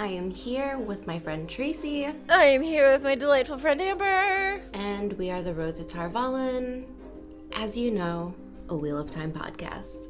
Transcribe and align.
I 0.00 0.06
am 0.06 0.30
here 0.30 0.78
with 0.78 1.06
my 1.06 1.18
friend 1.18 1.46
Tracy, 1.46 2.08
I 2.30 2.44
am 2.44 2.62
here 2.62 2.90
with 2.90 3.02
my 3.02 3.14
delightful 3.14 3.58
friend 3.58 3.82
Amber. 3.82 4.62
and 4.72 5.12
we 5.18 5.28
are 5.28 5.42
the 5.42 5.52
Road 5.52 5.76
to 5.76 5.84
Tar 5.84 6.08
Valon. 6.08 6.86
As 7.52 7.76
you 7.76 7.90
know, 7.90 8.34
a 8.70 8.74
Wheel 8.74 8.98
of 8.98 9.10
Time 9.10 9.30
podcast. 9.30 10.08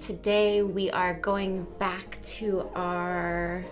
Today 0.00 0.62
we 0.62 0.88
are 0.92 1.14
going 1.14 1.66
back 1.80 2.22
to 2.22 2.70
our. 2.76 3.64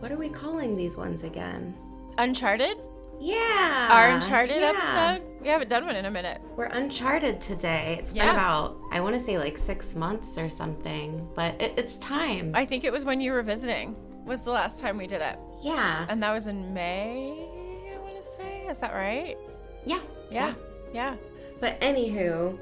What 0.00 0.12
are 0.12 0.18
we 0.18 0.28
calling 0.28 0.76
these 0.76 0.98
ones 0.98 1.24
again? 1.24 1.74
Uncharted? 2.18 2.76
Yeah! 3.18 3.88
Our 3.90 4.10
Uncharted 4.10 4.60
yeah. 4.60 4.74
episode? 4.76 5.26
We 5.40 5.48
haven't 5.48 5.70
done 5.70 5.86
one 5.86 5.96
in 5.96 6.04
a 6.04 6.10
minute. 6.10 6.42
We're 6.56 6.66
Uncharted 6.66 7.40
today. 7.40 7.96
It's 8.00 8.12
been 8.12 8.28
about, 8.28 8.76
I 8.92 9.00
want 9.00 9.14
to 9.14 9.20
say 9.20 9.38
like 9.38 9.56
six 9.56 9.94
months 9.94 10.36
or 10.36 10.50
something, 10.50 11.26
but 11.34 11.58
it, 11.58 11.72
it's 11.78 11.96
time. 11.96 12.52
I 12.54 12.66
think 12.66 12.84
it 12.84 12.92
was 12.92 13.06
when 13.06 13.22
you 13.22 13.32
were 13.32 13.42
visiting, 13.42 13.96
was 14.24 14.42
the 14.42 14.50
last 14.50 14.78
time 14.78 14.96
we 14.96 15.06
did 15.06 15.20
it. 15.22 15.38
yeah. 15.62 16.06
And 16.08 16.22
that 16.22 16.32
was 16.32 16.46
in 16.46 16.72
May, 16.74 17.48
I 17.94 17.98
want 17.98 18.16
to 18.16 18.22
say. 18.36 18.66
Is 18.68 18.78
that 18.78 18.92
right? 18.94 19.36
Yeah. 19.84 20.00
Yeah. 20.30 20.54
Yeah. 20.92 21.16
But 21.60 21.80
anywho, 21.80 22.58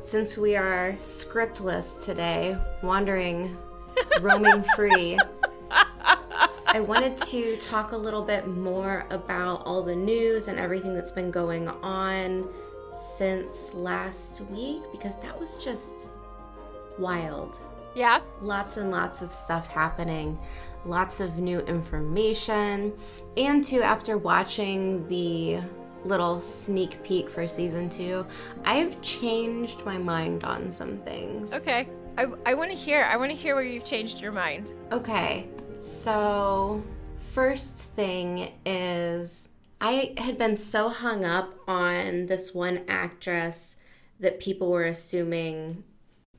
since 0.00 0.36
we 0.36 0.56
are 0.56 0.96
scriptless 1.00 2.04
today, 2.04 2.56
wandering, 2.82 3.56
roaming 4.20 4.64
free, 4.76 5.18
I 5.70 6.80
wanted 6.80 7.16
to 7.18 7.56
talk 7.58 7.92
a 7.92 7.96
little 7.96 8.22
bit 8.22 8.46
more 8.46 9.06
about 9.10 9.62
all 9.64 9.82
the 9.82 9.96
news 9.96 10.48
and 10.48 10.58
everything 10.58 10.94
that's 10.94 11.10
been 11.12 11.30
going 11.30 11.68
on 11.68 12.48
since 13.16 13.72
last 13.74 14.40
week 14.50 14.82
because 14.92 15.16
that 15.22 15.38
was 15.38 15.62
just 15.64 16.10
wild. 16.98 17.58
Yeah. 17.94 18.20
Lots 18.42 18.76
and 18.76 18.90
lots 18.90 19.22
of 19.22 19.32
stuff 19.32 19.68
happening, 19.68 20.38
lots 20.88 21.20
of 21.20 21.38
new 21.38 21.60
information. 21.60 22.92
And 23.36 23.64
two, 23.64 23.82
after 23.82 24.18
watching 24.18 25.06
the 25.08 25.58
little 26.04 26.40
sneak 26.40 27.02
peek 27.02 27.28
for 27.28 27.46
season 27.46 27.88
two, 27.88 28.26
I've 28.64 29.00
changed 29.02 29.84
my 29.84 29.98
mind 29.98 30.44
on 30.44 30.72
some 30.72 30.96
things. 30.98 31.52
Okay. 31.52 31.88
I, 32.16 32.26
I 32.46 32.54
want 32.54 32.70
to 32.70 32.76
hear. 32.76 33.04
I 33.04 33.16
want 33.16 33.30
to 33.30 33.36
hear 33.36 33.54
where 33.54 33.62
you've 33.62 33.84
changed 33.84 34.20
your 34.20 34.32
mind. 34.32 34.72
Okay, 34.90 35.46
so 35.80 36.82
first 37.16 37.76
thing 37.76 38.50
is 38.66 39.48
I 39.80 40.14
had 40.18 40.36
been 40.36 40.56
so 40.56 40.88
hung 40.88 41.24
up 41.24 41.54
on 41.68 42.26
this 42.26 42.52
one 42.52 42.80
actress 42.88 43.76
that 44.18 44.40
people 44.40 44.70
were 44.72 44.84
assuming 44.84 45.84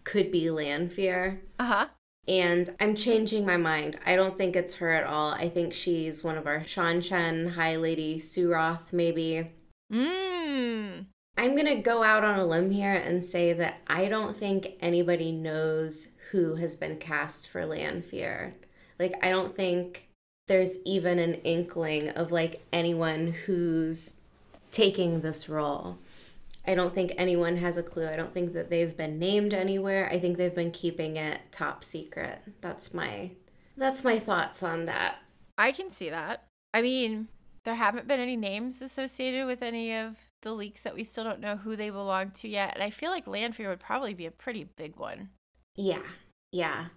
could 0.04 0.34
be 0.34 0.50
Lanfear. 0.52 1.42
Uh 1.58 1.64
huh. 1.64 1.88
And 2.30 2.76
I'm 2.80 2.94
changing 2.94 3.44
my 3.44 3.58
mind. 3.58 3.98
I 4.06 4.16
don't 4.16 4.38
think 4.38 4.56
it's 4.56 4.76
her 4.76 4.92
at 4.92 5.04
all. 5.04 5.32
I 5.32 5.50
think 5.50 5.74
she's 5.74 6.24
one 6.24 6.38
of 6.38 6.46
our 6.46 6.60
Seanchan, 6.60 7.54
High 7.54 7.76
Lady 7.76 8.20
Suroth, 8.20 8.94
maybe. 8.94 9.50
Mmm. 9.92 11.06
I'm 11.36 11.56
gonna 11.56 11.82
go 11.82 12.04
out 12.04 12.24
on 12.24 12.38
a 12.38 12.46
limb 12.46 12.70
here 12.70 12.94
and 12.94 13.26
say 13.26 13.52
that 13.54 13.80
I 13.88 14.08
don't 14.08 14.36
think 14.36 14.74
anybody 14.80 15.32
knows 15.32 16.10
who 16.30 16.56
has 16.56 16.76
been 16.76 16.98
cast 16.98 17.50
for 17.50 17.66
Lanfear. 17.66 18.54
Like, 19.00 19.16
I 19.24 19.32
don't 19.32 19.52
think 19.52 20.08
there's 20.48 20.78
even 20.86 21.18
an 21.18 21.36
inkling 21.36 22.10
of 22.10 22.32
like 22.32 22.62
anyone 22.72 23.34
who's 23.46 24.14
taking 24.70 25.22
this 25.22 25.50
role. 25.50 25.98
I 26.66 26.76
don't 26.76 26.94
think 26.94 27.14
anyone 27.18 27.58
has 27.58 27.78
a 27.78 27.84
clue. 27.84 28.08
I 28.08 28.16
don't 28.16 28.34
think 28.34 28.54
that 28.54 28.70
they've 28.70 28.96
been 28.96 29.18
named 29.18 29.54
anywhere. 29.54 30.10
I 30.12 30.20
think 30.20 30.38
they've 30.38 30.54
been 30.54 30.72
keeping 30.72 31.18
it 31.18 31.42
top 31.52 31.84
secret. 31.84 32.42
That's 32.62 32.94
my 32.94 33.32
that's 33.78 34.04
my 34.04 34.20
thoughts 34.20 34.62
on 34.62 34.86
that. 34.86 35.20
I 35.58 35.72
can 35.72 35.92
see 35.92 36.10
that. 36.10 36.44
I 36.74 36.82
mean, 36.82 37.30
there 37.66 37.76
haven't 37.76 38.08
been 38.08 38.20
any 38.20 38.36
names 38.36 38.82
associated 38.82 39.46
with 39.46 39.62
any 39.62 39.96
of 39.96 40.16
the 40.42 40.54
leaks 40.54 40.84
that 40.84 40.96
we 40.96 41.04
still 41.04 41.24
don't 41.24 41.40
know 41.40 41.58
who 41.58 41.76
they 41.76 41.90
belong 41.90 42.32
to 42.32 42.48
yet. 42.48 42.74
And 42.74 42.84
I 42.84 42.90
feel 42.90 43.10
like 43.10 43.28
Lanfear 43.28 43.70
would 43.70 43.80
probably 43.80 44.14
be 44.14 44.26
a 44.26 44.32
pretty 44.32 44.66
big 44.76 44.98
one. 44.98 45.30
Yeah, 45.76 46.04
yeah. 46.52 46.88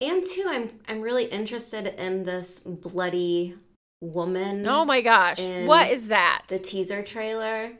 And 0.00 0.24
two, 0.24 0.44
I'm 0.46 0.70
I'm 0.88 1.00
really 1.00 1.24
interested 1.24 1.86
in 2.00 2.24
this 2.24 2.60
bloody 2.60 3.56
woman. 4.00 4.66
Oh 4.66 4.84
my 4.84 5.00
gosh. 5.00 5.40
What 5.40 5.90
is 5.90 6.08
that? 6.08 6.44
The 6.48 6.58
teaser 6.58 7.02
trailer. 7.02 7.72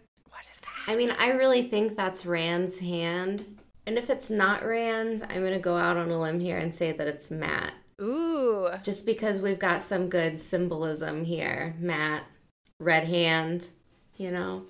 What 0.89 1.01
is 1.01 1.11
that? 1.11 1.21
I 1.21 1.25
mean, 1.25 1.35
I 1.35 1.37
really 1.37 1.63
think 1.63 1.97
that's 1.97 2.27
Rand's 2.27 2.79
hand. 2.81 3.59
And 3.87 3.97
if 3.97 4.11
it's 4.11 4.29
not 4.29 4.65
Rand, 4.65 5.27
I'm 5.29 5.43
gonna 5.43 5.59
go 5.59 5.77
out 5.77 5.97
on 5.97 6.11
a 6.11 6.21
limb 6.21 6.41
here 6.41 6.59
and 6.59 6.75
say 6.75 6.93
that 6.93 7.09
it's 7.09 7.31
Mat. 7.31 7.73
Ooh. 8.01 8.69
Just 8.83 9.07
because 9.07 9.41
we've 9.41 9.59
got 9.59 9.83
some 9.83 10.09
good 10.09 10.41
symbolism 10.41 11.25
here. 11.25 11.75
Mat, 11.79 12.25
red 12.79 13.05
hand, 13.05 13.71
you 14.17 14.31
know. 14.31 14.65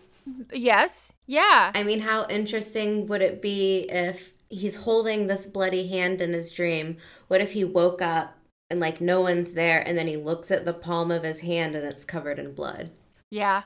Yes. 0.53 1.13
Yeah. 1.27 1.73
I 1.75 1.83
mean, 1.83 2.01
how 2.01 2.27
interesting 2.29 3.07
would 3.07 3.23
it 3.23 3.43
be 3.43 3.87
if 3.89 4.33
he's 4.49 4.77
holding 4.77 5.27
this 5.27 5.47
bloody 5.47 5.89
hand 5.89 6.21
in 6.21 6.33
his 6.33 6.51
dream? 6.51 6.97
What 7.29 7.41
if 7.41 7.53
he 7.53 7.65
woke 7.65 8.01
up 8.01 8.37
and 8.71 8.81
like 8.81 9.01
no 9.01 9.21
one's 9.21 9.53
there 9.53 9.81
and 9.87 9.97
then 9.97 10.07
he 10.07 10.17
looks 10.17 10.51
at 10.51 10.65
the 10.65 10.75
palm 10.75 11.11
of 11.11 11.23
his 11.23 11.41
hand 11.41 11.75
and 11.75 11.87
it's 11.87 12.05
covered 12.05 12.39
in 12.39 12.55
blood? 12.55 12.91
Yeah. 13.31 13.63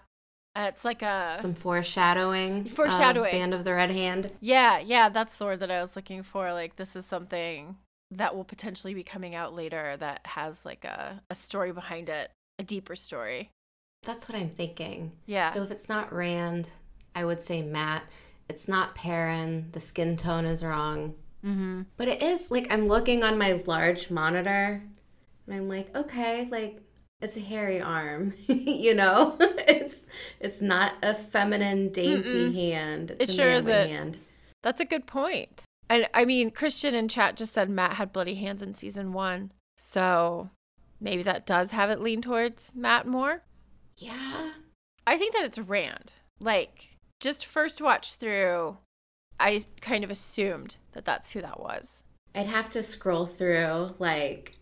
And 0.54 0.66
it's 0.66 0.84
like 0.84 1.02
a. 1.02 1.38
Some 1.40 1.54
foreshadowing. 1.54 2.66
of 2.66 2.72
Foreshadowing. 2.72 3.32
Band 3.32 3.54
of 3.54 3.64
the 3.64 3.74
Red 3.74 3.90
Hand. 3.90 4.32
Yeah. 4.40 4.78
Yeah. 4.78 5.08
That's 5.08 5.34
the 5.36 5.44
word 5.46 5.60
that 5.60 5.70
I 5.70 5.80
was 5.80 5.96
looking 5.96 6.22
for. 6.22 6.52
Like, 6.52 6.76
this 6.76 6.94
is 6.94 7.06
something 7.06 7.76
that 8.10 8.36
will 8.36 8.44
potentially 8.44 8.92
be 8.92 9.02
coming 9.02 9.34
out 9.34 9.54
later 9.54 9.96
that 9.96 10.20
has 10.26 10.64
like 10.66 10.84
a, 10.84 11.22
a 11.30 11.34
story 11.34 11.72
behind 11.72 12.10
it, 12.10 12.30
a 12.58 12.62
deeper 12.62 12.94
story. 12.94 13.50
That's 14.02 14.28
what 14.28 14.36
I'm 14.36 14.50
thinking. 14.50 15.12
Yeah. 15.24 15.50
So 15.50 15.62
if 15.62 15.70
it's 15.70 15.88
not 15.88 16.12
Rand, 16.12 16.72
I 17.14 17.24
would 17.24 17.42
say 17.42 17.62
Mat. 17.62 18.06
It's 18.50 18.68
not 18.68 18.94
Perrin. 18.94 19.68
The 19.72 19.80
skin 19.80 20.16
tone 20.18 20.44
is 20.44 20.62
wrong. 20.62 21.14
mm-hmm. 21.42 21.82
But 21.96 22.08
it 22.08 22.22
is 22.22 22.50
like 22.50 22.66
I'm 22.70 22.88
looking 22.88 23.22
on 23.24 23.38
my 23.38 23.62
large 23.66 24.10
monitor 24.10 24.82
and 25.46 25.56
I'm 25.56 25.68
like, 25.68 25.96
okay, 25.96 26.48
like 26.50 26.80
it's 27.22 27.36
a 27.36 27.40
hairy 27.40 27.80
arm, 27.80 28.34
you 28.46 28.94
know? 28.94 29.36
it's 29.40 30.02
it's 30.40 30.60
not 30.60 30.94
a 31.02 31.14
feminine 31.14 31.90
dainty 31.90 32.50
Mm-mm. 32.50 32.54
hand. 32.54 33.12
It's 33.18 33.24
It 33.24 33.28
a 33.30 33.42
sure 33.42 33.50
isn't. 33.50 33.88
hand. 33.88 34.18
That's 34.62 34.80
a 34.80 34.84
good 34.84 35.06
point. 35.06 35.62
And 35.88 36.08
I 36.14 36.24
mean, 36.24 36.50
Christian 36.50 36.94
in 36.94 37.08
chat 37.08 37.36
just 37.36 37.54
said 37.54 37.68
Mat 37.70 37.94
had 37.94 38.12
bloody 38.12 38.34
hands 38.36 38.62
in 38.62 38.74
season 38.74 39.12
one. 39.12 39.52
So 39.78 40.50
maybe 41.00 41.22
that 41.24 41.46
does 41.46 41.70
have 41.72 41.90
it 41.90 42.00
lean 42.00 42.22
towards 42.22 42.72
Mat 42.74 43.06
more. 43.06 43.42
Yeah. 43.98 44.52
I 45.06 45.16
think 45.18 45.32
that 45.34 45.44
it's 45.44 45.58
Rand. 45.58 46.14
Like, 46.40 46.96
just 47.20 47.44
first 47.44 47.80
watch 47.80 48.14
through, 48.14 48.78
I 49.38 49.64
kind 49.80 50.04
of 50.04 50.10
assumed 50.10 50.76
that 50.92 51.04
that's 51.04 51.32
who 51.32 51.42
that 51.42 51.60
was. 51.60 52.04
I'd 52.34 52.46
have 52.46 52.70
to 52.70 52.82
scroll 52.82 53.26
through 53.26 53.94
like 53.98 54.54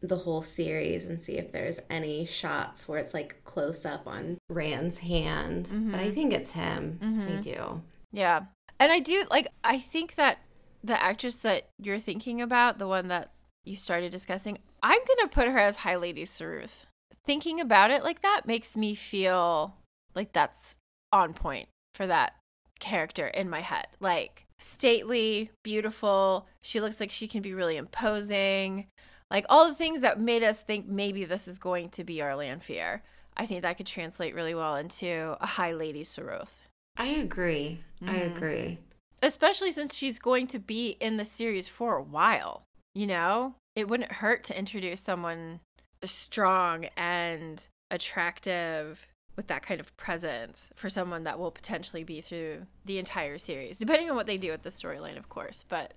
the 0.00 0.18
whole 0.18 0.42
series 0.42 1.06
and 1.06 1.20
see 1.20 1.38
if 1.38 1.50
there's 1.50 1.80
any 1.90 2.24
shots 2.24 2.86
where 2.86 2.98
it's 2.98 3.14
like 3.14 3.42
close 3.44 3.84
up 3.84 4.06
on 4.06 4.38
Rand's 4.48 4.98
hand. 4.98 5.70
But 5.90 5.98
I 5.98 6.04
mm-hmm. 6.04 6.14
think 6.14 6.32
it's 6.32 6.52
him. 6.52 6.98
I 7.00 7.04
mm-hmm. 7.04 7.40
do. 7.40 7.82
Yeah. 8.12 8.42
And 8.80 8.92
I 8.92 9.00
do, 9.00 9.24
like, 9.30 9.48
I 9.64 9.78
think 9.78 10.14
that 10.14 10.38
the 10.84 11.02
actress 11.02 11.36
that 11.36 11.68
you're 11.78 11.98
thinking 11.98 12.40
about, 12.40 12.78
the 12.78 12.86
one 12.86 13.08
that 13.08 13.32
you 13.64 13.74
started 13.74 14.12
discussing, 14.12 14.58
I'm 14.82 15.00
going 15.00 15.28
to 15.28 15.34
put 15.34 15.48
her 15.48 15.58
as 15.58 15.76
High 15.76 15.96
Lady 15.96 16.24
Suroth. 16.24 16.84
Thinking 17.24 17.60
about 17.60 17.90
it 17.90 18.04
like 18.04 18.22
that 18.22 18.42
makes 18.46 18.76
me 18.76 18.94
feel 18.94 19.74
like 20.14 20.32
that's 20.32 20.76
on 21.12 21.34
point 21.34 21.68
for 21.94 22.06
that 22.06 22.34
character 22.78 23.26
in 23.26 23.50
my 23.50 23.60
head. 23.60 23.88
Like, 23.98 24.46
stately, 24.58 25.50
beautiful. 25.64 26.46
She 26.62 26.80
looks 26.80 27.00
like 27.00 27.10
she 27.10 27.26
can 27.26 27.42
be 27.42 27.52
really 27.52 27.76
imposing. 27.76 28.86
Like, 29.30 29.44
all 29.48 29.68
the 29.68 29.74
things 29.74 30.00
that 30.00 30.18
made 30.20 30.42
us 30.42 30.60
think 30.60 30.86
maybe 30.88 31.24
this 31.24 31.46
is 31.48 31.58
going 31.58 31.90
to 31.90 32.04
be 32.04 32.22
our 32.22 32.34
Lanfear. 32.34 33.02
I 33.36 33.46
think 33.46 33.62
that 33.62 33.76
could 33.76 33.86
translate 33.86 34.34
really 34.34 34.54
well 34.54 34.76
into 34.76 35.36
a 35.40 35.46
High 35.46 35.72
Lady 35.72 36.02
Suroth. 36.02 36.62
I 36.96 37.06
agree. 37.08 37.82
I 38.02 38.14
Mhm. 38.14 38.36
agree. 38.36 38.78
especially 39.20 39.72
since 39.72 39.96
she's 39.96 40.20
going 40.20 40.46
to 40.46 40.60
be 40.60 40.90
in 41.00 41.16
the 41.16 41.24
series 41.24 41.68
for 41.68 41.96
a 41.96 42.02
while. 42.02 42.62
You 42.94 43.08
know, 43.08 43.56
it 43.74 43.88
wouldn't 43.88 44.12
hurt 44.12 44.44
to 44.44 44.56
introduce 44.56 45.00
someone 45.00 45.58
strong 46.04 46.84
and 46.96 47.66
attractive 47.90 49.08
with 49.34 49.48
that 49.48 49.62
kind 49.62 49.80
of 49.80 49.96
presence 49.96 50.70
for 50.76 50.88
someone 50.88 51.24
that 51.24 51.38
will 51.38 51.50
potentially 51.50 52.04
be 52.04 52.20
through 52.20 52.66
the 52.84 52.98
entire 52.98 53.38
series, 53.38 53.78
depending 53.78 54.08
on 54.08 54.14
what 54.14 54.26
they 54.26 54.36
do 54.36 54.52
with 54.52 54.62
the 54.62 54.70
storyline, 54.70 55.16
of 55.18 55.28
course. 55.28 55.64
But 55.68 55.94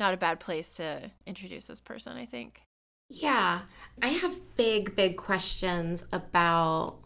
not 0.00 0.14
a 0.14 0.16
bad 0.16 0.40
place 0.40 0.70
to 0.72 1.10
introduce 1.26 1.66
this 1.66 1.80
person, 1.80 2.16
I 2.16 2.26
think. 2.26 2.62
Yeah, 3.08 3.60
I 4.02 4.08
have 4.08 4.36
big, 4.56 4.96
big 4.96 5.16
questions 5.16 6.04
about 6.12 6.98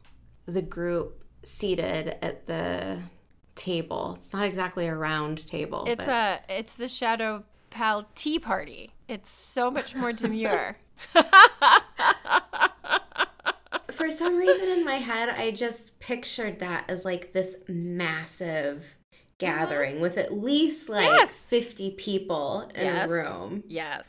the 0.47 0.63
group 0.63 1.25
seated 1.45 2.17
at 2.23 2.47
the 2.47 3.01
table. 3.55 4.15
It's 4.19 4.33
not 4.33 4.45
exactly 4.47 4.87
a 4.87 4.95
round 4.95 5.47
table. 5.47 5.85
It's 5.87 6.07
but... 6.07 6.13
a 6.13 6.41
it's 6.49 6.75
the 6.75 6.89
Shadow 6.89 7.45
Pal 7.71 8.07
tea 8.15 8.39
party. 8.39 8.91
It's 9.09 9.31
so 9.31 9.71
much 9.71 9.95
more 9.95 10.13
demure. 10.15 10.77
For 13.91 14.11
some 14.11 14.37
reason 14.37 14.69
in 14.69 14.85
my 14.85 14.97
head, 14.97 15.29
I 15.31 15.53
just 15.53 15.99
pictured 16.01 16.59
that 16.59 16.85
as 16.89 17.05
like 17.05 17.33
this 17.33 17.57
massive 17.69 18.97
gathering 19.39 19.95
mm-hmm. 19.95 20.03
with 20.03 20.19
at 20.19 20.33
least 20.33 20.89
like 20.89 21.07
Yes. 21.07 21.31
50 21.33 21.91
people 21.93 22.71
in 22.75 22.87
Yes. 22.87 23.09
a 23.09 23.13
room. 23.13 23.65
Yes. 23.67 24.09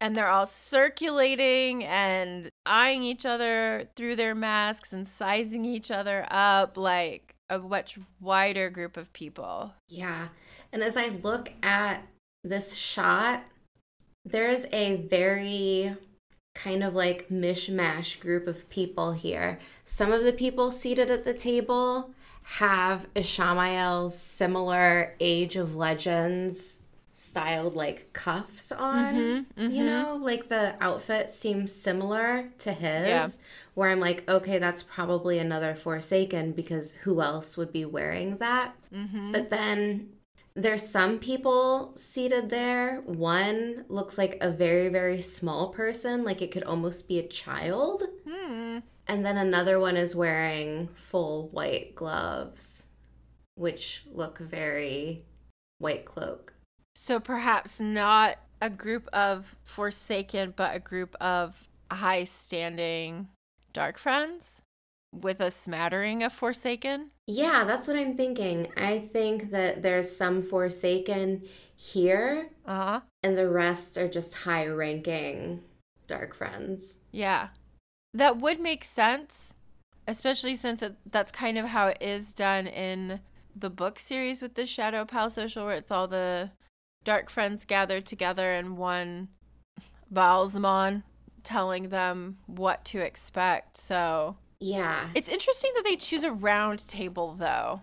And 0.00 0.16
they're 0.16 0.28
all 0.28 0.46
circulating 0.46 1.84
and 1.84 2.48
eyeing 2.66 3.02
each 3.02 3.24
other 3.24 3.88
through 3.96 4.16
their 4.16 4.34
masks 4.34 4.92
and 4.92 5.08
sizing 5.08 5.64
each 5.64 5.90
other 5.90 6.26
up 6.30 6.76
like 6.76 7.34
a 7.48 7.58
much 7.58 7.98
wider 8.20 8.68
group 8.68 8.96
of 8.96 9.12
people. 9.12 9.72
Yeah. 9.88 10.28
And 10.72 10.82
as 10.82 10.96
I 10.96 11.08
look 11.08 11.52
at 11.62 12.06
this 12.44 12.74
shot, 12.74 13.44
there's 14.24 14.66
a 14.72 14.96
very 14.96 15.96
kind 16.54 16.82
of 16.82 16.94
like 16.94 17.28
mishmash 17.28 18.18
group 18.18 18.46
of 18.46 18.68
people 18.68 19.12
here. 19.12 19.58
Some 19.84 20.10
of 20.12 20.24
the 20.24 20.32
people 20.32 20.72
seated 20.72 21.10
at 21.10 21.24
the 21.24 21.34
table 21.34 22.10
have 22.48 23.12
Ishamael's 23.14 24.16
similar 24.16 25.14
Age 25.18 25.56
of 25.56 25.74
Legends 25.74 26.80
styled 27.10 27.74
like 27.74 28.12
cuffs 28.12 28.70
on. 28.70 29.14
Mm-hmm, 29.14 29.60
you 29.62 29.68
mm-hmm. 29.68 29.86
know, 29.86 30.18
like 30.20 30.46
the 30.46 30.76
outfit 30.80 31.32
seems 31.32 31.72
similar 31.72 32.50
to 32.58 32.72
his. 32.72 33.06
Yeah. 33.06 33.28
Where 33.74 33.90
I'm 33.90 33.98
like, 33.98 34.28
okay, 34.28 34.58
that's 34.58 34.84
probably 34.84 35.40
another 35.40 35.74
Forsaken 35.74 36.52
because 36.52 36.92
who 37.02 37.20
else 37.20 37.56
would 37.56 37.72
be 37.72 37.84
wearing 37.84 38.36
that? 38.36 38.76
Mm-hmm. 38.94 39.32
But 39.32 39.50
then 39.50 40.10
there's 40.54 40.88
some 40.88 41.18
people 41.18 41.94
seated 41.96 42.48
there. 42.48 43.02
One 43.06 43.84
looks 43.88 44.16
like 44.16 44.38
a 44.40 44.52
very, 44.52 44.88
very 44.88 45.20
small 45.20 45.70
person, 45.70 46.22
like 46.22 46.40
it 46.40 46.52
could 46.52 46.64
almost 46.64 47.08
be 47.08 47.18
a 47.18 47.26
child. 47.26 48.04
Hmm. 48.26 48.78
And 49.08 49.24
then 49.24 49.36
another 49.36 49.78
one 49.78 49.96
is 49.96 50.16
wearing 50.16 50.88
full 50.94 51.48
white 51.50 51.94
gloves, 51.94 52.84
which 53.54 54.04
look 54.12 54.38
very 54.38 55.24
white 55.78 56.04
cloak. 56.04 56.54
So 56.96 57.20
perhaps 57.20 57.78
not 57.78 58.38
a 58.60 58.70
group 58.70 59.06
of 59.12 59.54
Forsaken, 59.62 60.54
but 60.56 60.74
a 60.74 60.80
group 60.80 61.14
of 61.20 61.68
high 61.90 62.24
standing 62.24 63.28
dark 63.72 63.96
friends 63.98 64.62
with 65.12 65.40
a 65.40 65.50
smattering 65.50 66.22
of 66.22 66.32
Forsaken. 66.32 67.10
Yeah, 67.26 67.64
that's 67.64 67.86
what 67.86 67.96
I'm 67.96 68.16
thinking. 68.16 68.68
I 68.76 68.98
think 68.98 69.50
that 69.50 69.82
there's 69.82 70.14
some 70.14 70.42
Forsaken 70.42 71.42
here, 71.76 72.48
Uh 72.66 72.74
huh. 72.84 73.00
and 73.22 73.36
the 73.36 73.48
rest 73.48 73.96
are 73.98 74.08
just 74.08 74.34
high 74.34 74.66
ranking 74.66 75.62
dark 76.06 76.34
friends. 76.34 76.98
Yeah. 77.12 77.48
That 78.16 78.38
would 78.38 78.60
make 78.60 78.82
sense, 78.82 79.52
especially 80.08 80.56
since 80.56 80.80
it, 80.80 80.96
that's 81.10 81.30
kind 81.30 81.58
of 81.58 81.66
how 81.66 81.88
it 81.88 81.98
is 82.00 82.32
done 82.32 82.66
in 82.66 83.20
the 83.54 83.68
book 83.68 83.98
series 83.98 84.40
with 84.40 84.54
the 84.54 84.64
Shadow 84.64 85.04
Pal 85.04 85.28
Social, 85.28 85.66
where 85.66 85.76
it's 85.76 85.90
all 85.90 86.08
the 86.08 86.50
dark 87.04 87.28
friends 87.28 87.66
gathered 87.66 88.06
together 88.06 88.52
and 88.54 88.78
one 88.78 89.28
Ba'alzamon 90.10 91.02
telling 91.42 91.90
them 91.90 92.38
what 92.46 92.86
to 92.86 93.00
expect. 93.00 93.76
So 93.76 94.38
Yeah. 94.60 95.10
it's 95.14 95.28
interesting 95.28 95.72
that 95.74 95.84
they 95.84 95.96
choose 95.96 96.24
a 96.24 96.32
round 96.32 96.88
table, 96.88 97.34
though. 97.38 97.82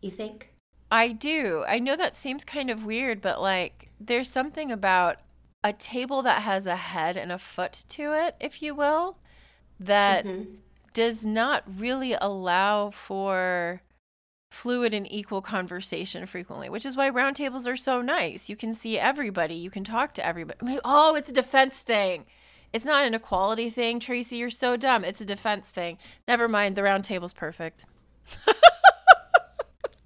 You 0.00 0.10
think? 0.10 0.54
I 0.90 1.08
do. 1.08 1.64
I 1.68 1.78
know 1.78 1.94
that 1.94 2.16
seems 2.16 2.42
kind 2.42 2.70
of 2.70 2.86
weird, 2.86 3.20
but 3.20 3.42
like 3.42 3.90
there's 4.00 4.30
something 4.30 4.72
about 4.72 5.18
a 5.62 5.74
table 5.74 6.22
that 6.22 6.40
has 6.42 6.64
a 6.64 6.76
head 6.76 7.18
and 7.18 7.30
a 7.30 7.38
foot 7.38 7.84
to 7.90 8.14
it, 8.14 8.34
if 8.40 8.62
you 8.62 8.74
will, 8.74 9.18
that 9.80 10.24
Mhm. 10.24 10.56
does 10.92 11.24
not 11.24 11.62
really 11.66 12.14
allow 12.14 12.90
for 12.90 13.82
fluid 14.50 14.94
and 14.94 15.10
equal 15.12 15.42
conversation 15.42 16.24
frequently, 16.26 16.68
which 16.70 16.86
is 16.86 16.96
why 16.96 17.08
round 17.08 17.36
tables 17.36 17.66
are 17.66 17.76
so 17.76 18.00
nice. 18.00 18.48
You 18.48 18.56
can 18.56 18.72
see 18.72 18.98
everybody, 18.98 19.54
you 19.54 19.70
can 19.70 19.84
talk 19.84 20.14
to 20.14 20.24
everybody. 20.26 20.78
Oh, 20.84 21.14
it's 21.14 21.28
a 21.28 21.32
defense 21.34 21.80
thing. 21.80 22.24
It's 22.72 22.84
not 22.84 23.06
an 23.06 23.14
equality 23.14 23.70
thing, 23.70 24.00
Tracy. 24.00 24.36
You're 24.36 24.50
so 24.50 24.76
dumb. 24.76 25.04
It's 25.04 25.20
a 25.20 25.24
defense 25.24 25.68
thing. 25.68 25.96
Never 26.26 26.48
mind. 26.48 26.74
The 26.76 26.82
round 26.82 27.04
table's 27.04 27.32
perfect. 27.32 27.84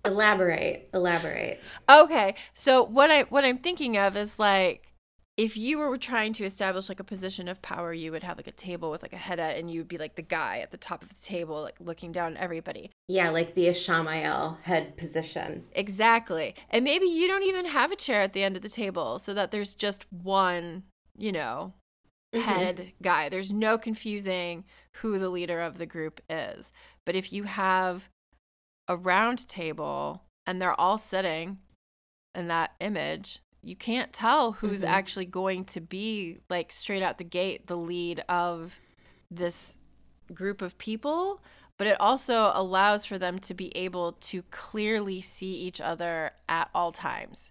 Elaborate. 0.05 0.89
Elaborate. 0.93 1.61
Okay, 1.89 2.35
so 2.53 2.83
what 2.83 3.11
I 3.11 3.23
what 3.23 3.45
I'm 3.45 3.59
thinking 3.59 3.97
of 3.97 4.17
is 4.17 4.39
like 4.39 4.92
if 5.37 5.57
you 5.57 5.79
were 5.79 5.97
trying 5.97 6.33
to 6.35 6.45
establish 6.45 6.89
like 6.89 7.01
a 7.01 7.05
position 7.05 7.49
of 7.49 7.63
power, 7.63 7.93
you 7.93 8.13
would 8.13 8.23
have 8.23 8.37
like 8.37 8.47
a 8.47 8.53
table 8.53 8.91
with 8.91 9.03
like 9.03 9.15
a 9.15 9.19
head 9.19 9.41
at, 9.41 9.57
and 9.57 9.71
you 9.71 9.81
would 9.81 9.89
be 9.89 9.99
like 9.99 10.15
the 10.15 10.23
guy 10.23 10.59
at 10.59 10.71
the 10.71 10.77
top 10.77 11.03
of 11.03 11.09
the 11.09 11.23
table, 11.23 11.63
like 11.63 11.77
looking 11.81 12.13
down 12.13 12.37
at 12.37 12.43
everybody. 12.43 12.91
Yeah, 13.09 13.31
like 13.31 13.55
the 13.55 13.67
Ishamael 13.67 14.61
head 14.63 14.97
position. 14.97 15.65
Exactly, 15.73 16.55
and 16.69 16.85
maybe 16.85 17.07
you 17.07 17.27
don't 17.29 17.45
even 17.45 17.67
have 17.67 17.91
a 17.91 17.97
chair 17.97 18.21
at 18.21 18.35
the 18.35 18.43
end 18.43 18.57
of 18.57 18.63
the 18.63 18.69
table, 18.69 19.19
so 19.19 19.33
that 19.33 19.51
there's 19.51 19.75
just 19.75 20.05
one, 20.13 20.85
you 21.17 21.33
know, 21.33 21.73
Mhm. 22.35 22.43
head 22.43 22.93
guy. 23.03 23.29
There's 23.29 23.53
no 23.53 23.79
confusing 23.79 24.65
who 24.97 25.19
the 25.19 25.29
leader 25.31 25.61
of 25.61 25.79
the 25.79 25.87
group 25.87 26.21
is. 26.29 26.73
But 27.05 27.15
if 27.17 27.33
you 27.33 27.45
have 27.45 28.09
a 28.89 28.97
round 28.97 29.49
table 29.49 30.25
and 30.47 30.61
they're 30.61 30.79
all 30.79 30.99
sitting 30.99 31.59
in 32.35 32.49
that 32.49 32.75
image, 32.81 33.41
you 33.63 33.77
can't 33.77 34.13
tell 34.13 34.53
who's 34.53 34.83
Mhm. 34.83 34.89
actually 34.89 35.27
going 35.27 35.65
to 35.67 35.81
be 35.81 36.39
like 36.51 36.73
straight 36.73 37.03
out 37.03 37.19
the 37.19 37.25
gate 37.25 37.67
the 37.69 37.77
lead 37.77 38.21
of 38.29 38.81
this 39.31 39.77
group 40.33 40.61
of 40.63 40.77
people. 40.79 41.41
But 41.79 41.87
it 41.87 42.01
also 42.01 42.53
allows 42.55 43.07
for 43.07 43.19
them 43.19 43.39
to 43.41 43.55
be 43.55 43.75
able 43.77 44.13
to 44.13 44.43
clearly 44.51 45.21
see 45.21 45.53
each 45.55 45.81
other 45.81 46.33
at 46.49 46.71
all 46.75 46.93
times. 46.93 47.51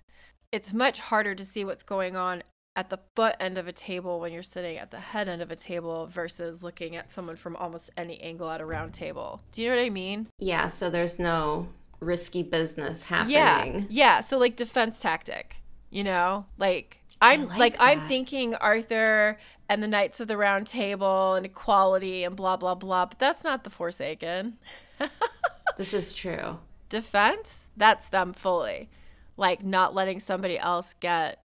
It's 0.52 0.74
much 0.74 1.00
harder 1.00 1.34
to 1.36 1.46
see 1.46 1.66
what's 1.66 1.84
going 1.84 2.16
on 2.16 2.44
at 2.76 2.90
the 2.90 3.00
foot 3.16 3.36
end 3.40 3.58
of 3.58 3.68
a 3.68 3.74
table 3.74 4.20
when 4.22 4.32
you're 4.32 4.44
sitting 4.44 4.78
at 4.78 4.92
the 4.92 5.00
head 5.00 5.28
end 5.28 5.42
of 5.42 5.52
a 5.52 5.56
table 5.56 6.06
versus 6.08 6.62
looking 6.64 6.96
at 6.96 7.12
someone 7.12 7.36
from 7.36 7.56
almost 7.58 7.90
any 7.98 8.22
angle 8.22 8.50
at 8.50 8.62
a 8.62 8.66
round 8.66 8.94
table. 8.94 9.42
Do 9.52 9.62
you 9.62 9.70
know 9.70 9.76
what 9.76 9.84
I 9.84 9.90
mean? 9.90 10.28
Yeah, 10.40 10.68
so 10.68 10.90
there's 10.90 11.20
no 11.20 11.68
risky 12.00 12.44
business 12.44 13.04
happening. 13.04 13.34
Yeah. 13.34 13.82
Yeah. 13.90 14.22
So 14.22 14.38
like 14.38 14.56
defense 14.56 15.02
tactic, 15.02 15.58
you 15.92 16.04
know? 16.04 16.46
Like 16.58 17.04
I'm 17.22 17.48
like 17.48 17.60
like, 17.60 17.76
I'm 17.80 18.08
thinking 18.08 18.56
Arthur 18.56 19.38
and 19.70 19.84
the 19.84 19.88
Knights 19.88 20.20
of 20.20 20.28
the 20.28 20.38
Round 20.38 20.66
Table 20.66 21.36
and 21.36 21.46
equality 21.46 22.24
and 22.24 22.36
blah 22.36 22.58
blah 22.58 22.76
blah, 22.76 23.06
but 23.06 23.20
that's 23.20 23.44
not 23.44 23.64
the 23.64 23.70
Forsaken. 23.70 24.58
This 25.78 25.94
is 25.94 26.14
true. 26.14 26.60
Defense, 26.90 27.68
that's 27.78 28.10
them 28.10 28.34
fully. 28.34 28.90
Like 29.38 29.64
not 29.64 29.96
letting 29.96 30.20
somebody 30.20 30.60
else 30.60 30.94
get 31.00 31.42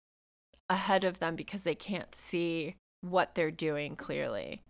ahead 0.69 1.03
of 1.03 1.19
them 1.19 1.35
because 1.35 1.63
they 1.63 1.75
can't 1.75 2.13
see 2.13 2.75
what 3.01 3.35
they're 3.35 3.51
doing 3.51 3.95
clearly. 3.95 4.61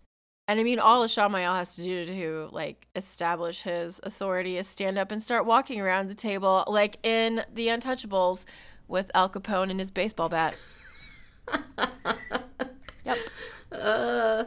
And 0.47 0.59
I 0.59 0.63
mean, 0.63 0.79
all 0.79 1.03
Ishamael 1.03 1.55
has 1.55 1.75
to 1.75 1.83
do 1.83 2.05
to 2.05 2.49
like 2.53 2.87
establish 2.95 3.63
his 3.63 3.99
authority 4.03 4.57
is 4.57 4.67
stand 4.67 4.97
up 4.97 5.11
and 5.11 5.21
start 5.21 5.45
walking 5.45 5.81
around 5.81 6.09
the 6.09 6.15
table, 6.15 6.63
like 6.67 7.05
in 7.05 7.43
The 7.53 7.67
Untouchables, 7.67 8.45
with 8.87 9.11
Al 9.13 9.29
Capone 9.29 9.69
and 9.69 9.79
his 9.79 9.91
baseball 9.91 10.29
bat. 10.29 10.57
yep. 13.03 13.17
Uh, 13.71 14.45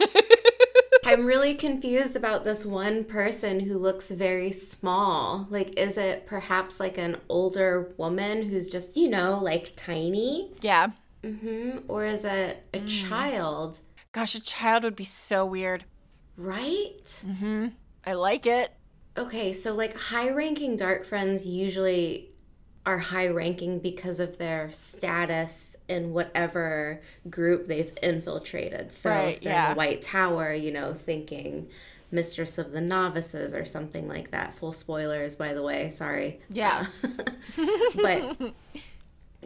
I'm 1.04 1.26
really 1.26 1.54
confused 1.54 2.16
about 2.16 2.44
this 2.44 2.64
one 2.64 3.04
person 3.04 3.60
who 3.60 3.76
looks 3.76 4.10
very 4.10 4.52
small. 4.52 5.46
Like, 5.50 5.78
is 5.78 5.98
it 5.98 6.26
perhaps 6.26 6.78
like 6.80 6.96
an 6.96 7.18
older 7.28 7.92
woman 7.96 8.48
who's 8.48 8.68
just, 8.68 8.96
you 8.96 9.08
know, 9.08 9.38
like 9.38 9.72
tiny? 9.76 10.52
Yeah. 10.60 10.90
Mm 11.22 11.40
hmm 11.40 11.78
Or 11.88 12.04
is 12.04 12.24
it 12.24 12.64
a 12.74 12.80
child? 12.80 13.80
Gosh, 14.12 14.34
a 14.34 14.40
child 14.40 14.84
would 14.84 14.96
be 14.96 15.04
so 15.04 15.44
weird. 15.46 15.84
Right? 16.36 17.06
Mm-hmm. 17.26 17.68
I 18.06 18.12
like 18.14 18.46
it. 18.46 18.72
Okay, 19.16 19.52
so 19.52 19.74
like 19.74 19.94
high 19.94 20.30
ranking 20.30 20.76
dark 20.76 21.04
friends 21.04 21.46
usually 21.46 22.31
are 22.84 22.98
high 22.98 23.28
ranking 23.28 23.78
because 23.78 24.18
of 24.18 24.38
their 24.38 24.70
status 24.72 25.76
in 25.88 26.12
whatever 26.12 27.00
group 27.30 27.66
they've 27.66 27.92
infiltrated. 28.02 28.92
So 28.92 29.10
Right, 29.10 29.36
if 29.36 29.42
they're 29.42 29.52
yeah. 29.52 29.68
in 29.68 29.74
the 29.74 29.78
White 29.78 30.02
Tower, 30.02 30.52
you 30.52 30.72
know, 30.72 30.92
thinking 30.92 31.68
Mistress 32.10 32.58
of 32.58 32.72
the 32.72 32.80
Novices 32.80 33.54
or 33.54 33.64
something 33.64 34.08
like 34.08 34.32
that. 34.32 34.54
Full 34.54 34.72
spoilers, 34.72 35.36
by 35.36 35.54
the 35.54 35.62
way. 35.62 35.90
Sorry. 35.90 36.40
Yeah. 36.50 36.86
Uh, 37.02 37.08
but 37.94 38.54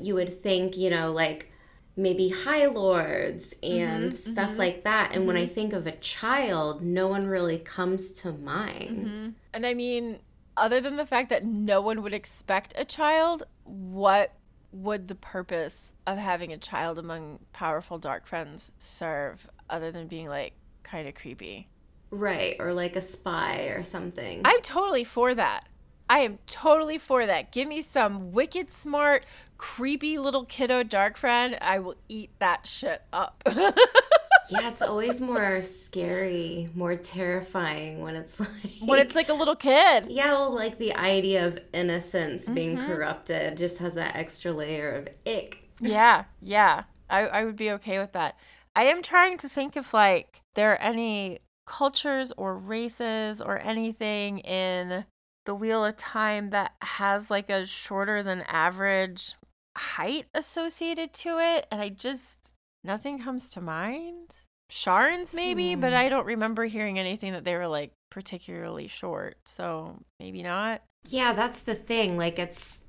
you 0.00 0.14
would 0.14 0.42
think, 0.42 0.76
you 0.76 0.88
know, 0.88 1.12
like 1.12 1.52
maybe 1.94 2.30
High 2.30 2.66
Lords 2.66 3.54
and 3.62 4.12
mm-hmm, 4.12 4.16
stuff 4.16 4.50
mm-hmm, 4.50 4.58
like 4.58 4.84
that. 4.84 5.14
And 5.14 5.26
when 5.26 5.36
I 5.36 5.44
mm-hmm. 5.44 5.54
think 5.54 5.72
of 5.74 5.86
a 5.86 5.92
child, 5.92 6.82
no 6.82 7.06
one 7.06 7.26
really 7.26 7.58
comes 7.58 8.12
to 8.12 8.32
mind. 8.32 9.34
And 9.52 9.66
I 9.66 9.74
mean, 9.74 10.18
other 10.56 10.80
than 10.80 10.96
the 10.96 11.06
fact 11.06 11.28
that 11.30 11.44
no 11.44 11.80
one 11.80 12.02
would 12.02 12.14
expect 12.14 12.72
a 12.76 12.84
child, 12.84 13.44
what 13.64 14.32
would 14.72 15.08
the 15.08 15.14
purpose 15.14 15.92
of 16.06 16.18
having 16.18 16.52
a 16.52 16.58
child 16.58 16.98
among 16.98 17.38
powerful 17.52 17.98
dark 17.98 18.26
friends 18.26 18.70
serve 18.78 19.48
other 19.70 19.90
than 19.90 20.06
being 20.06 20.28
like 20.28 20.52
kind 20.82 21.08
of 21.08 21.14
creepy? 21.14 21.68
Right. 22.10 22.56
Or 22.58 22.72
like 22.72 22.96
a 22.96 23.00
spy 23.00 23.68
or 23.76 23.82
something. 23.82 24.42
I'm 24.44 24.60
totally 24.62 25.04
for 25.04 25.34
that. 25.34 25.68
I 26.08 26.20
am 26.20 26.38
totally 26.46 26.98
for 26.98 27.26
that. 27.26 27.50
Give 27.50 27.66
me 27.66 27.80
some 27.80 28.30
wicked 28.30 28.72
smart, 28.72 29.26
creepy 29.58 30.18
little 30.18 30.44
kiddo 30.44 30.84
dark 30.84 31.16
friend. 31.16 31.58
I 31.60 31.80
will 31.80 31.96
eat 32.08 32.30
that 32.38 32.66
shit 32.66 33.02
up. 33.12 33.42
yeah, 34.48 34.68
it's 34.68 34.82
always 34.82 35.20
more 35.20 35.62
scary, 35.62 36.68
more 36.74 36.96
terrifying 36.96 38.00
when 38.00 38.16
it's 38.16 38.40
like. 38.40 38.50
when 38.80 38.98
it's 38.98 39.14
like 39.14 39.28
a 39.28 39.34
little 39.34 39.56
kid. 39.56 40.06
Yeah, 40.08 40.32
well, 40.32 40.54
like 40.54 40.78
the 40.78 40.94
idea 40.94 41.46
of 41.46 41.58
innocence 41.72 42.46
being 42.46 42.76
mm-hmm. 42.76 42.86
corrupted 42.86 43.56
just 43.56 43.78
has 43.78 43.94
that 43.94 44.16
extra 44.16 44.52
layer 44.52 44.90
of 44.90 45.08
ick. 45.26 45.70
yeah, 45.80 46.24
yeah. 46.40 46.84
I, 47.08 47.20
I 47.26 47.44
would 47.44 47.56
be 47.56 47.70
okay 47.72 47.98
with 47.98 48.12
that. 48.12 48.36
I 48.74 48.84
am 48.84 49.02
trying 49.02 49.38
to 49.38 49.48
think 49.48 49.76
if 49.76 49.94
like 49.94 50.42
there 50.54 50.72
are 50.72 50.80
any 50.80 51.38
cultures 51.66 52.32
or 52.36 52.56
races 52.56 53.40
or 53.40 53.58
anything 53.58 54.38
in 54.40 55.04
the 55.44 55.54
Wheel 55.54 55.84
of 55.84 55.96
Time 55.96 56.50
that 56.50 56.72
has 56.82 57.30
like 57.30 57.48
a 57.48 57.66
shorter 57.66 58.22
than 58.22 58.42
average 58.42 59.34
height 59.76 60.26
associated 60.34 61.12
to 61.14 61.38
it. 61.38 61.66
And 61.70 61.80
I 61.80 61.88
just 61.88 62.52
nothing 62.86 63.18
comes 63.18 63.50
to 63.50 63.60
mind. 63.60 64.34
Sharns 64.70 65.32
maybe, 65.34 65.74
but 65.74 65.92
Hmm. 65.92 65.98
I 65.98 66.08
don't 66.08 66.26
remember 66.26 66.64
hearing 66.64 66.98
anything 66.98 67.32
that 67.32 67.44
they 67.44 67.54
were 67.54 67.68
like 67.68 67.92
particularly 68.10 68.88
short. 68.88 69.36
So 69.46 69.98
maybe 70.18 70.42
not. 70.42 70.82
Yeah, 71.08 71.32
that's 71.32 71.60
the 71.60 71.74
thing. 71.74 72.16
Like, 72.16 72.38
it's. 72.38 72.80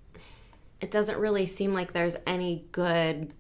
It 0.79 0.91
doesn't 0.91 1.17
really 1.19 1.45
seem 1.47 1.73
like 1.73 1.93
there's 1.93 2.15
any 2.25 2.67
good, 2.71 3.33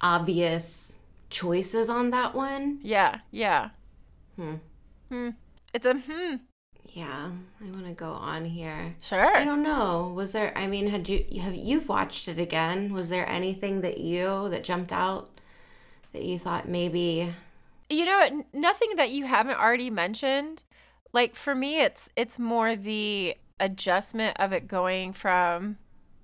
obvious 0.00 0.98
choices 1.30 1.88
on 1.88 2.10
that 2.10 2.34
one. 2.34 2.78
Yeah, 2.82 3.20
yeah. 3.30 3.70
Hmm. 4.36 4.56
Hmm. 5.10 5.30
It's 5.72 5.86
a 5.86 5.94
hmm. 5.94 6.36
Yeah, 6.94 7.30
I 7.60 7.70
want 7.70 7.86
to 7.86 7.92
go 7.92 8.12
on 8.12 8.44
here. 8.44 8.94
Sure. 9.02 9.36
I 9.36 9.44
don't 9.44 9.62
know. 9.62 10.12
Was 10.14 10.32
there? 10.32 10.56
I 10.56 10.66
mean, 10.66 10.88
had 10.88 11.08
you 11.08 11.40
have 11.40 11.54
you've 11.54 11.88
watched 11.88 12.28
it 12.28 12.38
again? 12.38 12.92
Was 12.92 13.08
there 13.08 13.28
anything 13.28 13.80
that 13.80 13.98
you 13.98 14.48
that 14.50 14.62
jumped 14.62 14.92
out 14.92 15.33
that 16.14 16.22
you 16.22 16.38
thought 16.38 16.68
maybe? 16.68 17.32
you 17.90 18.06
know? 18.06 18.44
Nothing 18.52 18.96
that 18.96 19.10
you 19.10 19.26
haven't 19.26 19.58
already 19.58 19.90
mentioned. 19.90 20.64
Like 21.12 21.36
for 21.36 21.54
me, 21.54 21.80
it's 21.80 22.08
it's 22.16 22.38
more 22.38 22.74
the 22.74 23.36
adjustment 23.60 24.36
of 24.40 24.52
it 24.52 24.66
going 24.66 25.12
from, 25.12 25.76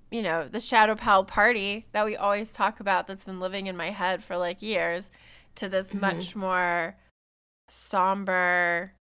you 0.09 0.21
know, 0.21 0.47
the 0.47 0.59
Shadow 0.59 0.95
Pal 0.95 1.23
party 1.23 1.85
that 1.93 2.05
we 2.05 2.17
always 2.17 2.51
talk 2.51 2.79
about 2.79 3.07
that's 3.07 3.25
been 3.25 3.39
living 3.39 3.67
in 3.67 3.77
my 3.77 3.91
head 3.91 4.23
for 4.23 4.37
like 4.37 4.61
years, 4.61 5.09
to 5.55 5.69
this 5.69 5.89
mm-hmm. 5.89 6.01
much 6.01 6.35
more 6.35 6.97
somber 7.69 8.93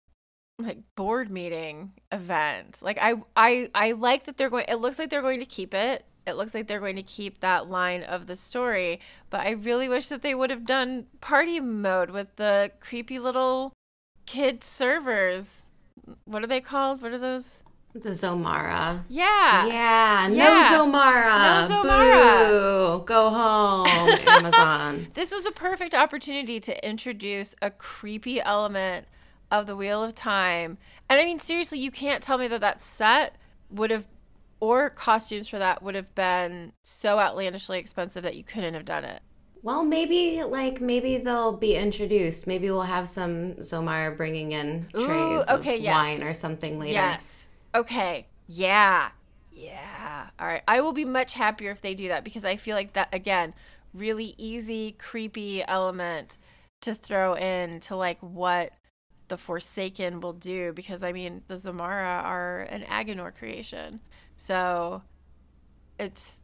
like 0.58 0.78
board 0.96 1.30
meeting 1.30 1.92
event. 2.12 2.80
Like 2.82 2.98
I 3.00 3.14
I 3.36 3.70
I 3.74 3.92
like 3.92 4.24
that 4.24 4.36
they're 4.36 4.50
going 4.50 4.66
it 4.68 4.76
looks 4.76 4.98
like 4.98 5.08
they're 5.10 5.22
going 5.22 5.40
to 5.40 5.46
keep 5.46 5.72
it. 5.72 6.04
It 6.28 6.36
looks 6.36 6.54
like 6.54 6.66
they're 6.68 6.80
going 6.80 6.96
to 6.96 7.02
keep 7.02 7.40
that 7.40 7.68
line 7.68 8.02
of 8.02 8.26
the 8.26 8.36
story, 8.36 9.00
but 9.30 9.40
I 9.40 9.50
really 9.50 9.88
wish 9.88 10.08
that 10.08 10.22
they 10.22 10.34
would 10.34 10.50
have 10.50 10.64
done 10.64 11.06
party 11.20 11.58
mode 11.60 12.10
with 12.10 12.36
the 12.36 12.70
creepy 12.80 13.18
little 13.18 13.72
kid 14.26 14.62
servers. 14.62 15.66
What 16.24 16.42
are 16.44 16.46
they 16.46 16.60
called? 16.60 17.02
What 17.02 17.12
are 17.12 17.18
those? 17.18 17.62
The 17.94 18.10
Zomara. 18.10 19.02
Yeah. 19.08 19.66
Yeah, 19.66 20.28
Yeah. 20.28 20.70
no 20.70 20.84
Zomara. 20.86 21.68
No 21.68 21.82
Zomara. 21.82 22.48
Boo. 22.98 23.04
Go 23.06 23.30
home, 23.30 23.86
Amazon. 24.26 25.08
This 25.14 25.32
was 25.32 25.46
a 25.46 25.50
perfect 25.50 25.94
opportunity 25.94 26.60
to 26.60 26.86
introduce 26.88 27.54
a 27.62 27.70
creepy 27.70 28.40
element 28.40 29.06
of 29.50 29.66
the 29.66 29.74
Wheel 29.74 30.04
of 30.04 30.14
Time. 30.14 30.76
And 31.08 31.18
I 31.18 31.24
mean, 31.24 31.40
seriously, 31.40 31.78
you 31.78 31.90
can't 31.90 32.22
tell 32.22 32.36
me 32.36 32.46
that 32.48 32.60
that 32.60 32.80
set 32.82 33.36
would 33.70 33.90
have, 33.90 34.06
or 34.60 34.90
costumes 34.90 35.48
for 35.48 35.58
that 35.58 35.82
would 35.82 35.94
have 35.94 36.14
been 36.14 36.72
so 36.82 37.18
outlandishly 37.18 37.78
expensive 37.78 38.22
that 38.22 38.36
you 38.36 38.44
couldn't 38.44 38.74
have 38.74 38.84
done 38.84 39.04
it. 39.04 39.22
Well, 39.62 39.84
maybe 39.84 40.42
like 40.44 40.80
maybe 40.80 41.18
they'll 41.18 41.56
be 41.56 41.74
introduced. 41.74 42.46
Maybe 42.46 42.70
we'll 42.70 42.82
have 42.82 43.08
some 43.08 43.54
Zomara 43.54 44.16
bringing 44.16 44.52
in 44.52 44.88
Ooh, 44.96 45.06
trays 45.06 45.48
okay, 45.48 45.76
of 45.76 45.82
yes. 45.82 45.94
wine 45.94 46.22
or 46.22 46.34
something 46.34 46.78
later. 46.78 46.92
Yes. 46.92 47.48
Okay. 47.74 48.26
Yeah. 48.46 49.10
Yeah. 49.52 50.28
All 50.38 50.46
right. 50.46 50.62
I 50.68 50.80
will 50.80 50.92
be 50.92 51.04
much 51.04 51.34
happier 51.34 51.72
if 51.72 51.82
they 51.82 51.94
do 51.94 52.08
that 52.08 52.24
because 52.24 52.44
I 52.44 52.56
feel 52.56 52.76
like 52.76 52.92
that, 52.92 53.08
again, 53.12 53.54
really 53.92 54.34
easy, 54.38 54.92
creepy 54.92 55.64
element 55.66 56.38
to 56.82 56.94
throw 56.94 57.34
in 57.34 57.80
to 57.80 57.96
like 57.96 58.18
what 58.20 58.70
the 59.26 59.36
Forsaken 59.36 60.20
will 60.20 60.32
do 60.32 60.72
because 60.72 61.02
I 61.02 61.12
mean, 61.12 61.42
the 61.48 61.54
Zomara 61.54 62.22
are 62.22 62.60
an 62.62 62.82
Aginor 62.82 63.34
creation. 63.34 64.00
So 64.38 65.02
it's 65.98 66.40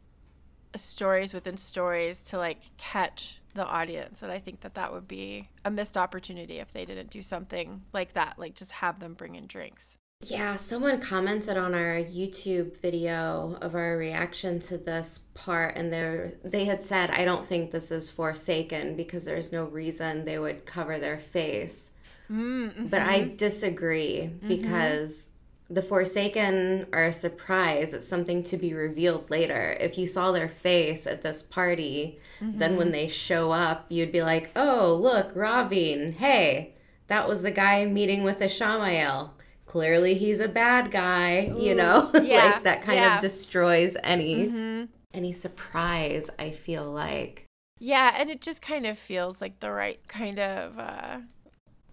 uh, 0.73 0.77
stories 0.77 1.33
within 1.33 1.57
stories 1.57 2.23
to 2.25 2.37
like 2.37 2.59
catch 2.77 3.39
the 3.55 3.65
audience. 3.65 4.21
And 4.21 4.31
I 4.31 4.37
think 4.37 4.61
that 4.61 4.75
that 4.75 4.93
would 4.93 5.07
be 5.07 5.49
a 5.63 5.71
missed 5.71 5.97
opportunity 5.97 6.59
if 6.59 6.71
they 6.71 6.85
didn't 6.85 7.09
do 7.09 7.21
something 7.21 7.83
like 7.93 8.13
that, 8.13 8.37
like 8.37 8.53
just 8.53 8.73
have 8.73 8.99
them 8.99 9.13
bring 9.13 9.35
in 9.35 9.47
drinks. 9.47 9.97
Yeah, 10.21 10.57
someone 10.57 10.99
commented 10.99 11.57
on 11.57 11.73
our 11.73 11.95
YouTube 11.95 12.79
video 12.81 13.57
of 13.61 13.75
our 13.75 13.97
reaction 13.97 14.59
to 14.61 14.77
this 14.77 15.19
part, 15.33 15.75
and 15.75 15.93
they 15.93 16.31
they 16.43 16.65
had 16.65 16.83
said, 16.83 17.11
"I 17.11 17.25
don't 17.25 17.45
think 17.45 17.71
this 17.71 17.91
is 17.91 18.09
Forsaken 18.09 18.95
because 18.95 19.25
there's 19.25 19.51
no 19.51 19.65
reason 19.65 20.25
they 20.25 20.39
would 20.39 20.65
cover 20.65 20.99
their 20.99 21.17
face." 21.19 21.91
Mm, 22.31 22.89
But 22.89 23.01
I 23.01 23.21
mm-hmm. 23.21 23.35
disagree 23.35 24.31
mm-hmm. 24.31 24.47
because 24.47 25.29
the 25.69 25.81
Forsaken 25.81 26.87
are 26.93 27.05
a 27.05 27.13
surprise. 27.13 27.91
It's 27.93 28.07
something 28.07 28.43
to 28.43 28.57
be 28.57 28.73
revealed 28.73 29.29
later. 29.31 29.75
If 29.79 29.97
you 29.97 30.05
saw 30.07 30.31
their 30.31 30.49
face 30.49 31.07
at 31.07 31.21
this 31.23 31.41
party, 31.41 32.19
then 32.41 32.77
when 32.77 32.91
they 32.91 33.07
show 33.07 33.51
up, 33.51 33.85
you'd 33.89 34.11
be 34.11 34.21
like, 34.21 34.51
"Oh, 34.55 34.93
look, 35.01 35.33
Rahvin. 35.33 36.13
Hey, 36.15 36.73
that 37.07 37.27
was 37.27 37.41
the 37.41 37.51
guy 37.51 37.85
meeting 37.85 38.23
with 38.23 38.39
Ishamael. 38.39 39.31
Clearly, 39.65 40.13
he's 40.13 40.39
a 40.39 40.47
bad 40.47 40.91
guy. 40.91 41.51
you 41.57 41.73
know, 41.73 42.11
yeah, 42.23 42.45
like 42.45 42.63
that 42.63 42.81
kind 42.83 42.97
yeah. 42.99 43.15
of 43.15 43.21
destroys 43.21 43.97
any 44.03 44.47
Mhm. 44.47 44.89
any 45.13 45.31
surprise. 45.31 46.29
I 46.37 46.51
feel 46.51 46.85
like." 46.91 47.45
Yeah, 47.79 48.13
and 48.17 48.29
it 48.29 48.41
just 48.41 48.61
kind 48.61 48.85
of 48.85 48.97
feels 48.99 49.41
like 49.41 49.59
the 49.59 49.71
right 49.71 49.99
kind 50.07 50.39
of 50.39 50.77
uh, 50.79 51.17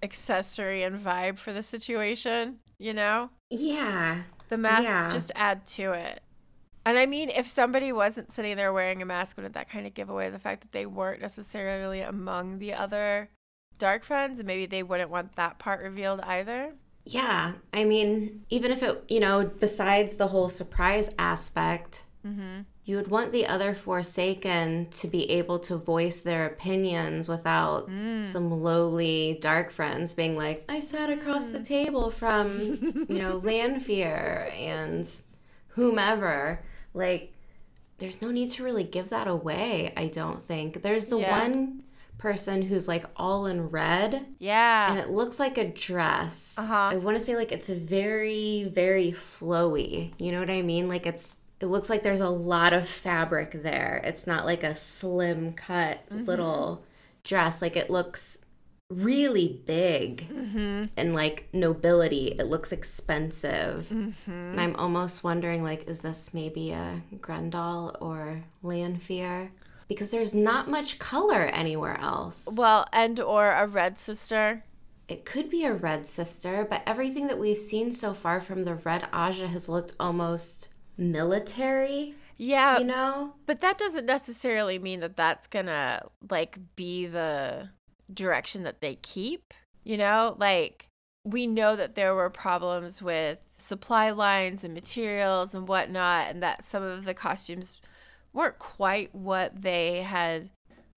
accessory 0.03 0.83
and 0.83 0.99
vibe 0.99 1.39
for 1.39 1.53
the 1.53 1.63
situation, 1.63 2.59
you 2.83 2.93
know? 2.93 3.31
Yeah, 3.51 4.23
The 4.49 4.59
masks 4.59 4.85
Yeah. 4.85 5.11
just 5.11 5.33
add 5.35 5.67
to 5.69 5.93
it. 5.93 6.23
And 6.85 6.99
I 6.99 7.07
mean, 7.07 7.31
if 7.31 7.47
somebody 7.47 7.93
wasn't 7.93 8.33
sitting 8.33 8.57
there 8.57 8.73
wearing 8.73 9.01
a 9.01 9.07
mask, 9.07 9.37
wouldn't 9.37 9.55
that 9.55 9.71
kind 9.71 9.87
of 9.87 9.95
give 9.95 10.11
away 10.11 10.29
the 10.31 10.39
fact 10.39 10.63
that 10.63 10.73
they 10.73 10.85
weren't 10.85 11.23
necessarily 11.23 12.01
among 12.01 12.59
the 12.59 12.75
other 12.75 13.31
dark 13.79 14.03
friends? 14.03 14.39
And 14.39 14.47
maybe 14.47 14.67
they 14.67 14.83
wouldn't 14.83 15.09
want 15.11 15.37
that 15.37 15.59
part 15.59 15.81
revealed 15.81 16.21
either? 16.21 16.75
Yeah, 17.05 17.53
I 17.73 17.85
mean, 17.85 18.45
even 18.51 18.71
if 18.73 18.83
it, 18.83 19.05
you 19.09 19.21
know, 19.21 19.47
besides 19.59 20.17
the 20.17 20.29
whole 20.29 20.49
surprise 20.49 21.11
aspect, 21.19 22.05
mm-hmm. 22.27 22.63
You 22.85 22.97
would 22.97 23.09
want 23.09 23.31
the 23.33 23.47
other 23.47 23.75
Forsaken 23.75 24.89
to 24.91 25.07
be 25.07 25.31
able 25.31 25.59
to 25.61 25.77
voice 25.77 26.21
their 26.21 26.47
opinions 26.47 27.29
without 27.29 27.87
some 28.25 28.51
lowly 28.51 29.39
dark 29.41 29.71
friends 29.71 30.15
being 30.15 30.37
like, 30.37 30.65
I 30.69 30.81
sat 30.81 31.09
across 31.09 31.47
the 31.47 31.63
table 31.63 32.11
from, 32.11 33.07
you 33.09 33.19
know, 33.19 33.37
Lanfear 33.37 34.51
and 34.53 35.09
whomever. 35.69 36.61
Like, 36.95 37.33
there's 37.99 38.21
no 38.21 38.31
need 38.31 38.51
to 38.51 38.65
really 38.65 38.85
give 38.85 39.11
that 39.11 39.29
away, 39.29 39.93
I 39.97 40.09
don't 40.09 40.43
think. 40.43 40.83
There's 40.83 41.07
the 41.07 41.19
Yeah. 41.21 41.39
one 41.41 41.83
person 42.19 42.63
who's 42.63 42.87
like 42.87 43.05
all 43.17 43.47
in 43.47 43.69
red 43.71 44.27
Yeah. 44.39 44.91
and 44.91 44.99
it 45.01 45.11
looks 45.11 45.41
like 45.41 45.59
a 45.59 45.67
dress. 45.69 46.55
Uh-huh. 46.57 46.91
I 46.93 46.97
want 46.97 47.17
to 47.19 47.23
say 47.25 47.35
like 47.37 47.51
it's 47.53 47.69
very 47.69 48.65
very 48.65 49.11
flowy. 49.13 50.13
You 50.19 50.31
know 50.33 50.39
what 50.41 50.51
I 50.51 50.63
mean? 50.63 50.87
Like 50.89 51.05
it's 51.07 51.35
it 51.63 51.67
looks 51.67 51.89
like 51.89 52.03
there's 52.03 52.21
a 52.21 52.29
lot 52.29 52.73
of 52.73 52.89
fabric 52.89 53.63
there. 53.63 54.01
It's 54.03 54.27
not 54.27 54.45
like 54.45 54.65
a 54.65 54.75
slim 54.75 55.53
cut 55.53 56.05
mm-hmm. 56.11 56.25
little 56.25 56.85
dress. 57.23 57.63
Like 57.63 57.77
it 57.77 57.89
looks 57.89 58.39
really 58.91 59.63
big 59.65 60.29
mm-hmm. 60.29 60.85
and 60.97 61.15
like 61.15 61.49
nobility. 61.53 62.35
It 62.37 62.49
looks 62.49 62.73
expensive. 62.73 63.89
Mm-hmm. 63.93 64.31
And 64.31 64.61
I'm 64.61 64.75
almost 64.75 65.23
wondering 65.23 65.63
like, 65.63 65.87
is 65.87 66.01
this 66.01 66.35
maybe 66.35 66.73
a 66.73 67.01
Graendal 67.19 67.97
or 68.01 68.43
Lanfear? 68.65 69.53
Because 69.87 70.11
there's 70.11 70.35
not 70.35 70.69
much 70.69 70.99
color 70.99 71.43
anywhere 71.43 71.99
else. 72.01 72.49
Well, 72.57 72.89
and 72.93 73.21
or 73.21 73.53
a 73.53 73.69
red 73.69 74.01
sister. 74.01 74.65
It 75.07 75.25
could 75.25 75.49
be 75.49 75.65
a 75.65 75.73
red 75.73 76.07
sister, 76.07 76.67
but 76.69 76.83
everything 76.87 77.29
that 77.29 77.39
we've 77.39 77.57
seen 77.57 77.93
so 77.93 78.15
far 78.15 78.41
from 78.41 78.65
the 78.65 78.75
red 78.75 79.07
Ajah 79.13 79.49
has 79.49 79.69
looked 79.69 79.93
almost 80.01 80.69
military, 80.97 82.15
Yeah, 82.37 82.79
you 82.79 82.85
know? 82.85 83.35
but 83.47 83.61
that 83.61 83.79
doesn't 83.79 84.07
necessarily 84.07 84.79
mean 84.79 85.01
that 85.01 85.17
that's 85.17 85.47
gonna 85.47 86.07
like 86.31 86.59
be 86.77 87.07
the 87.07 87.71
direction 88.13 88.63
that 88.65 88.81
they 88.81 88.97
keep. 88.97 89.55
You 89.85 89.97
know, 89.97 90.37
like 90.39 90.87
we 91.25 91.47
know 91.47 91.77
that 91.77 91.95
there 91.95 92.15
were 92.15 92.31
problems 92.31 93.01
with 93.03 93.45
supply 93.59 94.11
lines 94.11 94.65
and 94.65 94.75
materials 94.75 95.55
and 95.55 95.69
whatnot, 95.69 96.29
and 96.31 96.43
that 96.43 96.65
some 96.65 96.83
of 96.83 97.05
the 97.05 97.15
costumes 97.15 97.81
weren't 98.33 98.59
quite 98.59 99.15
what 99.15 99.63
they 99.63 100.03
had 100.03 100.51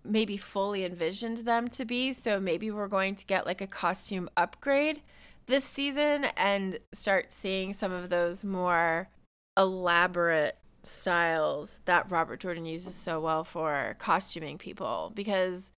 maybe 0.04 0.38
fully 0.38 0.86
envisioned 0.86 1.40
them 1.40 1.68
to 1.68 1.84
be. 1.86 2.14
So 2.14 2.40
maybe 2.40 2.70
we're 2.72 2.88
going 2.88 3.16
to 3.16 3.26
get 3.26 3.46
like 3.46 3.62
a 3.62 3.68
costume 3.68 4.30
upgrade 4.38 5.02
this 5.48 5.64
season 5.66 6.26
and 6.38 6.80
start 6.94 7.32
seeing 7.32 7.74
some 7.74 7.92
of 7.92 8.10
those 8.10 8.44
more 8.44 9.10
elaborate 9.58 10.58
styles 10.84 11.82
that 11.86 12.10
Robert 12.12 12.40
Jordan 12.40 12.66
uses 12.66 12.94
so 12.94 13.20
well 13.20 13.44
for 13.44 13.96
costuming 14.00 14.58
people 14.58 15.12
because 15.16 15.72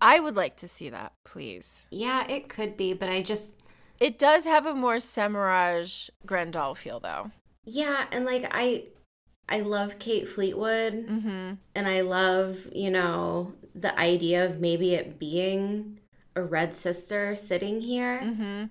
I 0.00 0.20
would 0.20 0.36
like 0.36 0.56
to 0.58 0.68
see 0.68 0.90
that, 0.90 1.12
please. 1.24 1.86
Yeah, 1.90 2.26
it 2.28 2.48
could 2.48 2.76
be, 2.76 2.92
but 2.92 3.08
I 3.08 3.22
just 3.22 3.52
It 3.98 4.18
does 4.18 4.44
have 4.44 4.66
a 4.66 4.74
more 4.74 4.96
Semirhage 4.96 6.10
Graendal 6.26 6.76
feel 6.76 7.00
though. 7.00 7.30
yeah, 7.64 8.06
and 8.12 8.24
like 8.24 8.46
I 8.50 8.84
I 9.48 9.60
love 9.60 9.98
Kate 9.98 10.28
Fleetwood 10.28 10.92
Mm-hmm. 11.08 11.54
and 11.74 11.88
I 11.88 12.00
love, 12.02 12.66
you 12.72 12.90
know, 12.90 13.54
the 13.74 13.98
idea 13.98 14.44
of 14.46 14.60
maybe 14.60 14.94
it 14.94 15.18
being 15.18 15.98
a 16.36 16.42
red 16.42 16.74
sister 16.74 17.34
sitting 17.36 17.80
here, 17.80 18.20
Mm-hmm. 18.22 18.64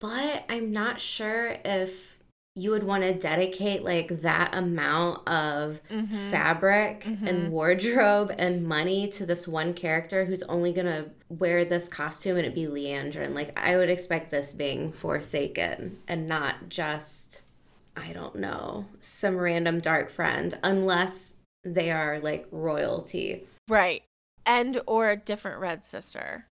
but 0.00 0.44
I'm 0.48 0.72
not 0.72 1.00
sure 1.00 1.56
if 1.64 2.15
you 2.58 2.70
would 2.70 2.82
want 2.84 3.02
to 3.02 3.12
dedicate 3.12 3.84
like 3.84 4.08
that 4.08 4.52
amount 4.54 5.28
of 5.28 5.78
Mhm. 5.90 6.30
fabric 6.30 7.02
Mhm. 7.04 7.28
and 7.28 7.52
wardrobe 7.52 8.34
and 8.38 8.64
money 8.66 9.06
to 9.08 9.26
this 9.26 9.46
one 9.46 9.74
character 9.74 10.24
who's 10.24 10.42
only 10.44 10.72
gonna 10.72 11.10
wear 11.28 11.64
this 11.66 11.86
costume 11.86 12.38
and 12.38 12.46
it 12.46 12.54
be 12.54 12.64
Liandrin. 12.66 13.34
Like 13.34 13.52
I 13.58 13.76
would 13.76 13.90
expect 13.90 14.30
this 14.30 14.52
being 14.54 14.90
Forsaken 14.90 15.98
and 16.08 16.26
not 16.26 16.68
just 16.70 17.42
I 17.94 18.12
don't 18.12 18.36
know 18.36 18.86
some 19.00 19.36
random 19.36 19.80
dark 19.80 20.08
friend 20.10 20.58
unless 20.62 21.34
they 21.62 21.90
are 21.90 22.18
like 22.20 22.46
royalty. 22.50 23.46
Right. 23.68 24.02
And 24.46 24.80
or 24.86 25.10
a 25.10 25.16
different 25.16 25.60
red 25.60 25.84
sister. 25.84 26.46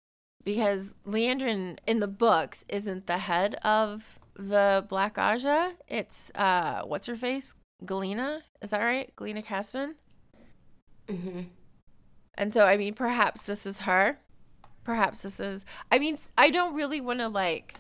Because 0.44 0.96
Liandrin 1.06 1.78
in 1.86 2.00
the 2.00 2.08
books 2.08 2.66
isn't 2.70 3.06
the 3.06 3.20
head 3.20 3.56
of 3.64 4.18
the 4.36 4.86
Black 4.88 5.16
Ajah. 5.16 5.74
It's 5.88 6.32
uh 6.36 6.82
what's 6.86 7.08
her 7.08 7.16
face? 7.16 7.54
Galina? 7.86 8.42
Is 8.62 8.70
that 8.72 8.82
right? 8.82 9.14
Galina 9.16 9.44
Casban? 9.44 9.94
hmm 11.10 11.42
And 12.36 12.54
so 12.54 12.66
I 12.66 12.78
mean 12.78 12.94
perhaps 12.94 13.44
this 13.44 13.66
is 13.66 13.82
her. 13.82 14.20
Perhaps 14.84 15.22
this 15.22 15.40
is 15.40 15.66
I 15.92 16.00
mean 16.00 16.18
I 16.38 16.50
don't 16.50 16.74
really 16.74 17.02
want 17.02 17.20
to 17.20 17.28
like 17.28 17.76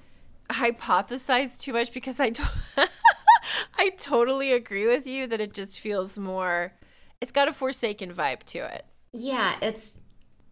hypothesize 0.50 1.60
too 1.60 1.74
much 1.74 1.94
because 1.94 2.20
I 2.20 2.30
don't 2.32 2.50
I 3.78 3.90
totally 3.98 4.52
agree 4.52 4.86
with 4.86 5.08
you 5.08 5.28
that 5.28 5.40
it 5.40 5.54
just 5.54 5.80
feels 5.80 6.18
more 6.18 6.74
it's 7.22 7.32
got 7.32 7.48
a 7.48 7.54
forsaken 7.54 8.14
vibe 8.14 8.44
to 8.44 8.60
it. 8.60 8.86
Yeah, 9.14 9.56
it's 9.62 10.00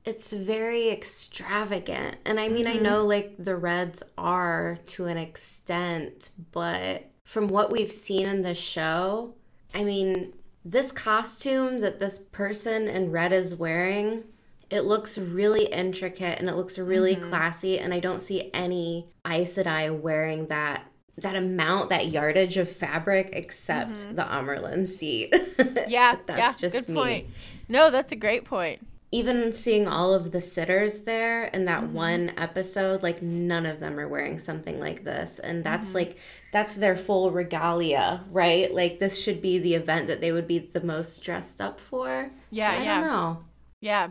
it's 0.05 0.33
very 0.33 0.89
extravagant. 0.89 2.17
And 2.25 2.39
I 2.39 2.49
mean, 2.49 2.67
I 2.67 2.75
mm-hmm. 2.75 2.83
know 2.83 3.05
like 3.05 3.35
the 3.37 3.55
Reds 3.55 4.03
are 4.17 4.77
to 4.87 5.05
an 5.05 5.17
extent, 5.17 6.29
but 6.51 7.11
from 7.25 7.47
what 7.47 7.71
we've 7.71 7.91
seen 7.91 8.27
in 8.27 8.41
the 8.41 8.55
show, 8.55 9.35
I 9.73 9.83
mean, 9.83 10.33
this 10.65 10.91
costume 10.91 11.79
that 11.79 11.99
this 11.99 12.17
person 12.17 12.87
in 12.87 13.11
red 13.11 13.31
is 13.31 13.55
wearing, 13.55 14.23
it 14.69 14.81
looks 14.81 15.17
really 15.17 15.65
intricate 15.65 16.39
and 16.39 16.49
it 16.49 16.55
looks 16.55 16.77
really 16.77 17.15
mm-hmm. 17.15 17.29
classy 17.29 17.79
and 17.79 17.93
I 17.93 17.99
don't 17.99 18.21
see 18.21 18.49
any 18.53 19.09
Aes 19.25 19.57
Sedai 19.57 19.97
wearing 19.97 20.47
that 20.47 20.85
that 21.17 21.35
amount, 21.35 21.89
that 21.89 22.07
yardage 22.07 22.55
of 22.55 22.69
fabric 22.69 23.29
except 23.33 23.91
mm-hmm. 23.91 24.15
the 24.15 24.23
Amyrlin 24.23 24.87
seat. 24.87 25.33
Yeah, 25.87 26.17
that's 26.25 26.61
yeah, 26.61 26.69
just 26.69 26.87
me 26.87 26.95
point. 26.95 27.27
No, 27.67 27.89
that's 27.89 28.11
a 28.11 28.15
great 28.15 28.45
point. 28.45 28.85
Even 29.11 29.53
seeing 29.53 29.87
all 29.87 30.13
of 30.13 30.31
the 30.31 30.41
sitters 30.41 31.01
there 31.01 31.45
in 31.45 31.65
that 31.65 31.83
Mm-hmm. 31.83 31.93
one 31.93 32.31
episode, 32.37 33.01
like 33.01 33.21
none 33.21 33.65
of 33.65 33.79
them 33.79 33.99
are 33.99 34.07
wearing 34.07 34.37
something 34.37 34.79
like 34.79 35.03
this. 35.03 35.39
And 35.39 35.63
that's 35.63 35.87
Mm-hmm. 35.89 35.95
like, 35.97 36.17
that's 36.53 36.75
their 36.75 36.95
full 36.95 37.31
regalia, 37.31 38.23
right? 38.29 38.73
Like, 38.73 38.99
this 38.99 39.21
should 39.21 39.41
be 39.41 39.57
the 39.57 39.73
event 39.75 40.07
that 40.07 40.21
they 40.21 40.31
would 40.31 40.47
be 40.47 40.59
the 40.59 40.81
most 40.81 41.23
dressed 41.23 41.59
up 41.59 41.79
for. 41.79 42.31
Yeah, 42.51 42.71
So 42.71 42.77
I 42.79 42.83
yeah. 42.83 42.99
don't 43.01 43.09
know. 43.09 43.43
Yeah. 43.81 44.07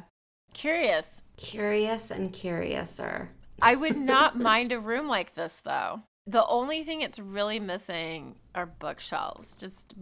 Curious. 0.55 1.23
Curious 1.37 2.11
and 2.11 2.33
curiouser. 2.33 3.31
I 3.63 3.77
would 3.77 3.97
not 4.15 4.39
mind 4.39 4.73
a 4.73 4.81
room 4.81 5.07
like 5.09 5.35
this 5.35 5.61
though. 5.65 6.03
The 6.27 6.45
only 6.47 6.83
thing 6.85 7.01
it's 7.03 7.19
really 7.19 7.61
missing 7.61 8.35
are 8.55 8.67
bookshelves, 8.67 9.57
just 9.57 9.95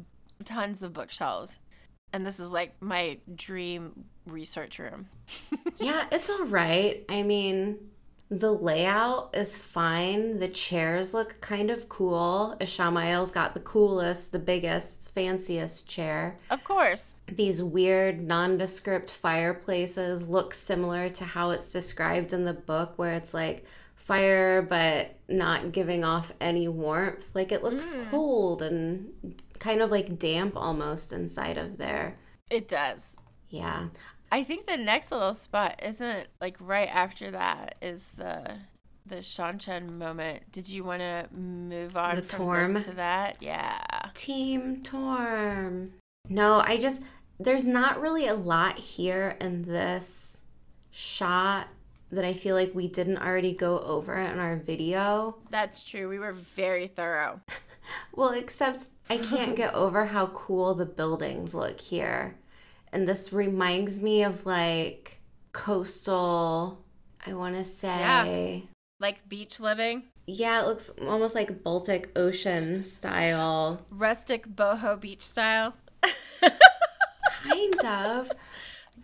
tons 0.45 0.83
of 0.83 0.93
bookshelves. 0.93 1.57
And 2.13 2.27
this 2.27 2.41
is 2.41 2.51
like 2.51 2.81
my 2.81 3.19
dream 3.35 4.07
research 4.27 4.79
room. 4.79 5.09
Yeah, 5.79 6.07
it's 6.11 6.31
all 6.31 6.47
right. 6.47 7.05
I 7.09 7.23
mean, 7.23 7.77
the 8.31 8.51
layout 8.51 9.31
is 9.37 9.59
fine. 9.59 10.39
The 10.39 10.49
chairs 10.49 11.13
look 11.13 11.41
kind 11.43 11.71
of 11.71 11.89
cool. 11.91 12.57
Ishamael's 12.61 13.31
got 13.31 13.53
the 13.53 13.61
coolest, 13.61 14.33
the 14.33 14.39
biggest, 14.39 15.11
fanciest 15.15 15.87
chair. 15.87 16.39
Of 16.51 16.65
course. 16.65 17.13
these 17.31 17.63
weird 17.63 18.21
nondescript 18.23 19.11
fireplaces 19.11 20.27
look 20.29 20.55
similar 20.55 21.09
to 21.11 21.25
how 21.25 21.51
it's 21.51 21.71
described 21.73 22.33
in 22.33 22.45
the 22.45 22.55
book 22.55 22.95
where 22.99 23.13
it's 23.15 23.35
like 23.35 23.65
fire 23.97 24.63
but 24.63 25.17
not 25.29 25.73
giving 25.73 26.05
off 26.05 26.33
any 26.41 26.69
warmth 26.69 27.27
like 27.35 27.51
it 27.53 27.63
looks 27.65 27.89
hmm. 27.91 28.03
cold 28.11 28.63
and 28.63 29.13
kind 29.59 29.83
of 29.83 29.91
like 29.91 30.19
damp 30.19 30.55
almost 30.57 31.13
inside 31.13 31.59
of 31.59 31.77
there 31.77 32.17
It 32.51 32.69
does. 32.69 33.17
yeah 33.49 33.89
I 34.33 34.43
think 34.43 34.67
the 34.67 34.77
next 34.77 35.11
little 35.13 35.35
spot 35.35 35.81
isn't 35.83 36.29
like 36.41 36.57
right 36.61 36.89
after 36.93 37.31
that 37.31 37.77
is 37.81 38.09
the 38.17 38.57
the 39.07 39.17
Seanchan 39.17 39.91
moment. 39.91 40.51
Did 40.51 40.69
you 40.69 40.83
want 40.83 41.01
to 41.01 41.29
move 41.33 41.97
on 41.97 42.17
The 42.17 42.23
Torm? 42.23 42.81
to 42.83 42.93
that? 42.93 43.37
Yeah. 43.41 43.79
team 44.15 44.83
torm 44.83 45.93
no 46.29 46.61
i 46.67 46.77
just 46.77 47.03
there's 47.39 47.67
not 47.67 48.01
really 48.01 48.27
a 48.27 48.35
lot 48.35 48.79
here 48.79 49.37
in 49.41 49.63
this 49.63 50.41
shot 50.91 51.69
that 52.11 52.25
i 52.25 52.33
feel 52.33 52.57
like 52.57 52.75
we 52.75 52.89
didn't 52.89 53.19
already 53.19 53.53
go 53.53 53.79
over 53.81 54.15
in 54.15 54.39
our 54.41 54.57
video 54.57 55.37
That's 55.51 55.85
true. 55.85 56.09
We 56.09 56.19
were 56.19 56.33
very 56.33 56.87
thorough. 56.89 57.41
Well, 58.13 58.31
except 58.31 58.87
I 59.09 59.19
can't 59.19 59.55
get 59.55 59.73
over 59.73 60.07
how 60.07 60.27
cool 60.29 60.75
the 60.75 60.85
buildings 60.87 61.55
look 61.55 61.81
here. 61.81 62.37
And 62.93 63.09
this 63.09 63.33
reminds 63.33 64.01
me 64.01 64.23
of 64.25 64.47
like 64.47 65.19
coastal, 65.53 66.85
I 67.27 67.35
want 67.35 67.57
to 67.57 67.65
say. 67.65 68.65
Like 69.01 69.29
beach 69.29 69.61
living, 69.61 70.05
Yeah. 70.27 70.63
it 70.63 70.67
looks 70.67 70.89
almost 71.03 71.35
like 71.35 71.63
Baltic 71.63 72.11
Ocean 72.17 72.83
style. 72.83 73.85
rustic 73.91 74.49
boho 74.49 74.99
beach 74.99 75.23
style. 75.23 75.75
Kind 77.43 77.85
of. 77.85 78.33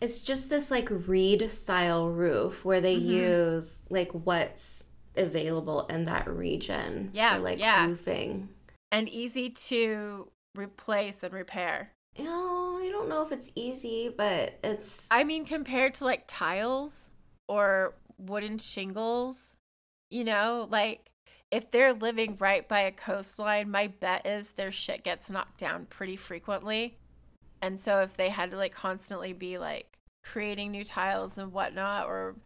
It's 0.00 0.18
just 0.20 0.48
this 0.50 0.70
like 0.70 0.88
reed 0.90 1.50
style 1.52 2.08
roof 2.08 2.64
where 2.64 2.80
they 2.80 2.96
mm-hmm. 2.96 3.12
use 3.12 3.82
like 3.88 4.10
what's 4.12 4.84
available 5.16 5.86
in 5.88 6.06
that 6.06 6.26
region 6.28 7.10
Yeah, 7.12 7.36
for 7.36 7.42
like 7.42 7.58
yeah. 7.58 7.86
roofing. 7.86 8.48
and 8.90 9.08
easy 9.08 9.50
to 9.50 10.28
replace 10.56 11.22
and 11.22 11.32
repair. 11.32 11.92
You 12.16 12.24
know, 12.24 12.78
I 12.80 12.90
don't 12.90 13.08
know 13.08 13.22
if 13.22 13.32
it's 13.32 13.50
easy, 13.54 14.12
but 14.14 14.58
it's 14.62 15.08
I 15.10 15.24
mean, 15.24 15.44
compared 15.44 15.94
to 15.94 16.04
like 16.04 16.24
tiles 16.26 17.08
or 17.48 17.94
wooden 18.18 18.58
shingles, 18.58 19.56
you 20.10 20.24
know, 20.24 20.68
like 20.70 21.10
if 21.50 21.70
they're 21.70 21.92
living 21.92 22.36
right 22.38 22.66
by 22.68 22.80
a 22.80 22.92
coastline, 22.92 23.70
my 23.70 23.86
bet 23.86 24.26
is 24.26 24.52
their 24.52 24.72
shit 24.72 25.04
gets 25.04 25.30
knocked 25.30 25.58
down 25.58 25.86
pretty 25.86 26.16
frequently. 26.16 26.98
And 27.62 27.80
so 27.80 28.00
if 28.00 28.16
they 28.16 28.28
had 28.28 28.50
to 28.50 28.56
like 28.56 28.74
constantly 28.74 29.32
be 29.32 29.58
like 29.58 29.98
creating 30.24 30.70
new 30.70 30.84
tiles 30.84 31.38
and 31.38 31.52
whatnot 31.52 32.06
or 32.06 32.36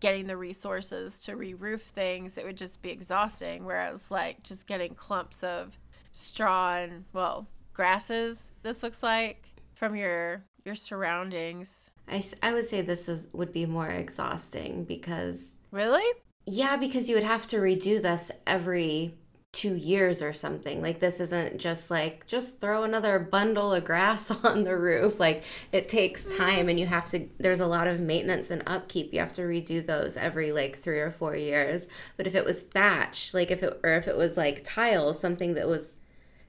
getting 0.00 0.26
the 0.26 0.36
resources 0.36 1.18
to 1.20 1.36
re-roof 1.36 1.82
things, 1.82 2.36
it 2.36 2.44
would 2.44 2.56
just 2.56 2.82
be 2.82 2.90
exhausting. 2.90 3.64
Whereas 3.64 4.10
like 4.10 4.42
just 4.42 4.66
getting 4.66 4.94
clumps 4.94 5.42
of 5.42 5.78
straw 6.10 6.76
and 6.76 7.04
well 7.12 7.46
grasses, 7.72 8.48
this 8.66 8.82
looks 8.82 9.02
like 9.02 9.46
from 9.74 9.94
your 9.94 10.44
your 10.64 10.74
surroundings. 10.74 11.90
I, 12.08 12.24
I 12.42 12.52
would 12.52 12.66
say 12.66 12.82
this 12.82 13.08
is 13.08 13.28
would 13.32 13.52
be 13.52 13.64
more 13.64 13.88
exhausting 13.88 14.84
because 14.84 15.54
Really? 15.70 16.04
yeah, 16.46 16.76
because 16.76 17.08
you 17.08 17.14
would 17.14 17.24
have 17.24 17.46
to 17.48 17.58
redo 17.58 18.02
this 18.02 18.30
every 18.46 19.14
two 19.52 19.74
years 19.74 20.20
or 20.20 20.32
something. 20.32 20.82
Like 20.82 20.98
this 20.98 21.20
isn't 21.20 21.58
just 21.58 21.90
like 21.90 22.26
just 22.26 22.60
throw 22.60 22.82
another 22.82 23.18
bundle 23.18 23.72
of 23.72 23.84
grass 23.84 24.30
on 24.44 24.64
the 24.64 24.76
roof. 24.76 25.20
Like 25.20 25.44
it 25.70 25.88
takes 25.88 26.24
mm-hmm. 26.24 26.36
time 26.36 26.68
and 26.68 26.78
you 26.78 26.86
have 26.86 27.06
to 27.10 27.28
there's 27.38 27.60
a 27.60 27.66
lot 27.66 27.86
of 27.86 28.00
maintenance 28.00 28.50
and 28.50 28.62
upkeep. 28.66 29.12
You 29.12 29.20
have 29.20 29.32
to 29.34 29.42
redo 29.42 29.84
those 29.84 30.16
every 30.16 30.52
like 30.52 30.76
three 30.76 30.98
or 30.98 31.12
four 31.12 31.36
years. 31.36 31.86
But 32.16 32.26
if 32.26 32.34
it 32.34 32.44
was 32.44 32.62
thatch, 32.62 33.32
like 33.32 33.50
if 33.50 33.62
it 33.62 33.80
or 33.84 33.92
if 33.94 34.08
it 34.08 34.16
was 34.16 34.36
like 34.36 34.64
tiles, 34.64 35.20
something 35.20 35.54
that 35.54 35.68
was 35.68 35.98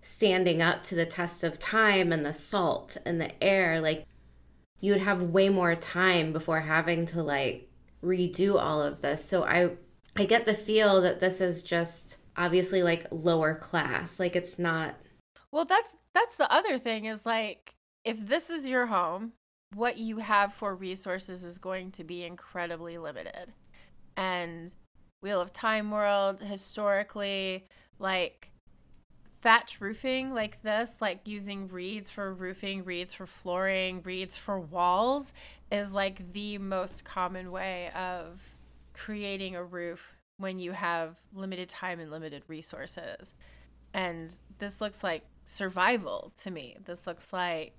standing 0.01 0.61
up 0.61 0.83
to 0.83 0.95
the 0.95 1.05
test 1.05 1.43
of 1.43 1.59
time 1.59 2.11
and 2.11 2.25
the 2.25 2.33
salt 2.33 2.97
and 3.05 3.19
the 3.19 3.43
air, 3.43 3.81
like 3.81 4.05
you 4.79 4.93
would 4.93 5.01
have 5.01 5.21
way 5.21 5.49
more 5.49 5.75
time 5.75 6.31
before 6.31 6.61
having 6.61 7.05
to 7.07 7.23
like 7.23 7.69
redo 8.03 8.59
all 8.59 8.81
of 8.81 9.01
this. 9.01 9.25
So 9.25 9.43
I 9.43 9.71
I 10.15 10.25
get 10.25 10.45
the 10.45 10.53
feel 10.53 11.01
that 11.01 11.19
this 11.19 11.41
is 11.41 11.63
just 11.63 12.17
obviously 12.35 12.83
like 12.83 13.05
lower 13.11 13.55
class. 13.55 14.19
Like 14.19 14.35
it's 14.35 14.59
not 14.59 14.95
Well, 15.51 15.65
that's 15.65 15.95
that's 16.13 16.35
the 16.35 16.51
other 16.51 16.77
thing 16.77 17.05
is 17.05 17.25
like 17.25 17.75
if 18.03 18.25
this 18.25 18.49
is 18.49 18.67
your 18.67 18.85
home, 18.87 19.33
what 19.73 19.97
you 19.97 20.19
have 20.19 20.53
for 20.53 20.75
resources 20.75 21.43
is 21.43 21.57
going 21.57 21.91
to 21.91 22.03
be 22.03 22.23
incredibly 22.23 22.97
limited. 22.97 23.53
And 24.15 24.71
Wheel 25.21 25.41
of 25.41 25.51
Time 25.51 25.91
World 25.91 26.41
historically 26.41 27.67
like 27.99 28.51
thatch 29.41 29.79
roofing 29.79 30.33
like 30.33 30.61
this, 30.61 30.91
like 30.99 31.21
using 31.25 31.67
reeds 31.67 32.09
for 32.09 32.33
roofing, 32.33 32.83
reeds 32.83 33.13
for 33.13 33.25
flooring, 33.25 34.01
reeds 34.03 34.35
for 34.37 34.59
walls 34.59 35.33
is 35.71 35.91
like 35.91 36.33
the 36.33 36.57
most 36.57 37.05
common 37.05 37.51
way 37.51 37.91
of 37.95 38.55
creating 38.93 39.55
a 39.55 39.63
roof 39.63 40.15
when 40.37 40.59
you 40.59 40.71
have 40.71 41.17
limited 41.33 41.69
time 41.69 41.99
and 41.99 42.11
limited 42.11 42.43
resources. 42.47 43.35
And 43.93 44.35
this 44.59 44.81
looks 44.81 45.03
like 45.03 45.23
survival 45.45 46.31
to 46.41 46.51
me. 46.51 46.77
This 46.85 47.07
looks 47.07 47.31
like 47.31 47.73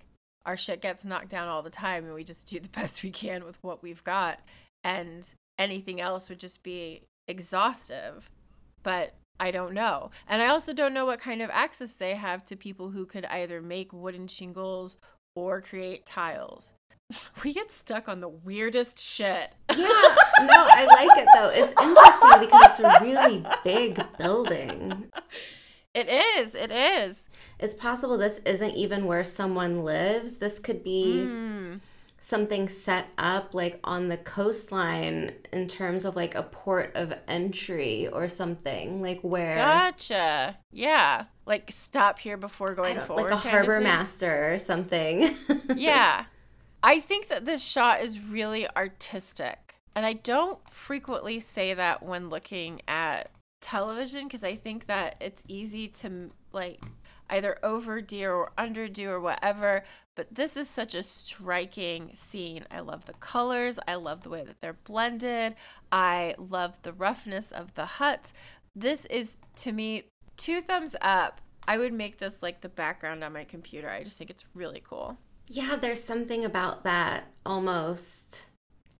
our 0.46 0.56
shit 0.56 0.80
gets 0.80 1.04
knocked 1.04 1.28
down 1.28 1.48
all 1.48 1.62
the 1.62 1.70
time 1.70 2.04
and 2.04 2.14
we 2.14 2.24
just 2.24 2.48
do 2.48 2.60
the 2.60 2.68
best 2.80 3.02
we 3.02 3.10
can 3.10 3.44
with 3.44 3.58
what 3.62 3.82
we've 3.82 4.04
got. 4.04 4.40
And 4.84 5.28
anything 5.58 6.00
else 6.00 6.28
would 6.28 6.38
just 6.38 6.62
be 6.62 7.02
exhaustive. 7.26 8.30
But 8.82 9.14
I 9.40 9.50
don't 9.50 9.72
know. 9.74 10.10
And 10.28 10.42
I 10.42 10.48
also 10.48 10.72
don't 10.72 10.94
know 10.94 11.06
what 11.06 11.20
kind 11.20 11.40
of 11.42 11.50
access 11.50 11.92
they 11.92 12.14
have 12.16 12.44
to 12.46 12.56
people 12.56 12.90
who 12.90 13.06
could 13.06 13.24
either 13.26 13.62
make 13.62 13.92
wooden 13.92 14.26
shingles 14.26 14.96
or 15.36 15.60
create 15.60 16.06
tiles. 16.06 16.72
We 17.42 17.54
get 17.54 17.70
stuck 17.70 18.06
on 18.08 18.20
the 18.20 18.28
weirdest 18.28 18.98
shit. 18.98 19.54
Yeah, 19.70 19.76
no, 20.40 20.66
I 20.68 20.84
like 20.92 21.18
it 21.18 21.28
though. 21.34 21.48
It's 21.48 21.72
interesting 21.80 22.40
because 22.40 22.66
it's 22.70 22.80
a 22.80 22.98
really 23.00 23.46
big 23.64 24.04
building. 24.18 25.06
It 25.94 26.08
is. 26.08 26.54
It 26.54 26.70
is. 26.70 27.22
It's 27.58 27.72
possible 27.74 28.18
this 28.18 28.40
isn't 28.44 28.74
even 28.74 29.06
where 29.06 29.24
someone 29.24 29.84
lives. 29.84 30.36
This 30.36 30.58
could 30.58 30.84
be 30.84 31.24
Mm. 31.26 31.57
Something 32.20 32.68
set 32.68 33.06
up 33.16 33.54
like 33.54 33.78
on 33.84 34.08
the 34.08 34.16
coastline 34.16 35.32
in 35.52 35.66
terms 35.68 36.04
of 36.04 36.16
like 36.16 36.34
a 36.34 36.42
port 36.42 36.92
of 36.94 37.14
entry 37.26 38.08
or 38.08 38.28
something, 38.28 39.00
like 39.00 39.20
where 39.20 39.56
Gotcha. 39.56 40.58
Yeah. 40.72 41.24
Like 41.46 41.70
stop 41.70 42.18
here 42.18 42.36
before 42.36 42.74
going 42.74 42.98
forward. 43.00 43.30
like 43.30 43.32
a 43.32 43.36
harbor 43.36 43.80
master 43.80 44.52
or 44.52 44.58
something. 44.58 45.36
yeah. 45.76 46.24
I 46.82 47.00
think 47.00 47.28
that 47.28 47.44
this 47.44 47.62
shot 47.64 48.02
is 48.02 48.28
really 48.28 48.68
artistic. 48.76 49.74
And 49.94 50.06
I 50.06 50.12
don't 50.12 50.58
frequently 50.70 51.40
say 51.40 51.74
that 51.74 52.02
when 52.02 52.30
looking 52.30 52.82
at 52.86 53.30
television 53.60 54.28
because 54.28 54.44
I 54.44 54.54
think 54.54 54.86
that 54.86 55.16
it's 55.20 55.42
easy 55.48 55.88
to 55.88 56.30
like 56.52 56.80
either 57.30 57.58
overdo 57.62 58.26
or 58.30 58.52
underdo 58.58 59.06
or 59.08 59.20
whatever. 59.20 59.84
But 60.16 60.34
this 60.34 60.56
is 60.56 60.68
such 60.68 60.94
a 60.94 61.02
striking 61.02 62.10
scene. 62.14 62.64
I 62.70 62.80
love 62.80 63.06
the 63.06 63.12
colors. 63.14 63.78
I 63.86 63.94
love 63.94 64.22
the 64.22 64.30
way 64.30 64.44
that 64.44 64.60
they're 64.60 64.72
blended. 64.84 65.54
I 65.92 66.34
love 66.38 66.80
the 66.82 66.92
roughness 66.92 67.52
of 67.52 67.74
the 67.74 67.86
huts. 67.86 68.32
This 68.74 69.04
is, 69.06 69.38
to 69.56 69.72
me, 69.72 70.04
two 70.36 70.60
thumbs 70.60 70.94
up. 71.00 71.40
I 71.66 71.78
would 71.78 71.92
make 71.92 72.18
this 72.18 72.42
like 72.42 72.62
the 72.62 72.68
background 72.68 73.22
on 73.22 73.32
my 73.32 73.44
computer. 73.44 73.90
I 73.90 74.02
just 74.04 74.16
think 74.16 74.30
it's 74.30 74.46
really 74.54 74.82
cool. 74.88 75.18
Yeah, 75.48 75.76
there's 75.76 76.02
something 76.02 76.44
about 76.44 76.84
that 76.84 77.24
almost 77.46 78.46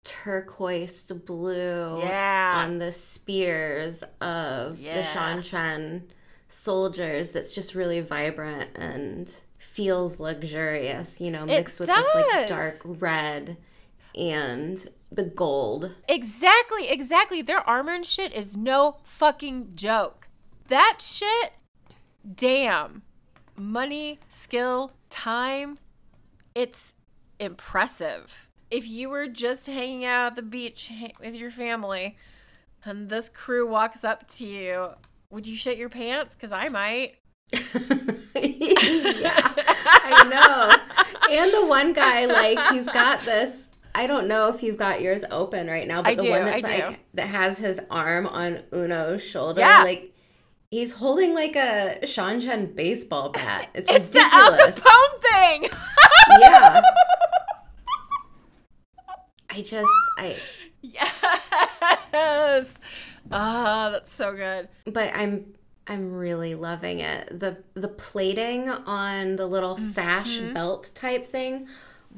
turquoise 0.04 1.10
blue 1.12 2.00
Yeah. 2.00 2.54
on 2.64 2.78
the 2.78 2.92
spears 2.92 4.02
of 4.20 4.78
Yeah. 4.80 4.96
the 4.96 5.02
Seanchan 5.02 6.02
soldiers 6.48 7.32
that's 7.32 7.54
just 7.54 7.74
really 7.74 8.00
vibrant 8.00 8.70
and 8.74 9.32
feels 9.58 10.18
luxurious, 10.18 11.20
you 11.20 11.30
know, 11.30 11.44
mixed 11.44 11.78
with 11.78 11.88
this 11.88 12.14
like 12.14 12.48
dark 12.48 12.80
red 12.84 13.56
and 14.14 14.88
the 15.12 15.24
gold. 15.24 15.94
Exactly, 16.08 16.88
exactly. 16.88 17.42
Their 17.42 17.60
armor 17.60 17.92
and 17.92 18.06
shit 18.06 18.32
is 18.32 18.56
no 18.56 18.96
fucking 19.04 19.72
joke. 19.74 20.28
That 20.68 20.98
shit, 21.00 21.52
damn. 22.34 23.02
Money, 23.56 24.20
skill, 24.28 24.92
time, 25.10 25.78
it's 26.54 26.94
impressive. 27.38 28.48
If 28.70 28.86
you 28.86 29.08
were 29.08 29.26
just 29.26 29.66
hanging 29.66 30.04
out 30.04 30.26
at 30.26 30.36
the 30.36 30.42
beach 30.42 30.90
with 31.20 31.34
your 31.34 31.50
family 31.50 32.16
and 32.84 33.08
this 33.08 33.28
crew 33.28 33.66
walks 33.66 34.04
up 34.04 34.28
to 34.28 34.46
you, 34.46 34.88
would 35.30 35.46
you 35.46 35.56
shit 35.56 35.78
your 35.78 35.88
pants? 35.88 36.34
Because 36.34 36.52
I 36.52 36.68
might. 36.68 37.14
yeah, 37.52 37.60
I 38.34 40.24
know. 40.28 41.34
And 41.34 41.52
the 41.52 41.66
one 41.66 41.92
guy, 41.92 42.26
like, 42.26 42.58
he's 42.72 42.86
got 42.86 43.24
this. 43.24 43.66
I 43.94 44.06
don't 44.06 44.28
know 44.28 44.48
if 44.54 44.62
you've 44.62 44.76
got 44.76 45.00
yours 45.00 45.24
open 45.30 45.66
right 45.66 45.88
now, 45.88 46.02
but 46.02 46.12
I 46.12 46.14
the 46.14 46.22
do, 46.24 46.30
one 46.30 46.44
that's 46.44 46.64
I 46.64 46.76
do. 46.80 46.86
like 46.86 47.00
that 47.14 47.26
has 47.28 47.58
his 47.58 47.80
arm 47.90 48.26
on 48.26 48.62
Uno's 48.72 49.24
shoulder, 49.24 49.60
Yeah. 49.62 49.82
like 49.82 50.12
he's 50.70 50.92
holding 50.92 51.34
like 51.34 51.56
a 51.56 51.98
Seanchan 52.02 52.76
baseball 52.76 53.30
bat. 53.30 53.68
It's, 53.74 53.90
It's 53.90 54.08
the 54.10 54.20
Al 54.20 54.52
ridiculous. 54.52 54.78
Capone 54.80 55.22
thing! 55.22 55.68
yeah. 56.40 56.80
I 59.50 59.62
just 59.62 59.88
I 60.18 60.36
yes! 60.82 62.78
Ah, 63.32 63.90
that's 63.92 64.12
so 64.12 64.34
good. 64.34 64.68
but 64.86 65.10
I'm 65.14 65.54
I'm 65.86 66.12
really 66.12 66.54
loving 66.54 67.00
it. 67.00 67.38
The 67.38 67.58
the 67.74 67.88
plating 67.88 68.68
on 68.68 69.36
the 69.36 69.46
little 69.46 69.76
sash 69.76 70.38
Mm-hmm. 70.38 70.52
belt 70.54 70.90
type 70.94 71.26
thing 71.26 71.66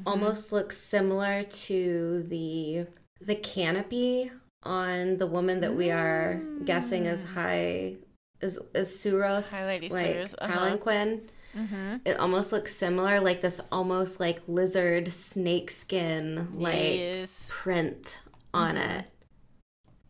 almost 0.05 0.51
looks 0.51 0.77
similar 0.77 1.43
to 1.43 2.23
the 2.23 2.85
the 3.21 3.35
canopy 3.35 4.31
on 4.63 5.17
the 5.17 5.27
woman 5.27 5.61
that 5.61 5.75
we 5.75 5.89
are 5.91 6.41
guessing 6.65 7.05
is 7.05 7.23
high 7.33 7.95
is 8.41 8.59
is 8.75 8.89
Mm. 9.05 9.67
Lady 9.67 9.89
like 9.89 10.15
Suroth, 10.15 10.35
uh-huh. 10.41 10.53
palanquin. 10.53 11.21
Mm-hmm. 11.55 11.95
It 12.05 12.17
almost 12.19 12.51
looks 12.53 12.73
similar, 12.75 13.19
like 13.19 13.41
this 13.41 13.59
almost 13.71 14.19
like 14.19 14.41
lizard 14.47 15.11
snakeskin 15.13 16.47
like 16.53 16.95
yes. 16.95 17.45
print 17.49 18.21
on 18.53 18.75
Mm-hmm. 18.75 18.89
it. 18.91 19.05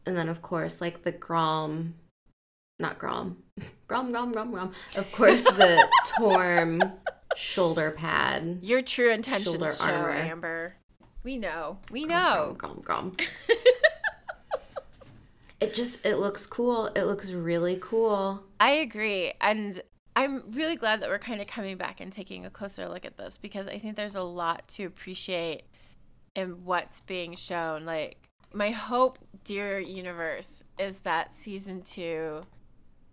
And 0.05 0.17
then 0.17 0.29
of 0.29 0.41
course 0.41 0.81
like 0.81 1.03
the 1.03 1.11
Grom 1.11 1.95
not 2.79 2.97
Grom. 2.97 3.37
Grom 3.87 4.11
Grom 4.11 4.31
Grom 4.31 4.51
Grom. 4.51 4.71
Of 4.97 5.11
course 5.11 5.43
the 5.43 5.87
Torm 6.05 6.81
shoulder 7.35 7.91
pad. 7.91 8.59
Your 8.61 8.81
true 8.81 9.11
intentions 9.11 9.55
Shoulder 9.55 9.73
show, 9.73 9.85
armor. 9.85 10.11
Amber. 10.11 10.75
We 11.23 11.37
know. 11.37 11.77
We 11.91 12.05
know. 12.05 12.55
Grom 12.57 12.81
Grom. 12.81 13.11
Grom. 13.11 13.27
it 15.61 15.73
just 15.73 16.03
it 16.05 16.17
looks 16.17 16.45
cool. 16.45 16.87
It 16.87 17.03
looks 17.03 17.31
really 17.31 17.77
cool. 17.79 18.43
I 18.59 18.71
agree. 18.71 19.33
And 19.39 19.81
I'm 20.15 20.43
really 20.51 20.75
glad 20.75 21.01
that 21.01 21.09
we're 21.09 21.19
kind 21.19 21.41
of 21.41 21.47
coming 21.47 21.77
back 21.77 22.01
and 22.01 22.11
taking 22.11 22.45
a 22.45 22.49
closer 22.49 22.89
look 22.89 23.05
at 23.05 23.17
this 23.17 23.37
because 23.37 23.67
I 23.67 23.77
think 23.77 23.95
there's 23.95 24.15
a 24.15 24.23
lot 24.23 24.67
to 24.69 24.85
appreciate 24.85 25.63
in 26.35 26.65
what's 26.65 27.01
being 27.01 27.35
shown. 27.35 27.85
Like, 27.85 28.17
my 28.53 28.71
hope, 28.71 29.19
dear 29.43 29.79
universe, 29.79 30.63
is 30.79 30.99
that 31.01 31.35
season 31.35 31.81
two 31.81 32.41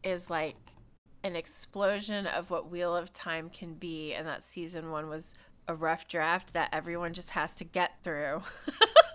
is 0.02 0.30
like 0.30 0.56
an 1.24 1.36
explosion 1.36 2.26
of 2.26 2.50
what 2.50 2.70
Wheel 2.70 2.94
of 2.94 3.12
Time 3.12 3.50
can 3.50 3.74
be, 3.74 4.14
and 4.14 4.26
that 4.26 4.42
season 4.42 4.90
one 4.90 5.08
was 5.08 5.34
a 5.66 5.74
rough 5.74 6.08
draft 6.08 6.54
that 6.54 6.70
everyone 6.72 7.12
just 7.12 7.30
has 7.30 7.52
to 7.54 7.64
get 7.64 8.02
through 8.02 8.42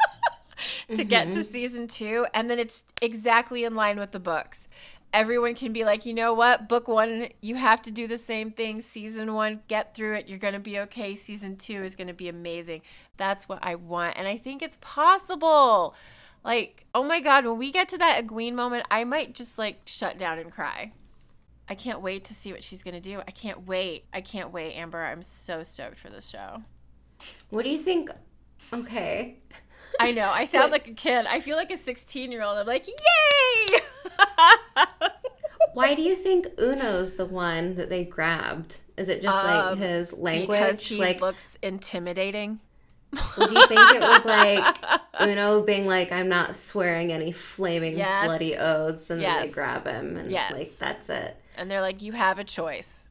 to 0.95 1.04
get 1.04 1.32
to 1.32 1.39
mm-hmm. 1.39 1.41
season 1.41 1.88
two. 1.88 2.28
And 2.34 2.49
then 2.49 2.60
it's 2.60 2.86
exactly 3.02 3.63
in 3.63 3.76
line 3.76 3.99
with 3.99 4.12
the 4.12 4.19
books. 4.19 4.67
Everyone 5.12 5.54
can 5.54 5.73
be 5.73 5.84
like, 5.84 6.06
you 6.06 6.13
know 6.13 6.34
what? 6.34 6.67
Book 6.67 6.88
one, 6.88 7.30
you 7.41 7.56
have 7.56 7.82
to 7.84 7.91
do 7.91 8.08
the 8.08 8.17
same 8.17 8.52
thing. 8.52 8.82
Season 8.82 9.34
one, 9.34 9.62
get 9.67 9.93
through 9.93 10.15
it. 10.15 10.28
You're 10.28 10.39
going 10.39 10.56
to 10.56 10.60
be 10.60 10.80
okay. 10.80 11.15
Season 11.15 11.56
two 11.56 11.84
is 11.84 11.95
going 11.95 12.08
to 12.08 12.13
be 12.13 12.30
amazing. 12.30 12.82
That's 13.17 13.47
what 13.47 13.60
I 13.62 13.76
want. 13.76 14.17
And 14.17 14.28
I 14.28 14.38
think 14.38 14.63
it's 14.63 14.80
possible. 14.82 15.95
Like, 16.43 16.86
oh 16.93 17.03
my 17.03 17.19
God, 17.21 17.45
when 17.45 17.58
we 17.58 17.71
get 17.71 17.89
to 17.89 17.97
that 17.99 18.25
Egwene 18.25 18.53
moment, 18.53 18.86
I 18.91 19.03
might 19.03 19.34
just 19.34 19.58
like 19.58 19.82
shut 19.86 20.17
down 20.17 20.39
and 20.39 20.51
cry. 20.51 20.91
I 21.69 21.75
can't 21.75 22.01
wait 22.01 22.25
to 22.25 22.34
see 22.34 22.51
what 22.51 22.63
she's 22.63 22.84
to 22.84 22.99
do. 22.99 23.21
I 23.25 23.32
can't 23.32 23.65
wait. 23.65 24.06
I 24.13 24.21
can't 24.21 24.51
wait, 24.51 24.73
Amber. 24.75 25.03
I'm 25.03 25.23
so 25.23 25.63
stoked 25.63 25.97
for 25.97 26.10
this 26.10 26.27
show. 26.27 26.62
What 27.49 27.63
do 27.63 27.69
you 27.69 27.77
think? 27.77 28.10
Okay. 28.73 29.38
I 29.99 30.12
know. 30.12 30.29
I 30.29 30.45
sound 30.45 30.71
like 30.71 30.88
a 30.88 30.93
kid. 30.93 31.25
I 31.25 31.39
feel 31.39 31.56
like 31.56 31.71
a 31.71 31.77
16 31.77 32.32
year 32.32 32.43
old. 32.43 32.58
I'm 32.58 32.67
like, 32.67 32.86
yay! 32.88 33.79
Why 35.73 35.95
do 35.95 36.01
you 36.01 36.15
think 36.15 36.47
Uno's 36.60 37.15
the 37.15 37.25
one 37.25 37.75
that 37.75 37.89
they 37.89 38.03
grabbed? 38.03 38.77
Is 38.97 39.10
it 39.10 39.21
just 39.23 39.43
like 39.43 39.71
Um, 39.71 39.77
his 39.79 40.12
because 40.12 40.19
language? 40.21 40.88
he 40.88 40.97
Like, 40.99 41.21
looks 41.21 41.58
intimidating. 41.63 42.60
Do 43.36 43.54
you 43.54 43.67
think 43.67 43.80
it 43.95 44.02
was 44.02 44.26
like 44.26 44.76
Uno 45.21 45.62
being 45.62 45.86
like, 45.86 46.12
"I'm 46.12 46.30
not 46.30 46.56
swearing 46.56 47.12
any 47.12 47.32
flaming 47.32 47.97
Yes. 47.97 48.26
bloody 48.26 48.58
oaths," 48.58 49.10
and 49.10 49.21
then 49.21 49.45
they 49.45 49.52
grab 49.52 49.86
him 49.86 50.17
and 50.17 50.32
Yes. 50.32 50.54
like 50.54 50.78
that's 50.78 51.10
it? 51.10 51.38
And 51.56 51.69
they're 51.69 51.82
like, 51.82 52.02
you 52.02 52.13
have 52.13 52.39
a 52.39 52.43
choice. 52.43 53.08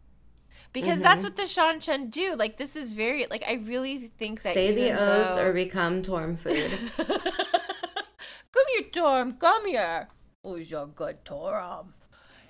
Because 0.72 1.00
that's 1.00 1.24
mm-hmm. 1.24 1.28
what 1.28 1.36
the 1.36 1.42
Seanchan 1.42 2.10
do. 2.10 2.34
Like, 2.34 2.56
this 2.56 2.76
is 2.76 2.92
very, 2.94 3.26
like, 3.28 3.44
I 3.46 3.54
really 3.54 3.98
think 3.98 4.40
that. 4.42 4.54
Say 4.54 4.74
the 4.74 4.98
oaths 4.98 5.34
though- 5.34 5.48
or 5.48 5.52
become 5.52 6.02
torm 6.02 6.36
food. 6.36 6.72
Come 6.96 8.64
here, 8.76 8.88
Torm. 8.90 9.34
Come 9.34 9.66
here. 9.66 10.08
Who's 10.42 10.70
your 10.70 10.86
good 10.86 11.24
Torm? 11.24 11.94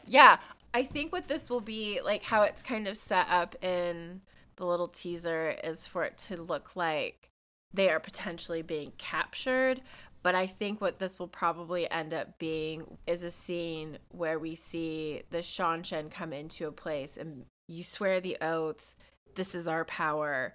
Yeah, 0.07 0.39
I 0.75 0.83
think 0.83 1.13
what 1.13 1.29
this 1.29 1.49
will 1.51 1.61
be, 1.61 2.01
like 2.05 2.23
how 2.23 2.43
it's 2.43 2.63
kind 2.63 2.89
of 2.89 2.97
set 2.97 3.27
up 3.29 3.55
in 3.63 4.21
the 4.57 4.67
little 4.67 4.89
teaser, 4.89 5.57
is 5.63 5.87
for 5.87 6.03
it 6.05 6.19
to 6.29 6.41
look 6.43 6.75
like 6.75 7.31
they 7.75 7.91
are 7.91 8.01
potentially 8.01 8.63
being 8.63 8.93
captured. 8.99 9.83
But 10.23 10.35
I 10.35 10.47
think 10.47 10.81
what 10.81 10.99
this 10.99 11.19
will 11.19 11.29
probably 11.29 11.91
end 11.91 12.15
up 12.15 12.39
being 12.39 12.99
is 13.07 13.25
a 13.25 13.31
scene 13.31 13.99
where 14.11 14.39
we 14.39 14.55
see 14.55 15.23
the 15.31 15.39
Seanchan 15.39 16.11
come 16.11 16.33
into 16.33 16.69
a 16.69 16.73
place 16.73 17.17
and 17.17 17.45
you 17.67 17.83
swear 17.83 18.21
the 18.21 18.37
oaths. 18.41 18.95
This 19.35 19.55
is 19.55 19.67
our 19.67 19.85
power. 19.85 20.55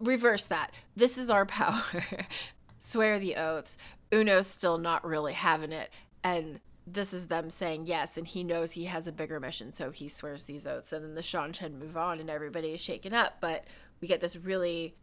Reverse 0.00 0.44
that. 0.44 0.72
This 0.96 1.18
is 1.18 1.28
our 1.28 1.44
power. 1.46 1.82
swear 2.78 3.18
the 3.18 3.36
oaths. 3.36 3.76
Uno's 4.10 4.46
still 4.46 4.78
not 4.78 5.04
really 5.04 5.34
having 5.34 5.72
it. 5.72 5.90
And 6.24 6.60
this 6.86 7.12
is 7.12 7.26
them 7.26 7.50
saying 7.50 7.86
yes, 7.86 8.16
and 8.16 8.26
he 8.26 8.42
knows 8.42 8.72
he 8.72 8.86
has 8.86 9.06
a 9.06 9.12
bigger 9.12 9.38
mission, 9.40 9.72
so 9.74 9.90
he 9.90 10.08
swears 10.08 10.44
these 10.44 10.66
oaths. 10.66 10.92
And 10.92 11.04
then 11.04 11.14
the 11.14 11.20
Seanchan 11.20 11.78
move 11.78 11.96
on, 11.96 12.18
and 12.18 12.30
everybody 12.30 12.68
is 12.68 12.80
shaken 12.80 13.12
up. 13.12 13.36
But 13.40 13.64
we 14.00 14.08
get 14.08 14.20
this 14.20 14.36
really 14.36 14.94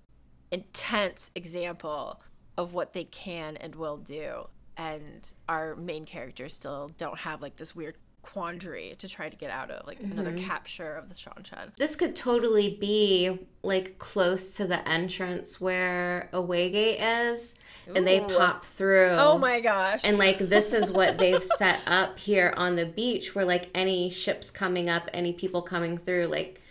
intense 0.52 1.32
example 1.36 2.22
of 2.58 2.74
what 2.74 2.94
they 2.94 3.04
can 3.04 3.58
and 3.58 3.76
will 3.76 3.98
do. 3.98 4.48
And 4.78 5.32
our 5.48 5.76
main 5.76 6.06
characters 6.06 6.54
still 6.54 6.92
don't 6.98 7.20
have 7.20 7.42
like 7.42 7.56
this 7.56 7.76
weird 7.76 7.96
quandary 8.26 8.96
to 8.98 9.08
try 9.08 9.30
to 9.30 9.38
get 9.38 9.52
out 9.52 9.70
of, 9.70 9.86
like 9.86 10.00
another 10.00 10.32
mm-hmm. 10.32 10.48
capture 10.48 10.96
of 10.96 11.08
the 11.08 11.16
Shan 11.16 11.32
this 11.78 11.96
could 11.96 12.16
totally 12.16 12.76
be 12.82 13.48
like 13.62 14.00
close 14.00 14.56
to 14.56 14.66
the 14.66 14.88
entrance 14.90 15.62
where 15.62 16.30
a 16.34 16.38
waygate 16.38 16.98
is, 17.00 17.56
and 17.96 18.06
they 18.06 18.20
pop 18.20 18.66
through. 18.66 19.12
Oh 19.12 19.38
my 19.38 19.60
gosh. 19.60 20.02
And 20.04 20.18
like 20.18 20.40
this 20.40 20.74
is 20.74 20.92
what 20.92 21.18
they've 21.20 21.44
set 21.44 21.82
up 21.86 22.18
here 22.20 22.54
on 22.58 22.76
the 22.76 22.86
beach 22.86 23.36
where 23.36 23.46
like 23.46 23.70
any 23.76 24.10
ships 24.10 24.50
coming 24.50 24.90
up, 24.90 25.08
any 25.14 25.32
people 25.32 25.62
coming 25.62 25.98
through, 25.98 26.26
like 26.26 26.62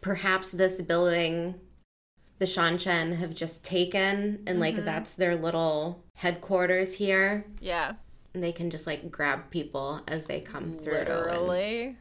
perhaps 0.00 0.50
this 0.50 0.80
building 0.80 1.54
the 2.38 2.44
Seanchan 2.44 3.16
have 3.16 3.34
just 3.34 3.64
taken 3.64 4.42
and 4.46 4.60
like 4.60 4.76
mm-hmm. 4.76 4.84
that's 4.84 5.12
their 5.12 5.36
little 5.36 6.02
headquarters 6.16 6.94
here. 6.94 7.44
yeah. 7.60 7.94
And 8.34 8.44
they 8.44 8.52
can 8.52 8.70
just 8.70 8.86
like 8.86 9.10
grab 9.10 9.50
people 9.50 10.02
as 10.06 10.26
they 10.26 10.40
come 10.40 10.70
through. 10.70 10.98
and- 10.98 11.08
Literally. 11.08 11.96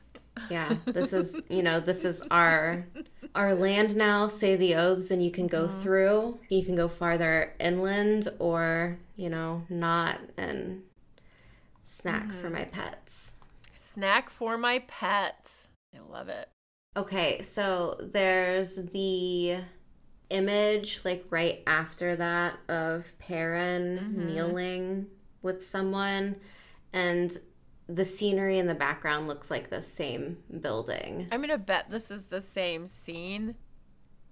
yeah, 0.52 0.76
this 0.86 1.14
is 1.14 1.40
you 1.50 1.64
know, 1.64 1.80
this 1.80 2.06
is 2.06 2.22
our 2.30 2.86
our 3.34 3.56
land 3.56 3.96
now, 3.96 4.28
say 4.28 4.56
the 4.56 4.76
oaths 4.76 5.10
and 5.10 5.24
you 5.24 5.32
can 5.32 5.48
go 5.48 5.66
uh-huh. 5.66 5.82
through. 5.82 6.40
You 6.50 6.64
can 6.64 6.76
go 6.76 6.88
farther 6.88 7.54
inland 7.60 8.28
or, 8.40 9.00
you 9.16 9.30
know, 9.30 9.64
not 9.70 10.20
and 10.38 10.84
snack 11.86 12.32
for 12.32 12.48
mm-hmm. 12.48 12.54
my 12.54 12.66
pets. 12.66 13.34
Snack 13.74 14.30
for 14.30 14.58
my 14.58 14.80
pets. 14.88 15.70
I 15.96 16.00
love 16.12 16.30
it. 16.30 16.50
Okay, 16.96 17.42
so 17.42 17.96
there's 18.00 18.76
the 18.76 19.58
image 20.30 21.02
like 21.06 21.26
right 21.30 21.62
after 21.66 22.16
that 22.16 22.58
of 22.68 23.14
Perrin 23.20 24.00
mm-hmm. 24.00 24.28
kneeling 24.28 25.08
with 25.42 25.64
someone 25.64 26.36
and 26.94 27.38
the 27.88 28.06
scenery 28.06 28.58
in 28.58 28.68
the 28.68 28.76
background 28.76 29.28
looks 29.28 29.50
like 29.50 29.70
the 29.70 29.82
same 29.82 30.38
building. 30.62 31.28
I'm 31.32 31.42
gonna 31.42 31.58
bet 31.58 31.90
this 31.90 32.12
is 32.12 32.26
the 32.26 32.42
same 32.42 32.86
scene, 32.86 33.56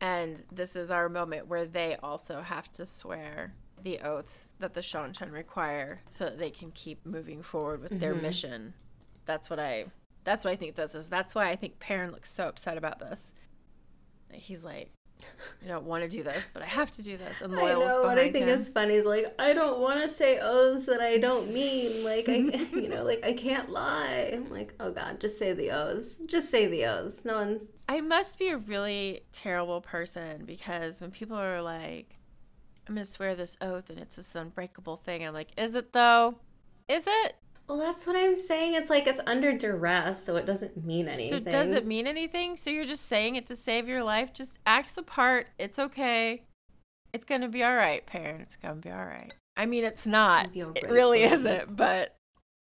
and 0.02 0.44
this 0.52 0.76
is 0.76 0.92
our 0.92 1.08
moment 1.08 1.48
where 1.48 1.66
they 1.66 1.96
also 2.04 2.42
have 2.42 2.72
to 2.74 2.86
swear 2.86 3.54
the 3.82 4.00
oaths 4.00 4.50
that 4.60 4.74
the 4.74 4.82
Seanchan 4.82 5.32
require, 5.32 6.02
so 6.10 6.26
that 6.26 6.38
they 6.38 6.50
can 6.50 6.72
keep 6.72 7.06
moving 7.06 7.42
forward 7.42 7.82
with 7.82 8.00
their 8.00 8.14
mm-hmm. 8.14 8.24
mission. 8.24 8.74
That's 9.26 9.50
what 9.50 9.60
I. 9.60 9.86
That's 10.24 10.44
what 10.44 10.52
I 10.52 10.56
think 10.56 10.76
this 10.76 10.96
is. 10.96 11.08
That's 11.08 11.36
why 11.36 11.50
I 11.50 11.56
think 11.56 11.80
Perrin 11.80 12.12
looks 12.12 12.34
so 12.34 12.48
upset 12.48 12.78
about 12.78 13.00
this. 13.00 13.22
He's 14.34 14.64
like, 14.64 14.92
I 15.64 15.68
don't 15.68 15.86
want 15.86 16.04
to 16.04 16.10
do 16.10 16.24
this, 16.24 16.50
but 16.54 16.62
I 16.62 16.66
have 16.66 16.92
to 16.92 17.04
do 17.04 17.18
this. 17.18 17.42
And 17.42 17.56
I 17.56 17.74
know 17.74 18.04
what 18.04 18.18
I 18.18 18.32
think 18.32 18.48
him. 18.48 18.50
is 18.50 18.70
funny 18.70 18.96
is 18.96 19.06
like 19.06 19.34
I 19.40 19.54
don't 19.54 19.80
want 19.80 20.02
to 20.02 20.10
say 20.10 20.40
oaths 20.40 20.86
that 20.86 21.02
I 21.02 21.18
don't 21.18 21.54
mean. 21.54 22.04
Like 22.04 22.30
I, 22.30 22.36
you 22.74 22.90
know, 22.90 23.04
like 23.04 23.26
I 23.26 23.34
can't 23.34 23.70
lie. 23.70 24.32
I'm 24.34 24.50
like, 24.50 24.74
oh 24.80 24.92
god, 24.92 25.20
just 25.20 25.38
say 25.38 25.54
the 25.54 25.72
oaths. 25.72 26.18
Just 26.26 26.50
say 26.50 26.68
the 26.68 26.86
oaths. 26.86 27.26
No 27.26 27.36
one's. 27.36 27.70
I 27.88 28.02
must 28.02 28.40
be 28.40 28.50
a 28.50 28.58
really 28.58 29.22
terrible 29.32 29.82
person 29.82 30.44
because 30.46 31.02
when 31.02 31.12
people 31.12 31.38
are 31.38 31.62
like, 31.62 32.16
I'm 32.88 32.96
going 32.96 33.06
to 33.06 33.12
swear 33.12 33.36
this 33.36 33.58
oath 33.62 33.90
and 33.90 34.00
it's 34.00 34.16
this 34.16 34.36
unbreakable 34.36 34.98
thing, 34.98 35.26
I'm 35.26 35.34
like, 35.34 35.50
is 35.58 35.76
it 35.76 35.94
though? 35.94 36.36
Is 36.88 37.06
it? 37.08 37.36
Well, 37.68 37.80
that's 37.80 38.06
what 38.06 38.16
I'm 38.16 38.38
saying. 38.38 38.76
It's 38.76 38.90
like 38.92 39.08
it's 39.08 39.22
under 39.26 39.52
duress, 39.58 40.24
so 40.24 40.36
it 40.36 40.46
doesn't 40.46 40.86
mean 40.86 41.08
anything. 41.08 41.46
So 41.46 41.52
does 41.52 41.72
it 41.72 41.86
mean 41.88 42.06
anything? 42.06 42.58
So 42.58 42.70
you're 42.70 42.86
just 42.86 43.10
saying 43.10 43.36
it 43.38 43.46
to 43.48 43.56
save 43.56 43.88
your 43.88 44.04
life? 44.04 44.34
Just 44.34 44.60
act 44.68 44.96
the 44.96 45.02
part. 45.04 45.48
It's 45.58 45.80
okay. 45.80 46.44
It's 47.12 47.26
going 47.26 47.42
to 47.42 47.48
be 47.48 47.64
all 47.64 47.76
right, 47.76 48.06
Perrin. 48.06 48.42
It's 48.42 48.56
going 48.56 48.76
to 48.76 48.82
be 48.82 48.92
all 48.94 49.06
right. 49.06 49.34
I 49.58 49.66
mean, 49.66 49.84
it's 49.84 50.06
not. 50.06 50.50
It'll 50.54 50.74
It 50.76 50.90
really 50.90 51.24
buddy. 51.24 51.34
isn't, 51.34 51.76
but 51.76 52.16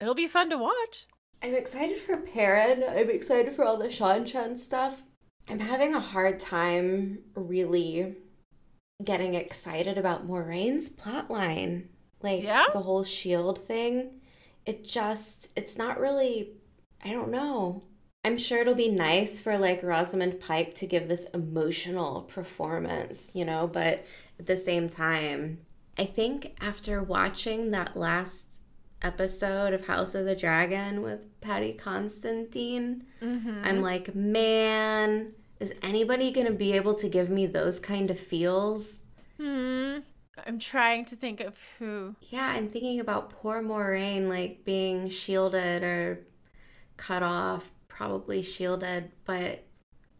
it'll 0.02 0.16
be 0.16 0.28
fun 0.28 0.50
to 0.50 0.58
watch. 0.58 1.06
I'm 1.44 1.56
excited 1.56 1.98
for 1.98 2.18
Perrin. 2.18 2.84
I'm 2.88 3.10
excited 3.10 3.54
for 3.54 3.64
all 3.64 3.78
the 3.78 3.88
Seanchan 3.88 4.58
stuff. 4.60 5.04
I'm 5.48 5.60
having 5.60 5.94
a 5.94 6.00
hard 6.00 6.40
time 6.40 7.20
really 7.36 8.18
getting 9.04 9.36
excited 9.36 9.98
about 9.98 10.28
Moiraine's 10.28 10.90
plotline. 10.90 11.86
Like 12.22 12.44
Yeah? 12.44 12.66
the 12.74 12.82
whole 12.82 13.04
shield 13.04 13.58
thing. 13.64 14.21
It 14.66 14.84
just 14.84 15.50
it's 15.56 15.78
not 15.78 16.00
really 16.00 16.52
I 17.04 17.12
don't 17.12 17.32
know. 17.32 17.84
I'm 18.24 18.38
sure 18.38 18.60
it'll 18.60 18.76
be 18.76 18.90
nice 18.90 19.42
for 19.42 19.58
like 19.58 19.82
Rosamund 19.82 20.40
Pike 20.40 20.76
to 20.76 20.86
give 20.86 21.08
this 21.08 21.26
emotional 21.34 22.22
performance, 22.22 23.32
you 23.34 23.44
know, 23.44 23.68
but 23.68 24.06
at 24.40 24.46
the 24.46 24.58
same 24.58 24.90
time, 24.90 25.60
I 25.98 26.06
think 26.06 26.56
after 26.62 27.02
watching 27.02 27.72
that 27.72 27.98
last 27.98 28.60
episode 29.02 29.74
of 29.74 29.88
House 29.88 30.14
of 30.14 30.26
the 30.26 30.36
Dragon 30.36 31.02
with 31.02 31.28
Paddy 31.42 31.74
Considine, 31.74 33.06
I'm 33.64 33.82
like, 33.82 34.14
man, 34.14 35.34
is 35.60 35.74
anybody 35.82 36.32
going 36.32 36.48
to 36.48 36.54
be 36.54 36.74
able 36.74 36.94
to 36.96 37.10
give 37.10 37.30
me 37.30 37.48
those 37.48 37.80
kind 37.80 38.12
of 38.12 38.20
feels? 38.20 39.00
Hmm. 39.40 40.00
I'm 40.46 40.60
trying 40.60 41.06
to 41.06 41.16
think 41.16 41.40
of 41.40 41.58
who. 41.78 42.16
Yeah, 42.22 42.48
I'm 42.48 42.70
thinking 42.70 43.00
about 43.00 43.30
poor 43.30 43.62
Moiraine 43.62 44.28
like 44.28 44.64
being 44.64 45.10
shielded 45.10 45.84
or 45.84 46.26
cut 46.98 47.24
off, 47.24 47.72
probably 47.88 48.42
shielded, 48.42 49.12
but 49.26 49.66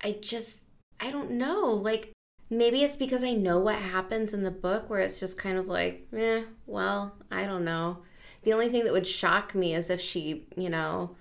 I 0.04 0.18
just 0.22 0.62
I 1.00 1.12
don't 1.12 1.32
know. 1.32 1.72
Like 1.72 2.12
maybe 2.50 2.84
it's 2.84 2.98
because 2.98 3.24
I 3.24 3.32
know 3.32 3.60
what 3.60 3.76
happens 3.76 4.34
in 4.34 4.44
the 4.44 4.52
book 4.52 4.90
where 4.90 5.00
it's 5.00 5.20
just 5.20 5.38
kind 5.38 5.58
of 5.58 5.68
like, 5.68 6.08
eh, 6.16 6.44
well, 6.68 7.16
I 7.32 7.46
don't 7.46 7.66
know. 7.66 8.00
The 8.44 8.54
only 8.54 8.70
thing 8.70 8.84
that 8.84 8.94
would 8.94 9.08
shock 9.08 9.56
me 9.56 9.74
is 9.74 9.90
if 9.90 10.02
she, 10.02 10.48
you 10.58 10.70
know, 10.70 11.16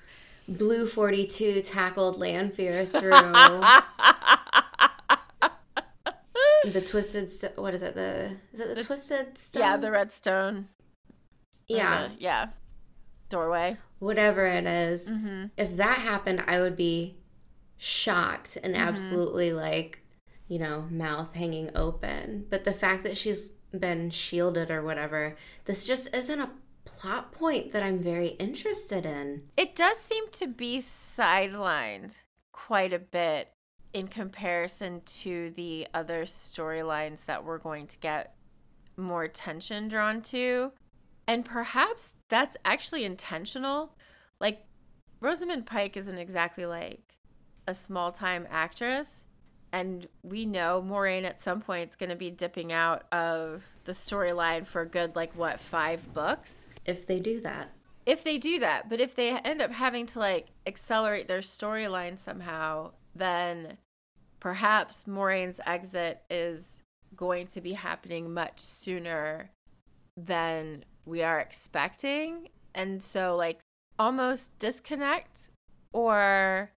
Blue 0.49 0.87
42 0.87 1.63
tackled 1.63 2.19
Lanfear 2.19 2.85
through 2.85 3.13
the 6.65 6.81
twisted 6.81 7.31
st- 7.31 7.57
what 7.57 7.75
is 7.75 7.83
it 7.83 7.95
the 7.95 8.37
is 8.53 8.61
it 8.61 8.69
the, 8.69 8.75
The- 8.77 8.85
twisted 8.85 9.39
stone 9.39 9.63
Yeah, 9.63 9.77
the 9.77 9.91
redstone. 9.91 10.69
yeah 11.69 12.01
uh, 12.03 12.09
yeah. 12.19 12.47
Doorway. 13.29 13.77
whatever 13.99 14.45
it 14.47 14.67
is, 14.67 15.09
Mm-hmm. 15.09 15.47
if 15.57 15.77
that 15.77 15.99
happened 15.99 16.43
i 16.47 16.59
would 16.61 16.77
be 16.77 17.19
shocked 17.77 18.59
and 18.63 18.75
Mm-hmm. 18.75 18.89
absolutely 18.89 19.53
like 19.53 20.01
you 20.49 20.59
know 20.59 20.87
mouth 20.91 21.35
hanging 21.37 21.71
open 21.75 22.47
but 22.51 22.65
the 22.65 22.73
fact 22.73 23.05
that 23.05 23.17
she's 23.17 23.51
been 23.73 24.11
shielded 24.11 24.71
or 24.71 24.83
whatever 24.83 25.37
this 25.67 25.85
just 25.87 26.13
isn't 26.15 26.41
a 26.41 26.51
plot 26.85 27.31
point 27.31 27.73
that 27.73 27.83
i'm 27.85 28.03
very 28.03 28.29
interested 28.41 29.07
in 29.07 29.43
It 29.57 29.77
does 29.77 29.97
seem 29.99 30.25
to 30.33 30.47
be 30.49 30.79
sidelined 30.81 32.17
quite 32.53 32.93
a 32.93 32.99
bit 32.99 33.49
in 33.93 34.09
comparison 34.09 35.03
to 35.05 35.51
the 35.51 35.87
other 35.93 36.25
storylines 36.25 37.25
that 37.25 37.45
we're 37.45 37.59
going 37.59 37.87
to 37.89 37.99
get 37.99 38.35
more 38.97 39.25
attention 39.25 39.89
drawn 39.89 40.23
to. 40.23 40.73
And 41.27 41.45
perhaps 41.45 42.13
that's 42.29 42.57
actually 42.65 43.05
intentional. 43.05 43.95
Like, 44.41 44.65
Rosamund 45.21 45.67
Pike 45.67 45.97
isn't 45.97 46.19
exactly 46.19 46.67
like 46.67 47.19
a 47.67 47.75
small 47.75 48.13
time 48.13 48.47
actress. 48.51 49.25
And 49.73 50.09
we 50.23 50.47
know 50.47 50.85
Moiraine 50.85 51.25
at 51.25 51.41
some 51.41 51.61
point 51.61 51.91
is 51.91 51.97
going 51.97 52.11
to 52.11 52.17
be 52.17 52.31
dipping 52.31 52.73
out 52.73 53.05
of 53.13 53.63
the 53.85 53.93
storyline 53.93 54.67
for 54.67 54.83
a 54.83 54.87
good, 54.87 55.15
like, 55.15 55.37
what, 55.37 55.61
five 55.61 56.13
books? 56.13 56.65
if 56.85 57.07
they 57.07 57.21
do 57.21 57.41
that 57.41 57.73
if 58.07 58.25
they 58.25 58.39
do 58.39 58.59
that 58.59 58.89
but 58.89 59.01
if 59.01 59.15
they 59.15 59.31
end 59.31 59.61
up 59.61 59.73
having 59.73 60.07
to 60.07 60.19
like 60.19 60.49
accelerate 60.67 61.29
their 61.29 61.41
storyline 61.41 62.19
somehow 62.19 62.91
then 63.15 63.79
perhaps 64.39 65.05
Moiraine's 65.05 65.61
exit 65.67 66.23
is 66.31 66.83
going 67.17 67.47
to 67.49 67.61
be 67.61 67.73
happening 67.75 68.33
much 68.33 68.61
sooner 68.61 69.51
than 70.17 70.85
we 71.05 71.23
are 71.23 71.41
expecting. 71.41 72.49
And 72.75 73.03
so 73.03 73.37
like 73.37 73.61
almost 73.99 74.59
disconnect 74.59 75.51
or 75.93 76.73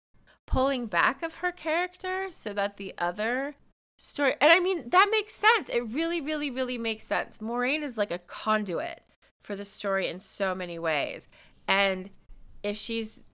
pulling 0.46 0.86
back 0.86 1.22
of 1.22 1.36
her 1.36 1.52
character 1.52 2.28
so 2.30 2.52
that 2.52 2.76
the 2.76 2.92
other 2.98 3.54
story 3.98 4.34
and 4.40 4.52
i 4.52 4.58
mean 4.58 4.88
that 4.90 5.08
makes 5.12 5.32
sense. 5.32 5.68
It 5.68 5.82
really 5.82 6.20
really 6.20 6.50
really 6.50 6.78
makes 6.78 7.04
sense. 7.04 7.38
Moiraine 7.38 7.82
is 7.82 7.96
like 7.96 8.10
a 8.10 8.18
conduit 8.18 9.02
for 9.44 9.54
the 9.54 9.64
story 9.64 10.08
in 10.08 10.18
so 10.18 10.54
many 10.54 10.78
ways. 10.78 11.28
And 11.68 12.10
if 12.62 12.76
she's 12.76 13.24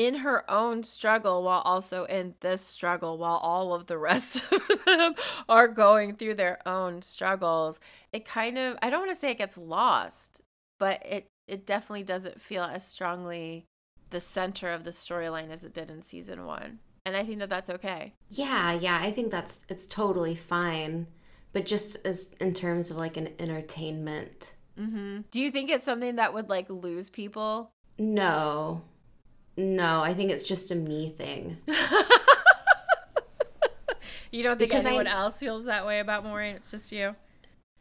in 0.00 0.14
her 0.14 0.50
own 0.50 0.82
struggle 0.82 1.42
while 1.42 1.60
also 1.60 2.04
in 2.04 2.34
this 2.40 2.62
struggle, 2.62 3.18
while 3.18 3.36
all 3.36 3.74
of 3.74 3.84
the 3.84 3.98
rest 3.98 4.42
of 4.50 4.84
them 4.86 5.14
are 5.46 5.68
going 5.68 6.16
through 6.16 6.32
their 6.34 6.66
own 6.66 7.02
struggles, 7.02 7.78
it 8.10 8.24
kind 8.24 8.56
of, 8.56 8.78
I 8.80 8.88
don't 8.88 9.00
want 9.00 9.12
to 9.12 9.20
say 9.20 9.30
it 9.30 9.36
gets 9.36 9.58
lost, 9.58 10.40
but 10.78 11.04
it, 11.04 11.26
it 11.46 11.66
definitely 11.66 12.04
doesn't 12.04 12.40
feel 12.40 12.64
as 12.64 12.86
strongly 12.86 13.66
the 14.08 14.20
center 14.20 14.72
of 14.72 14.84
the 14.84 14.90
storyline 14.90 15.50
as 15.50 15.64
it 15.64 15.74
did 15.74 15.90
in 15.90 16.00
season 16.00 16.46
one. 16.46 16.78
And 17.04 17.14
I 17.14 17.22
think 17.22 17.38
that 17.40 17.50
that's 17.50 17.68
okay. 17.68 18.14
Yeah, 18.30 18.72
yeah, 18.72 18.98
I 19.02 19.10
think 19.10 19.30
that's 19.30 19.66
it's 19.68 19.84
totally 19.84 20.34
fine. 20.34 21.08
But 21.52 21.66
just 21.66 21.98
as 22.06 22.30
in 22.40 22.54
terms 22.54 22.90
of 22.90 22.96
like 22.96 23.18
an 23.18 23.28
entertainment, 23.38 24.54
hmm 24.78 25.20
Do 25.30 25.40
you 25.40 25.50
think 25.50 25.68
it's 25.70 25.84
something 25.84 26.16
that 26.16 26.32
would 26.32 26.48
like 26.48 26.70
lose 26.70 27.10
people? 27.10 27.70
no. 27.98 28.82
No, 29.60 30.02
I 30.02 30.14
think 30.14 30.30
it's 30.30 30.44
just 30.44 30.70
a 30.70 30.74
me 30.74 31.10
thing. 31.10 31.58
You 34.32 34.42
don't 34.42 34.58
think 34.58 34.70
Because 34.70 34.86
I- 34.86 34.90
anyone 34.90 35.06
else 35.06 35.38
feels 35.38 35.64
that 35.64 35.86
way 35.86 36.00
about 36.00 36.24
Maureen? 36.24 36.54
It's 36.56 36.70
just 36.70 36.92
you. 36.92 37.16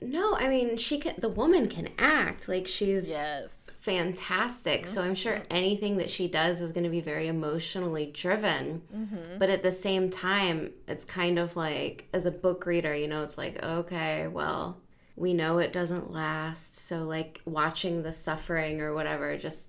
No, 0.02 0.36
I 0.36 0.48
mean, 0.48 0.78
she 0.78 0.98
can 0.98 1.16
the 1.18 1.30
woman 1.30 1.68
can 1.68 1.90
act. 1.98 2.48
Like 2.48 2.68
she's 2.68 3.10
Yes. 3.10 3.54
fantastic. 3.78 4.88
So 4.88 5.02
I'm 5.02 5.14
sure 5.14 5.34
mm-hmm. 5.34 5.44
anything 5.52 5.98
that 5.98 6.10
she 6.10 6.28
does 6.28 6.62
is 6.62 6.72
going 6.72 6.86
to 6.86 6.90
be 6.90 7.02
very 7.02 7.28
emotionally 7.28 8.06
driven. 8.06 8.82
Mm-hmm. 8.96 9.38
But 9.38 9.50
at 9.50 9.62
the 9.62 9.74
same 9.74 10.10
time, 10.10 10.72
it's 10.88 11.04
kind 11.04 11.38
of 11.38 11.56
like 11.58 12.08
as 12.14 12.26
a 12.26 12.32
book 12.32 12.66
reader, 12.66 12.96
you 12.96 13.08
know, 13.08 13.24
it's 13.24 13.38
like, 13.38 13.62
okay, 13.62 14.28
well, 14.28 14.82
we 15.18 15.34
know 15.34 15.60
it 15.60 15.74
doesn't 15.74 16.12
last. 16.14 16.76
So 16.78 17.04
like 17.04 17.42
watching 17.46 18.04
the 18.04 18.14
suffering 18.14 18.80
or 18.82 18.94
whatever 18.94 19.36
just 19.38 19.68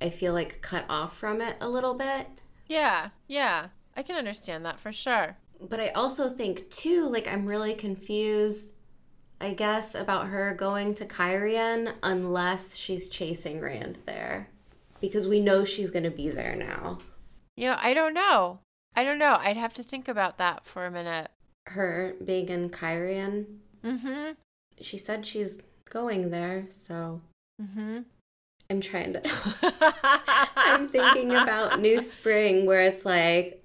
I 0.00 0.10
feel 0.10 0.32
like 0.32 0.60
cut 0.60 0.84
off 0.88 1.16
from 1.16 1.40
it 1.40 1.56
a 1.60 1.68
little 1.68 1.94
bit. 1.94 2.28
Yeah. 2.66 3.10
Yeah. 3.26 3.68
I 3.96 4.02
can 4.02 4.16
understand 4.16 4.64
that 4.64 4.78
for 4.78 4.92
sure. 4.92 5.38
But 5.60 5.80
I 5.80 5.88
also 5.88 6.28
think 6.28 6.70
too, 6.70 7.08
like 7.08 7.26
I'm 7.26 7.46
really 7.46 7.74
confused, 7.74 8.72
I 9.40 9.54
guess, 9.54 9.94
about 9.94 10.28
her 10.28 10.54
going 10.54 10.94
to 10.96 11.06
Cairhien 11.06 11.94
unless 12.02 12.76
she's 12.76 13.08
chasing 13.08 13.60
Rand 13.60 13.98
there. 14.04 14.50
Because 15.00 15.26
we 15.26 15.40
know 15.40 15.64
she's 15.64 15.90
gonna 15.90 16.10
be 16.10 16.28
there 16.28 16.56
now. 16.56 16.98
Know, 17.56 17.76
I 17.78 17.94
don't 17.94 18.14
know. 18.14 18.60
I 18.94 19.04
don't 19.04 19.18
know. 19.18 19.38
I'd 19.40 19.56
have 19.56 19.74
to 19.74 19.82
think 19.82 20.08
about 20.08 20.38
that 20.38 20.66
for 20.66 20.84
a 20.84 20.90
minute. 20.90 21.30
Her 21.68 22.14
being 22.22 22.48
in 22.48 22.70
Cairhien. 22.70 23.46
Mm-hmm. 23.84 24.32
She 24.80 24.98
said 24.98 25.24
she's 25.24 25.58
going 25.88 26.30
there, 26.30 26.66
so 26.68 27.22
Mm-hmm. 27.60 28.00
I'm 28.68 28.80
trying 28.80 29.12
to 29.12 29.22
I'm 30.56 30.88
thinking 30.88 31.34
about 31.34 31.80
New 31.80 32.00
Spring 32.00 32.66
where 32.66 32.82
it's 32.82 33.04
like 33.04 33.64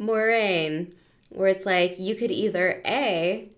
Moiraine, 0.00 0.92
where 1.30 1.48
it's 1.48 1.66
like 1.66 1.98
you 1.98 2.14
could 2.14 2.30
either 2.30 2.82
A 2.86 3.50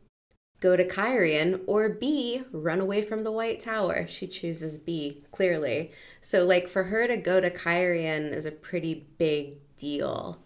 go 0.61 0.77
to 0.77 0.87
Cairhien 0.87 1.61
or 1.67 1.89
B 1.89 2.43
run 2.53 2.81
away 2.81 3.03
from 3.03 3.25
the 3.25 3.33
White 3.33 3.61
Tower. 3.61 4.07
She 4.07 4.27
chooses 4.27 4.79
B, 4.79 5.25
clearly. 5.33 5.91
So 6.21 6.45
like 6.45 6.69
for 6.69 6.85
her 6.85 7.07
to 7.09 7.17
go 7.17 7.41
to 7.41 7.51
Cairhien 7.51 8.33
is 8.33 8.45
a 8.45 8.53
pretty 8.53 9.07
big 9.19 9.57
deal. 9.77 10.39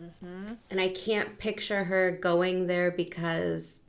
Mm-hmm. 0.00 0.54
And 0.70 0.80
I 0.80 0.88
can't 0.88 1.38
picture 1.38 1.84
her 1.84 2.10
going 2.10 2.66
there 2.66 2.90
because 2.90 3.80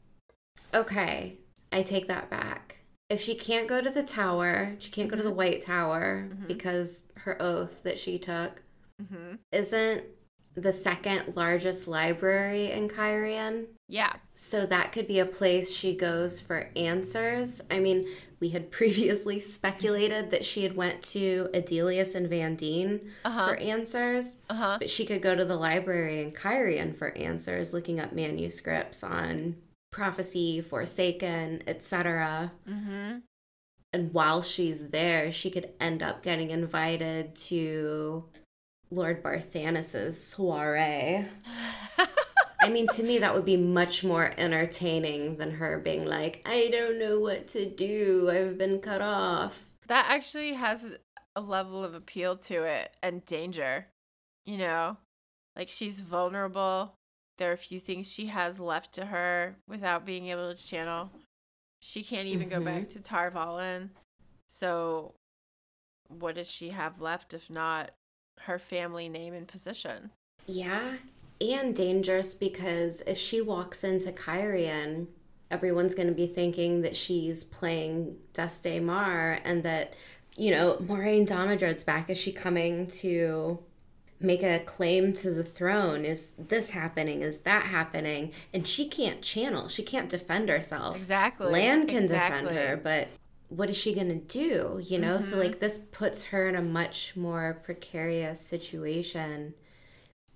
okay, 0.74 1.38
I 1.72 1.84
take 1.84 2.08
that 2.08 2.30
back. 2.30 2.67
If 3.10 3.22
she 3.22 3.36
can't 3.36 3.68
go 3.68 3.82
to 3.82 3.90
the 3.90 4.04
tower, 4.04 4.76
she 4.80 4.92
can't 4.92 5.10
go 5.10 5.16
to 5.16 5.24
the 5.24 5.32
White 5.32 5.62
Tower 5.62 6.30
because 6.48 7.04
her 7.20 7.42
oath 7.42 7.84
that 7.84 7.98
she 8.00 8.18
took 8.20 8.62
Mm-hmm. 9.02 9.36
isn't 9.52 10.04
the 10.56 10.74
second 10.74 11.36
largest 11.36 11.88
library 11.88 12.72
in 12.72 12.90
Cairhien. 12.90 13.68
Yeah. 13.88 14.14
So 14.34 14.66
that 14.66 14.92
could 14.92 15.08
be 15.08 15.20
a 15.20 15.26
place 15.28 15.72
she 15.72 15.96
goes 15.96 16.42
for 16.42 16.70
answers. 16.76 17.62
I 17.70 17.78
mean, 17.80 18.08
we 18.40 18.50
had 18.50 18.72
previously 18.80 19.40
speculated 19.40 20.32
that 20.32 20.44
she 20.44 20.64
had 20.64 20.76
went 20.76 21.04
to 21.04 21.48
Adeleas 21.54 22.16
and 22.16 22.28
Vandene 22.28 23.02
Uh-huh. 23.24 23.48
for 23.50 23.56
answers, 23.58 24.38
Uh-huh. 24.50 24.78
but 24.80 24.90
she 24.90 25.06
could 25.06 25.22
go 25.22 25.36
to 25.36 25.46
the 25.46 25.56
library 25.58 26.24
in 26.24 26.32
Cairhien 26.32 26.96
for 26.98 27.16
answers, 27.16 27.72
looking 27.74 28.00
up 28.00 28.12
manuscripts 28.14 29.04
on 29.04 29.58
prophecy, 29.98 30.62
Forsaken, 30.62 31.64
etc. 31.66 32.52
Mm-hmm. 32.70 33.18
And 33.92 34.14
while 34.14 34.44
she's 34.44 34.90
there, 34.90 35.32
she 35.32 35.50
could 35.50 35.72
end 35.82 36.04
up 36.04 36.22
getting 36.22 36.52
invited 36.52 37.36
to 37.48 38.26
Lord 38.92 39.24
Barthanes's 39.24 40.24
soiree. 40.24 41.26
I 42.62 42.70
mean, 42.70 42.88
to 42.90 43.04
me, 43.04 43.18
that 43.20 43.34
would 43.34 43.46
be 43.46 43.58
much 43.58 44.04
more 44.04 44.32
entertaining 44.38 45.38
than 45.38 45.52
her 45.52 45.80
being 45.80 46.06
like, 46.06 46.42
I 46.46 46.70
don't 46.72 47.00
know 47.00 47.20
what 47.20 47.48
to 47.50 47.68
do. 47.68 48.30
I've 48.30 48.58
been 48.58 48.80
cut 48.80 49.02
off. 49.02 49.66
that 49.88 50.06
actually 50.10 50.54
has 50.54 50.96
a 51.36 51.42
level 51.42 51.84
of 51.84 51.94
appeal 51.94 52.38
to 52.38 52.64
it 52.64 52.96
and 53.02 53.26
danger. 53.26 53.88
You 54.46 54.58
know, 54.58 54.98
like 55.56 55.70
she's 55.70 56.02
vulnerable. 56.02 56.97
There 57.38 57.50
are 57.50 57.54
a 57.54 57.58
few 57.58 57.80
things 57.80 58.12
she 58.12 58.28
has 58.28 58.60
left 58.60 58.94
to 58.94 59.06
her 59.06 59.58
without 59.68 60.06
being 60.06 60.28
able 60.28 60.54
to 60.54 60.62
channel. 60.62 61.12
She 61.80 62.04
can't 62.04 62.28
even 62.28 62.50
go 62.50 62.60
back 62.60 62.84
mm-hmm. 62.84 62.98
to 62.98 63.00
Tar 63.00 63.30
Valon. 63.30 63.90
So, 64.50 65.14
what 66.08 66.36
does 66.36 66.50
she 66.50 66.70
have 66.70 67.02
left 67.02 67.34
if 67.34 67.50
not 67.50 67.92
her 68.42 68.58
family 68.58 69.10
name 69.10 69.34
and 69.34 69.48
position? 69.48 70.12
Yeah, 70.48 70.94
and 71.40 71.76
dangerous 71.76 72.34
because 72.34 73.02
if 73.02 73.18
she 73.18 73.42
walks 73.42 73.84
into 73.84 74.12
Cairhien, 74.12 75.08
everyone's 75.52 75.94
going 75.94 76.08
to 76.08 76.14
be 76.14 76.28
thinking 76.28 76.82
that 76.82 76.96
she's 76.96 77.44
playing 77.44 78.18
Daes 78.34 78.60
Dae'mar 78.60 79.40
and 79.44 79.64
that, 79.64 79.94
you 80.36 80.52
know, 80.52 80.78
Moiraine 80.82 81.28
Damodred's 81.28 81.84
back. 81.84 82.10
Is 82.10 82.18
she 82.18 82.32
coming 82.32 82.88
to 82.88 83.60
make 84.20 84.42
a 84.44 84.60
claim 84.60 85.14
to 85.14 85.32
the 85.32 85.44
throne? 85.44 86.06
Is 86.06 86.32
this 86.38 86.72
happening? 86.72 87.22
Is 87.22 87.40
that 87.40 87.66
happening? 87.66 88.32
And 88.54 88.68
she 88.68 88.88
can't 88.88 89.22
channel. 89.22 89.68
She 89.68 89.84
can't 89.84 90.10
defend 90.10 90.50
herself. 90.50 90.98
Exactly. 90.98 91.52
Lan 91.52 91.88
can 91.88 92.04
Exactly. 92.04 92.50
defend 92.50 92.58
her, 92.70 92.78
but 92.78 93.08
what 93.50 93.70
is 93.70 93.78
she 93.78 93.94
going 93.94 94.10
to 94.10 94.16
do? 94.16 94.80
You 94.84 95.00
know? 95.00 95.20
So, 95.20 95.38
like, 95.38 95.60
this 95.60 95.78
puts 95.78 96.26
her 96.26 96.48
in 96.50 96.56
a 96.56 96.62
much 96.62 97.16
more 97.16 97.60
precarious 97.64 98.42
situation 98.42 99.54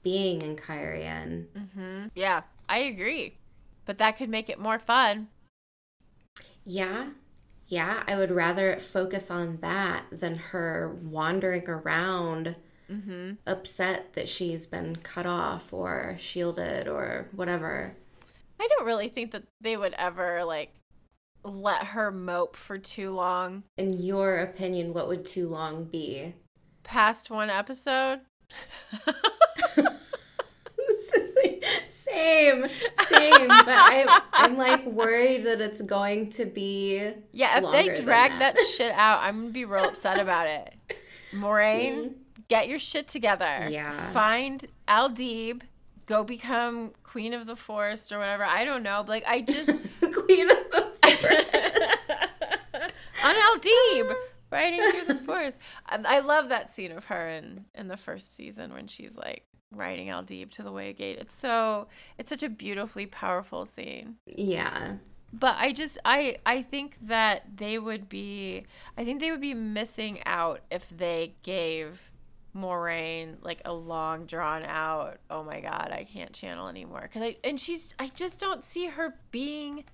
being 0.04 0.42
in 0.42 0.56
Cairhien. 0.56 1.46
Mm-hmm. 1.58 2.08
Yeah, 2.16 2.42
I 2.70 2.78
agree. 2.80 3.38
but 3.86 3.98
that 3.98 4.16
could 4.16 4.30
make 4.30 4.50
it 4.50 4.60
more 4.60 4.80
fun. 4.80 5.28
Yeah. 6.64 7.10
Yeah, 7.68 8.04
I 8.08 8.16
would 8.18 8.32
rather 8.32 8.78
focus 8.80 9.32
on 9.32 9.58
that 9.62 10.04
than 10.12 10.36
her 10.36 10.96
wandering 11.02 11.68
around 11.70 12.56
Mm-hmm. 12.92 13.32
upset 13.48 14.14
that 14.14 14.28
she's 14.28 14.68
been 14.68 14.98
cut 14.98 15.26
off 15.26 15.72
or 15.72 16.16
shielded 16.20 16.88
or 16.88 17.30
whatever. 17.32 17.96
I 18.60 18.68
don't 18.68 18.86
really 18.86 19.08
think 19.08 19.32
that 19.32 19.44
they 19.62 19.78
would 19.78 19.94
ever 19.98 20.44
like 20.44 20.74
let 21.44 21.88
her 21.88 22.12
mope 22.12 22.56
for 22.56 22.78
too 22.78 23.12
long. 23.12 23.64
In 23.78 23.94
your 23.94 24.38
opinion, 24.38 24.94
what 24.94 25.08
would 25.08 25.26
too 25.26 25.48
long 25.48 25.86
be? 25.86 26.36
Past 26.84 27.30
one 27.30 27.50
episode. 27.50 28.20
same, 31.90 32.66
same. 33.08 33.48
But 33.48 33.68
I, 33.68 34.22
I'm 34.34 34.58
like 34.58 34.86
worried 34.86 35.46
that 35.46 35.62
it's 35.62 35.82
going 35.82 36.30
to 36.32 36.46
be. 36.46 37.12
Yeah, 37.32 37.60
if 37.60 37.72
they 37.72 38.02
drag 38.04 38.32
that. 38.40 38.56
that. 38.56 38.68
shit 38.68 38.92
out, 38.92 39.22
I'm 39.22 39.42
gonna 39.42 39.52
be 39.52 39.66
real 39.66 39.86
upset 39.86 40.20
about 40.20 40.48
it. 40.48 40.74
Moiraine, 41.34 42.16
get 42.52 42.68
your 42.68 42.80
shit 42.80 43.08
together. 43.08 43.70
Yeah. 43.70 44.12
Find 44.12 44.66
Aldieb, 44.86 45.62
go 46.06 46.26
become 46.26 46.92
queen 47.02 47.34
of 47.34 47.46
the 47.48 47.56
forest 47.56 48.12
or 48.12 48.20
whatever. 48.20 48.44
I 48.44 48.66
don't 48.66 48.84
know. 48.84 49.06
Like 49.08 49.24
I 49.26 49.40
just 49.40 49.68
Queen 50.02 50.50
of 50.52 50.58
the 50.72 50.92
Forest. 51.02 52.12
on 53.24 53.36
Aldieb 53.36 54.16
riding 54.52 54.82
through 54.92 55.14
the 55.16 55.24
forest. 55.24 55.58
I 55.88 56.20
love 56.20 56.50
that 56.50 56.74
scene 56.74 56.92
of 56.92 57.06
her 57.06 57.30
in 57.30 57.64
in 57.74 57.88
the 57.88 57.96
first 57.96 58.36
season 58.36 58.74
when 58.74 58.88
she's 58.88 59.16
like 59.16 59.46
riding 59.74 60.08
Aldieb 60.08 60.52
to 60.52 60.64
the 60.64 60.74
way 60.74 60.92
gate. 60.92 61.20
It's 61.22 61.34
so 61.34 61.88
it's 62.18 62.28
such 62.30 62.44
a 62.44 62.50
beautifully 62.50 63.06
powerful 63.06 63.66
scene. 63.66 64.18
yeah. 64.26 64.96
But 65.34 65.56
I 65.58 65.72
just 65.72 65.98
I 66.04 66.36
I 66.46 66.62
think 66.62 66.98
that 67.04 67.44
they 67.56 67.80
would 67.80 68.10
be 68.10 68.66
I 68.98 69.06
think 69.06 69.22
they 69.22 69.32
would 69.32 69.40
be 69.40 69.54
missing 69.54 70.20
out 70.26 70.60
if 70.70 70.90
they 70.90 71.36
gave 71.44 72.11
Moiraine 72.56 73.36
like 73.42 73.62
a 73.66 73.74
long 73.74 74.26
drawn 74.26 74.64
out 74.64 75.20
oh 75.30 75.44
my 75.44 75.62
god 75.62 75.90
I 75.92 76.04
can't 76.04 76.34
channel 76.34 76.68
anymore 76.68 77.10
cuz 77.12 77.22
I 77.22 77.38
and 77.44 77.60
she's 77.60 77.94
I 77.98 78.08
just 78.08 78.40
don't 78.40 78.64
see 78.64 78.88
her 78.88 79.16
being 79.32 79.86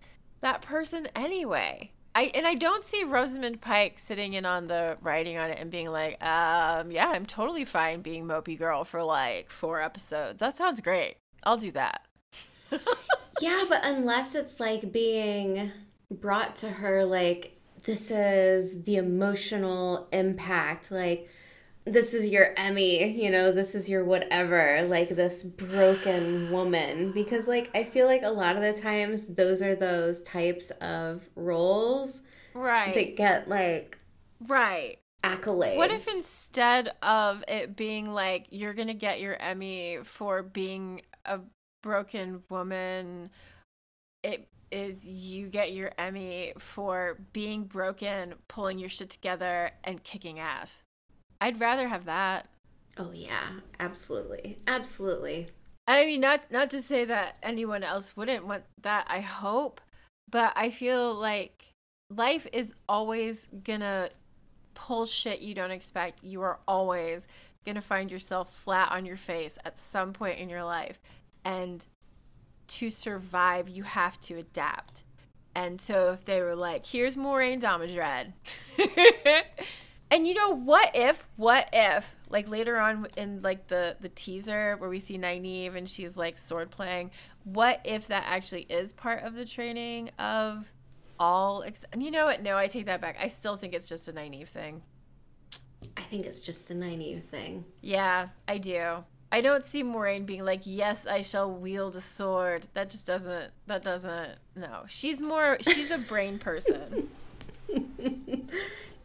that 0.41 0.61
person 0.61 1.07
anyway. 1.15 1.91
I 2.15 2.31
and 2.33 2.47
I 2.47 2.55
don't 2.55 2.83
see 2.83 3.03
Rosamund 3.03 3.61
Pike 3.61 3.99
sitting 3.99 4.33
in 4.33 4.45
on 4.45 4.67
the 4.67 4.97
writing 5.01 5.37
on 5.37 5.51
it 5.51 5.59
and 5.59 5.69
being 5.69 5.91
like, 5.91 6.13
um, 6.23 6.89
yeah, 6.89 7.09
I'm 7.09 7.27
totally 7.27 7.63
fine 7.63 8.01
being 8.01 8.25
mopey 8.25 8.57
girl 8.57 8.83
for 8.83 9.03
like 9.03 9.51
four 9.51 9.81
episodes. 9.81 10.39
That 10.39 10.57
sounds 10.57 10.81
great. 10.81 11.17
I'll 11.43 11.57
do 11.57 11.71
that. 11.71 12.07
Yeah, 13.39 13.65
but 13.69 13.81
unless 13.83 14.35
it's 14.35 14.59
like 14.59 14.91
being 14.91 15.71
brought 16.09 16.55
to 16.57 16.69
her, 16.69 17.05
like, 17.05 17.59
this 17.83 18.09
is 18.09 18.83
the 18.83 18.95
emotional 18.95 20.07
impact, 20.11 20.91
like, 20.91 21.29
this 21.91 22.13
is 22.13 22.27
your 22.27 22.53
Emmy, 22.57 23.07
you 23.11 23.29
know, 23.31 23.51
this 23.51 23.75
is 23.75 23.87
your 23.89 24.03
whatever, 24.03 24.81
like 24.83 25.09
this 25.09 25.43
broken 25.43 26.51
woman. 26.51 27.11
Because, 27.11 27.47
like, 27.47 27.69
I 27.75 27.83
feel 27.83 28.07
like 28.07 28.23
a 28.23 28.29
lot 28.29 28.55
of 28.55 28.61
the 28.61 28.73
times 28.79 29.27
those 29.27 29.61
are 29.61 29.75
those 29.75 30.21
types 30.21 30.71
of 30.81 31.29
roles 31.35 32.21
Right. 32.53 32.93
that 32.93 33.15
get, 33.15 33.47
like, 33.47 33.97
right. 34.47 34.99
accolades. 35.23 35.77
What 35.77 35.91
if 35.91 36.07
instead 36.07 36.91
of 37.01 37.43
it 37.47 37.75
being 37.75 38.13
like 38.13 38.47
you're 38.51 38.73
gonna 38.73 38.93
get 38.93 39.19
your 39.19 39.35
Emmy 39.41 39.99
for 40.03 40.43
being 40.43 41.01
a 41.25 41.39
broken 41.83 42.43
woman, 42.49 43.29
it 44.23 44.47
is 44.71 45.07
you 45.07 45.47
get 45.47 45.73
your 45.73 45.91
Emmy 45.97 46.53
for 46.59 47.17
being 47.33 47.63
broken, 47.63 48.35
pulling 48.47 48.77
your 48.77 48.89
shit 48.89 49.09
together, 49.09 49.71
and 49.83 50.03
kicking 50.03 50.39
ass. 50.39 50.83
I'd 51.39 51.59
rather 51.59 51.87
have 51.87 52.05
that. 52.05 52.47
Oh, 52.97 53.11
yeah, 53.13 53.59
absolutely. 53.79 54.57
Absolutely. 54.67 55.49
And 55.87 55.97
I 55.97 56.05
mean, 56.05 56.19
not 56.21 56.51
not 56.51 56.69
to 56.71 56.81
say 56.81 57.05
that 57.05 57.37
anyone 57.41 57.83
else 57.83 58.17
wouldn't 58.17 58.45
want 58.45 58.63
that. 58.81 59.05
I 59.09 59.21
hope, 59.21 59.79
but 60.29 60.51
I 60.55 60.69
feel 60.69 61.13
like 61.13 61.71
life 62.09 62.45
is 62.51 62.73
always 62.89 63.47
gonna 63.63 64.09
pull 64.73 65.05
shit 65.05 65.39
you 65.39 65.53
don't 65.55 65.71
expect. 65.71 66.23
You 66.23 66.41
are 66.41 66.59
always 66.67 67.25
gonna 67.65 67.81
find 67.81 68.11
yourself 68.11 68.53
flat 68.53 68.91
on 68.91 69.05
your 69.05 69.17
face 69.17 69.57
at 69.63 69.77
some 69.77 70.11
point 70.11 70.39
in 70.39 70.49
your 70.49 70.63
life, 70.63 70.99
and 71.45 71.85
to 72.67 72.89
survive, 72.89 73.69
you 73.69 73.83
have 73.83 74.19
to 74.21 74.35
adapt. 74.35 75.03
And 75.55 75.79
so, 75.79 76.11
if 76.11 76.25
they 76.25 76.41
were 76.41 76.55
like, 76.55 76.85
"Here's 76.85 77.15
Moiraine 77.15 77.61
Damodred," 77.61 78.33
and 80.09 80.27
you 80.27 80.33
know, 80.33 80.51
what 80.51 80.91
if, 80.95 81.27
what 81.35 81.69
if, 81.73 82.15
like 82.29 82.49
later 82.49 82.77
on 82.77 83.07
in 83.17 83.41
like 83.41 83.67
the 83.67 83.97
the 83.99 84.09
teaser 84.09 84.75
where 84.77 84.89
we 84.89 84.99
see 84.99 85.17
Nynaeve 85.17 85.75
and 85.75 85.87
she's 85.87 86.15
like 86.15 86.39
sword 86.39 86.71
playing, 86.71 87.11
what 87.43 87.81
if 87.83 88.07
that 88.07 88.23
actually 88.27 88.63
is 88.63 88.93
part 88.93 89.23
of 89.23 89.33
the 89.33 89.45
training 89.45 90.11
of 90.17 90.71
all? 91.19 91.63
Ex- 91.63 91.85
and 91.91 92.01
you 92.01 92.11
know 92.11 92.25
what? 92.25 92.41
No, 92.41 92.57
I 92.57 92.67
take 92.67 92.85
that 92.85 93.01
back. 93.01 93.17
I 93.21 93.27
still 93.27 93.55
think 93.57 93.73
it's 93.73 93.87
just 93.87 94.07
a 94.07 94.13
Nynaeve 94.13 94.47
thing. 94.47 94.81
I 95.95 96.01
think 96.01 96.25
it's 96.25 96.41
just 96.41 96.69
a 96.71 96.73
Nynaeve 96.73 97.23
thing. 97.23 97.65
Yeah, 97.81 98.29
I 98.47 98.57
do. 98.57 99.03
I 99.29 99.41
don't 99.41 99.65
see 99.65 99.83
Moiraine 99.83 100.25
being 100.25 100.45
like, 100.45 100.61
"Yes, 100.63 101.05
I 101.05 101.21
shall 101.21 101.51
wield 101.51 101.97
a 101.97 102.01
sword." 102.01 102.67
That 102.73 102.89
just 102.89 103.05
doesn't. 103.05 103.51
That 103.67 103.83
doesn't. 103.83 104.31
No, 104.55 104.83
she's 104.87 105.21
more. 105.21 105.57
She's 105.61 105.91
a 105.91 105.97
brain 105.97 106.39
person. 106.39 107.09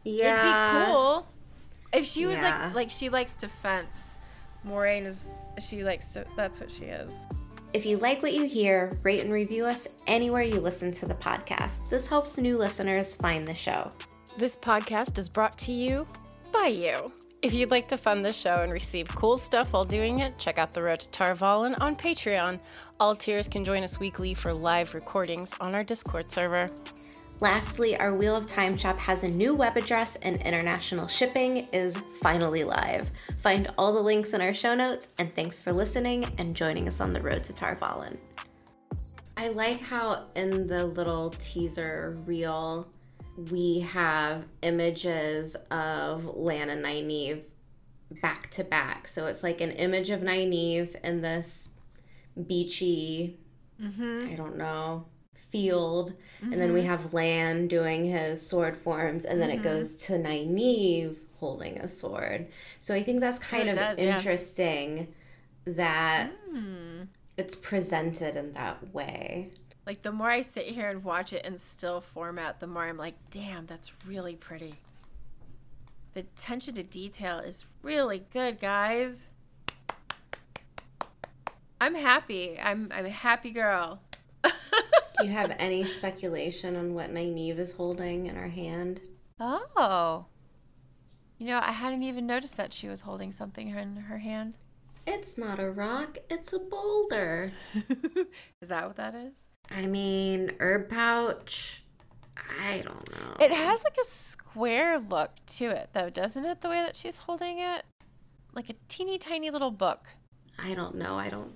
Yeah. 0.03 0.79
It'd 0.81 0.85
be 0.87 0.91
cool 0.91 1.27
if 1.93 2.05
she 2.05 2.25
was 2.25 2.37
Yeah. 2.37 2.65
like 2.67 2.75
like 2.75 2.89
she 2.91 3.09
likes 3.09 3.33
to 3.33 3.47
fence. 3.47 4.01
Moiraine 4.65 5.05
is 5.05 5.17
she 5.59 5.83
likes 5.83 6.13
to. 6.13 6.25
That's 6.35 6.59
what 6.59 6.71
she 6.71 6.85
is. 6.85 7.11
If 7.73 7.85
you 7.85 7.97
like 7.97 8.21
what 8.21 8.33
you 8.33 8.45
hear, 8.45 8.91
rate 9.03 9.21
and 9.21 9.31
review 9.33 9.65
us 9.65 9.87
anywhere 10.07 10.43
you 10.43 10.59
listen 10.59 10.91
to 10.93 11.05
the 11.07 11.15
podcast. 11.15 11.89
This 11.89 12.07
helps 12.07 12.37
new 12.37 12.57
listeners 12.57 13.15
find 13.15 13.47
the 13.47 13.53
show. 13.55 13.89
This 14.37 14.55
podcast 14.55 15.17
is 15.17 15.27
brought 15.27 15.57
to 15.59 15.71
you 15.71 16.05
by 16.51 16.67
you. 16.67 17.11
If 17.41 17.53
you'd 17.53 17.71
like 17.71 17.87
to 17.89 17.97
fund 17.97 18.23
this 18.23 18.37
show 18.37 18.53
and 18.61 18.71
receive 18.71 19.07
cool 19.09 19.37
stuff 19.37 19.73
while 19.73 19.83
doing 19.83 20.19
it, 20.19 20.37
check 20.37 20.57
out 20.57 20.73
The 20.73 20.81
Road 20.81 21.01
to 21.01 21.11
Tar 21.11 21.35
Valon 21.35 21.75
on 21.81 21.95
Patreon. 21.95 22.59
All 22.99 23.15
tiers 23.15 23.47
can 23.49 23.65
join 23.65 23.83
us 23.83 23.99
weekly 23.99 24.33
for 24.33 24.53
live 24.53 24.93
recordings 24.93 25.51
on 25.59 25.75
our 25.75 25.83
Discord 25.83 26.31
server. 26.31 26.69
Lastly, 27.39 27.97
our 27.97 28.13
Wheel 28.13 28.35
of 28.35 28.47
Time 28.47 28.77
shop 28.77 28.99
has 28.99 29.23
a 29.23 29.27
new 29.27 29.53
web 29.53 29.75
address 29.75 30.15
and 30.17 30.37
international 30.37 31.07
shipping 31.07 31.67
is 31.73 31.97
finally 32.21 32.63
live. 32.63 33.09
Find 33.41 33.69
all 33.77 33.91
the 33.91 34.01
links 34.01 34.33
in 34.33 34.41
our 34.41 34.53
show 34.53 34.75
notes, 34.75 35.09
and 35.17 35.33
thanks 35.35 35.59
for 35.59 35.73
listening 35.73 36.25
and 36.37 36.55
joining 36.55 36.87
us 36.87 37.01
on 37.01 37.11
the 37.11 37.21
road 37.21 37.43
to 37.45 37.53
Tar 37.53 37.75
Valon. 37.75 38.17
I 39.35 39.49
like 39.49 39.81
how 39.81 40.27
in 40.35 40.67
the 40.67 40.85
little 40.85 41.31
teaser 41.31 42.17
reel, 42.25 42.87
we 43.51 43.79
have 43.79 44.45
images 44.61 45.55
of 45.71 46.23
Lan 46.25 46.69
and 46.69 46.85
Nynaeve 46.85 47.41
back 48.21 48.51
to 48.51 48.63
back. 48.63 49.07
So 49.07 49.27
it's 49.27 49.43
like 49.43 49.59
an 49.59 49.71
image 49.71 50.11
of 50.11 50.21
Nynaeve 50.21 50.95
in 51.03 51.21
this 51.21 51.69
beachy, 52.47 53.39
mm-hmm. 53.81 54.29
I 54.31 54.35
don't 54.35 54.57
know, 54.57 55.07
field. 55.53 56.13
And 56.41 56.59
then 56.59 56.73
we 56.73 56.81
mm-hmm. 56.81 56.89
have 56.89 57.13
Lan 57.13 57.67
doing 57.67 58.03
his 58.03 58.45
sword 58.45 58.75
forms. 58.75 59.23
And 59.23 59.41
then 59.41 59.49
it 59.49 59.61
mm-hmm. 59.61 59.63
goes 59.63 59.95
to 60.07 60.13
Nynaeve 60.13 61.15
holding 61.39 61.77
a 61.79 61.87
sword. 61.87 62.47
So 62.81 62.95
I 62.95 63.03
think 63.03 63.19
that's 63.21 63.37
oh, 63.37 63.41
kind 63.41 63.69
it 63.69 63.71
of 63.71 63.77
does, 63.77 63.99
yeah. 63.99 64.17
interesting 64.17 65.13
that 65.65 66.31
hmm. 66.49 67.03
it's 67.37 67.55
presented 67.55 68.35
in 68.35 68.53
that 68.53 68.93
way. 68.93 69.51
Like 69.85 70.01
the 70.01 70.11
more 70.11 70.29
I 70.29 70.41
sit 70.41 70.65
here 70.65 70.89
and 70.89 71.03
watch 71.03 71.31
it 71.31 71.45
in 71.45 71.59
still 71.59 72.01
format, 72.01 72.59
the 72.59 72.67
more 72.67 72.83
I'm 72.83 72.97
like, 72.97 73.15
damn, 73.31 73.67
that's 73.67 73.91
really 74.05 74.35
pretty. 74.35 74.75
The 76.13 76.21
attention 76.21 76.73
to 76.75 76.83
detail 76.83 77.39
is 77.39 77.65
really 77.81 78.23
good, 78.33 78.59
guys. 78.59 79.31
I'm 81.79 81.95
happy. 81.95 82.59
I'm 82.59 82.89
I'm 82.93 83.05
a 83.05 83.09
happy 83.09 83.51
girl. 83.51 83.99
Do 85.23 85.29
you 85.29 85.35
have 85.35 85.55
any 85.57 85.85
speculation 85.85 86.75
on 86.75 86.93
what 86.93 87.09
Nynaeve 87.09 87.57
is 87.57 87.71
holding 87.71 88.25
in 88.25 88.35
her 88.35 88.49
hand? 88.49 88.99
Oh. 89.39 90.25
You 91.37 91.47
know, 91.47 91.61
I 91.63 91.71
hadn't 91.71 92.03
even 92.03 92.27
noticed 92.27 92.57
that 92.57 92.73
she 92.73 92.89
was 92.89 93.01
holding 93.01 93.31
something 93.31 93.69
in 93.69 93.95
her 93.95 94.17
hand. 94.17 94.57
It's 95.07 95.37
not 95.37 95.61
a 95.61 95.71
rock, 95.71 96.17
it's 96.29 96.51
a 96.51 96.59
boulder. 96.59 97.53
Is 98.61 98.67
that 98.67 98.85
what 98.85 98.97
that 98.97 99.15
is? 99.15 99.33
I 99.71 99.85
mean, 99.85 100.51
herb 100.59 100.89
pouch. 100.89 101.83
I 102.61 102.79
don't 102.79 103.09
know. 103.11 103.37
It 103.39 103.51
has 103.51 103.81
like 103.85 103.97
a 104.01 104.05
square 104.05 104.99
look 104.99 105.31
to 105.57 105.69
it, 105.69 105.91
though, 105.93 106.09
doesn't 106.09 106.43
it? 106.43 106.59
The 106.59 106.67
way 106.67 106.81
that 106.81 106.97
she's 106.97 107.19
holding 107.19 107.59
it, 107.59 107.85
like 108.53 108.69
a 108.69 108.75
teeny 108.89 109.17
tiny 109.17 109.51
little 109.51 109.71
book. 109.71 110.07
I 110.59 110.73
don't 110.73 110.95
know. 110.95 111.17
I 111.17 111.29
don't. 111.29 111.53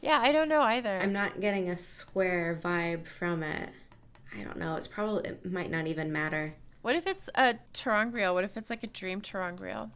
Yeah, 0.00 0.20
I 0.20 0.32
don't 0.32 0.48
know 0.48 0.62
either. 0.62 0.98
I'm 1.00 1.12
not 1.12 1.40
getting 1.40 1.68
a 1.68 1.76
square 1.76 2.58
vibe 2.62 3.06
from 3.06 3.42
it. 3.42 3.70
I 4.36 4.42
don't 4.42 4.58
know. 4.58 4.76
It's 4.76 4.86
probably 4.86 5.30
it 5.30 5.44
might 5.50 5.70
not 5.70 5.86
even 5.86 6.12
matter. 6.12 6.54
What 6.82 6.94
if 6.94 7.06
it's 7.06 7.28
a 7.34 7.56
ter'angreal? 7.74 8.34
What 8.34 8.44
if 8.44 8.56
it's 8.56 8.70
like 8.70 8.84
a 8.84 8.86
dream 8.86 9.20
ter'angreal? 9.20 9.90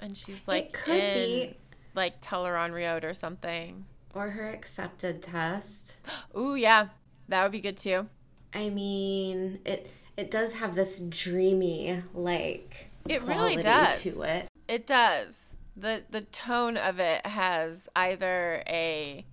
And 0.00 0.16
she's 0.16 0.46
like 0.46 0.64
it 0.66 0.72
could 0.72 1.02
in, 1.02 1.14
be 1.14 1.56
like 1.94 2.20
Teleron 2.20 3.04
or 3.04 3.14
something. 3.14 3.86
or 4.14 4.30
her 4.30 4.46
accepted 4.48 5.22
test. 5.22 5.96
Ooh, 6.36 6.54
yeah. 6.54 6.88
That 7.28 7.42
would 7.42 7.52
be 7.52 7.60
good 7.60 7.76
too. 7.76 8.08
I 8.52 8.68
mean, 8.68 9.60
it 9.64 9.90
it 10.16 10.30
does 10.30 10.54
have 10.54 10.74
this 10.74 10.98
dreamy 10.98 12.02
like 12.12 12.90
It 13.08 13.22
really 13.22 13.56
does. 13.56 14.02
to 14.02 14.22
it. 14.22 14.48
It 14.68 14.86
does. 14.86 15.38
The 15.76 16.04
the 16.10 16.22
tone 16.22 16.76
of 16.76 16.98
it 16.98 17.24
has 17.26 17.88
either 17.96 18.62
a 18.66 19.24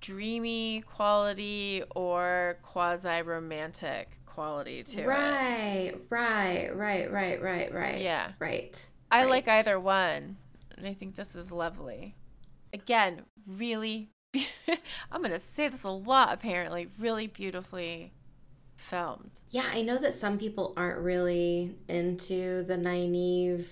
dreamy 0.00 0.82
quality 0.82 1.82
or 1.94 2.58
quasi 2.62 3.22
romantic 3.22 4.18
quality 4.26 4.82
to 4.82 5.02
it. 5.02 5.06
Right, 5.06 5.94
right, 6.08 6.70
right, 6.74 7.10
right, 7.10 7.42
right, 7.42 7.72
right. 7.72 8.00
Yeah. 8.00 8.32
Right. 8.38 8.86
I 9.10 9.24
like 9.24 9.48
either 9.48 9.78
one. 9.78 10.36
And 10.76 10.86
I 10.86 10.94
think 10.94 11.16
this 11.16 11.34
is 11.34 11.52
lovely. 11.52 12.16
Again, 12.72 13.22
really 13.46 14.10
be- 14.32 14.48
I'm 15.12 15.20
going 15.20 15.32
to 15.32 15.38
say 15.38 15.68
this 15.68 15.82
a 15.84 15.90
lot 15.90 16.32
apparently, 16.32 16.88
really 16.98 17.26
beautifully 17.26 18.12
filmed. 18.76 19.40
Yeah, 19.50 19.66
I 19.72 19.82
know 19.82 19.98
that 19.98 20.14
some 20.14 20.38
people 20.38 20.72
aren't 20.76 21.00
really 21.00 21.74
into 21.88 22.62
the 22.62 22.76
Nynaeve 22.76 23.66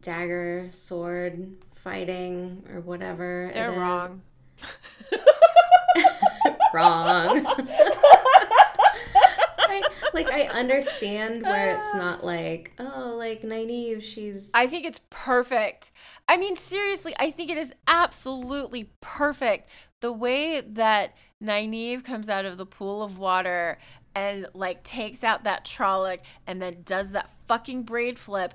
dagger 0.00 0.68
sword 0.70 1.56
fighting 1.74 2.64
or 2.72 2.80
whatever. 2.80 3.50
They're 3.52 3.72
is. 3.72 3.78
wrong. 3.78 4.22
Wrong. 6.74 7.46
I, 9.70 9.82
like 10.14 10.28
I 10.28 10.42
understand 10.48 11.42
where 11.42 11.74
it's 11.76 11.94
not 11.94 12.24
like, 12.24 12.72
oh, 12.78 13.14
like 13.16 13.42
Nynaeve, 13.42 14.02
she's 14.02 14.50
I 14.54 14.66
think 14.66 14.86
it's 14.86 15.00
perfect. 15.10 15.92
I 16.28 16.36
mean, 16.36 16.56
seriously, 16.56 17.14
I 17.18 17.30
think 17.30 17.50
it 17.50 17.58
is 17.58 17.72
absolutely 17.86 18.90
perfect. 19.00 19.68
The 20.00 20.12
way 20.12 20.60
that 20.60 21.14
Nynaeve 21.42 22.04
comes 22.04 22.28
out 22.28 22.44
of 22.44 22.56
the 22.56 22.66
pool 22.66 23.02
of 23.02 23.18
water 23.18 23.78
and 24.14 24.46
like 24.54 24.82
takes 24.82 25.22
out 25.22 25.44
that 25.44 25.64
Trolloc 25.64 26.20
and 26.46 26.60
then 26.60 26.82
does 26.84 27.12
that 27.12 27.30
fucking 27.46 27.84
braid 27.84 28.18
flip. 28.18 28.54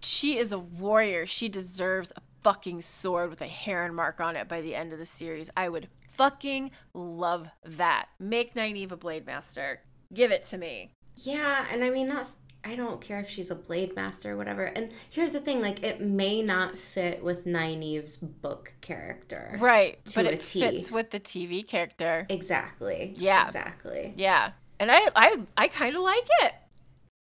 She 0.00 0.38
is 0.38 0.52
a 0.52 0.58
warrior. 0.58 1.26
She 1.26 1.48
deserves 1.48 2.12
a 2.16 2.20
fucking 2.42 2.82
sword 2.82 3.30
with 3.30 3.40
a 3.40 3.46
heron 3.46 3.94
mark 3.94 4.20
on 4.20 4.36
it 4.36 4.48
by 4.48 4.60
the 4.60 4.74
end 4.74 4.92
of 4.92 4.98
the 4.98 5.06
series. 5.06 5.50
I 5.56 5.68
would 5.68 5.88
fucking 6.20 6.70
love 6.92 7.48
that. 7.64 8.10
Make 8.18 8.54
Nynaeve 8.54 8.92
a 8.92 8.96
blade 8.96 9.24
master. 9.24 9.80
Give 10.12 10.30
it 10.30 10.44
to 10.44 10.58
me. 10.58 10.92
Yeah, 11.16 11.64
and 11.72 11.82
I 11.82 11.88
mean 11.88 12.08
that's 12.08 12.36
I 12.62 12.76
don't 12.76 13.00
care 13.00 13.20
if 13.20 13.30
she's 13.30 13.50
a 13.50 13.54
blade 13.54 13.96
master 13.96 14.32
or 14.32 14.36
whatever. 14.36 14.64
And 14.64 14.92
here's 15.08 15.32
the 15.32 15.40
thing, 15.40 15.62
like 15.62 15.82
it 15.82 16.02
may 16.02 16.42
not 16.42 16.78
fit 16.78 17.22
with 17.22 17.46
Nynaeve's 17.46 18.16
book 18.16 18.74
character. 18.82 19.56
Right. 19.58 20.04
To 20.06 20.22
but 20.22 20.26
it 20.26 20.44
T. 20.44 20.60
fits 20.60 20.92
with 20.92 21.10
the 21.10 21.20
TV 21.20 21.66
character. 21.66 22.26
Exactly. 22.28 23.14
Yeah. 23.16 23.46
Exactly. 23.46 24.12
Yeah. 24.16 24.52
And 24.78 24.90
I 24.92 25.08
I 25.16 25.38
I 25.56 25.68
kind 25.68 25.96
of 25.96 26.02
like 26.02 26.28
it. 26.42 26.52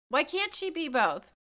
Why 0.10 0.24
can't 0.24 0.54
she 0.54 0.70
be 0.70 0.88
both? 0.88 1.32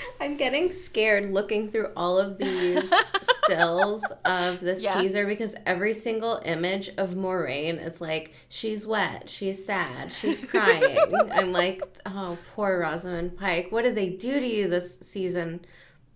I'm 0.20 0.36
getting 0.36 0.72
scared 0.72 1.30
looking 1.30 1.70
through 1.70 1.90
all 1.96 2.18
of 2.18 2.38
these 2.38 2.92
stills 3.44 4.02
of 4.24 4.60
this 4.60 4.80
Yeah. 4.80 5.00
teaser 5.00 5.26
because 5.26 5.54
every 5.66 5.94
single 5.94 6.40
image 6.44 6.90
of 6.96 7.10
Moiraine, 7.14 7.78
it's 7.78 8.00
like 8.00 8.32
she's 8.48 8.86
wet, 8.86 9.28
she's 9.28 9.64
sad, 9.64 10.12
she's 10.12 10.38
crying. 10.50 10.98
I'm 11.32 11.52
like, 11.52 11.82
oh, 12.06 12.38
poor 12.54 12.78
Rosamund 12.80 13.36
Pike. 13.38 13.68
What 13.70 13.82
did 13.82 13.94
they 13.94 14.10
do 14.10 14.40
to 14.40 14.46
you 14.46 14.68
this 14.68 14.98
season? 15.00 15.60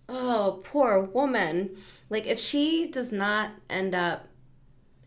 Oh, 0.09 0.61
poor 0.65 1.01
woman. 1.01 1.71
Like, 2.11 2.27
if 2.27 2.39
she 2.39 2.89
does 2.91 3.13
not 3.13 3.53
end 3.71 3.95
up 3.95 4.27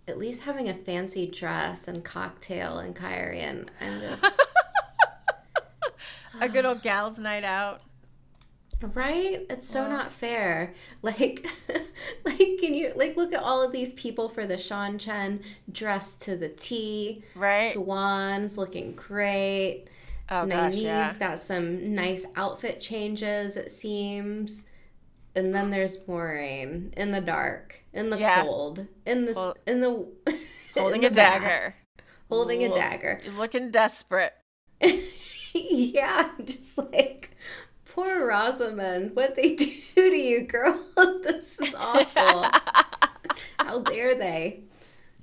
at 0.07 0.17
least 0.17 0.43
having 0.43 0.69
a 0.69 0.73
fancy 0.73 1.27
dress 1.27 1.87
and 1.87 2.03
cocktail 2.03 2.77
and 2.79 2.95
Cairhien, 2.95 3.67
I'm 3.81 4.01
just. 4.01 4.25
A 6.41 6.49
good 6.49 6.65
old 6.65 6.81
gals 6.81 7.17
night 7.17 7.43
out. 7.43 7.81
Right? 8.93 9.45
It's 9.49 9.67
so 9.69 9.87
not 9.89 10.11
fair. 10.11 10.73
Like, 11.01 11.45
like, 12.25 12.37
can 12.59 12.73
you 12.73 12.91
like 12.95 13.15
look 13.15 13.31
at 13.33 13.41
all 13.43 13.61
of 13.63 13.71
these 13.71 13.93
people 13.93 14.27
for 14.27 14.45
the 14.47 14.55
Seanchan 14.55 15.41
dressed 15.71 16.21
to 16.23 16.35
the 16.35 16.49
T? 16.49 17.23
Right. 17.35 17.73
Siuan's 17.75 18.57
looking 18.57 18.93
great. 18.93 19.85
Oh 20.29 20.47
gosh, 20.47 20.73
yeah. 20.75 21.13
got 21.19 21.39
some 21.39 21.93
nice 21.93 22.25
outfit 22.35 22.81
changes. 22.81 23.55
It 23.55 23.71
seems. 23.71 24.63
And 25.35 25.53
then 25.53 25.69
there's 25.69 25.97
Moiraine 25.97 26.91
in 26.95 27.11
the 27.11 27.21
dark, 27.21 27.81
in 27.93 28.09
the 28.09 28.17
Yeah. 28.17 28.41
cold, 28.43 28.87
in 29.05 29.25
the 29.25 29.33
Hol- 29.35 29.57
in 29.67 29.81
the 29.81 30.07
Holding 30.75 31.03
in 31.03 31.11
a 31.11 31.15
bath, 31.15 31.41
dagger. 31.43 31.75
holding 32.29 32.63
a 32.63 32.69
dagger. 32.73 33.21
Looking 33.37 33.69
desperate. 33.69 34.33
yeah, 35.53 36.31
just 36.45 36.77
like 36.77 37.31
poor 37.95 38.27
Rosamund. 38.27 39.15
What 39.15 39.35
they 39.37 39.55
do 39.55 39.71
to 39.95 40.15
you, 40.17 40.41
girl? 40.41 40.83
this 41.23 41.57
is 41.59 41.73
awful. 41.75 42.49
How 43.59 43.79
dare 43.79 44.15
they? 44.15 44.63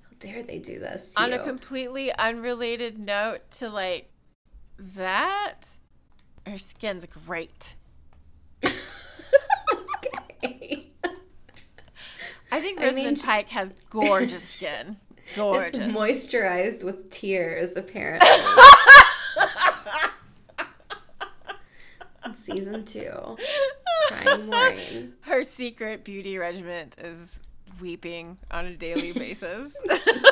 How 0.03 0.11
dare 0.19 0.43
they 0.43 0.59
do 0.59 0.79
this 0.79 1.13
On 1.19 1.29
you? 1.31 1.37
a 1.37 1.45
completely 1.45 2.13
unrelated 2.17 2.99
note 2.99 3.41
to 3.53 3.69
like 3.69 4.11
that, 4.79 5.77
her 6.47 6.57
skin's 6.59 7.05
great. 7.27 7.77
Okay. 8.65 8.73
I 12.51 12.61
think 12.61 12.81
I 12.81 12.87
Rosamund 12.87 12.95
mean- 12.95 13.17
Pike 13.17 13.49
has 13.51 13.71
gorgeous 13.91 14.49
skin. 14.49 14.97
It's 15.25 15.37
Gorgeous. 15.37 15.79
moisturized 15.79 16.85
with 16.85 17.09
tears, 17.11 17.77
apparently. 17.77 18.29
In 18.29 18.41
Season 22.35 22.85
two, 22.85 23.37
crying 24.09 24.47
Maureen. 24.47 25.13
Her 25.23 25.43
secret 25.43 26.05
beauty 26.05 26.39
regiment 26.39 26.97
is 26.99 27.39
weeping 27.81 28.39
on 28.51 28.67
a 28.67 28.77
daily 28.77 29.13
basis. 29.13 29.77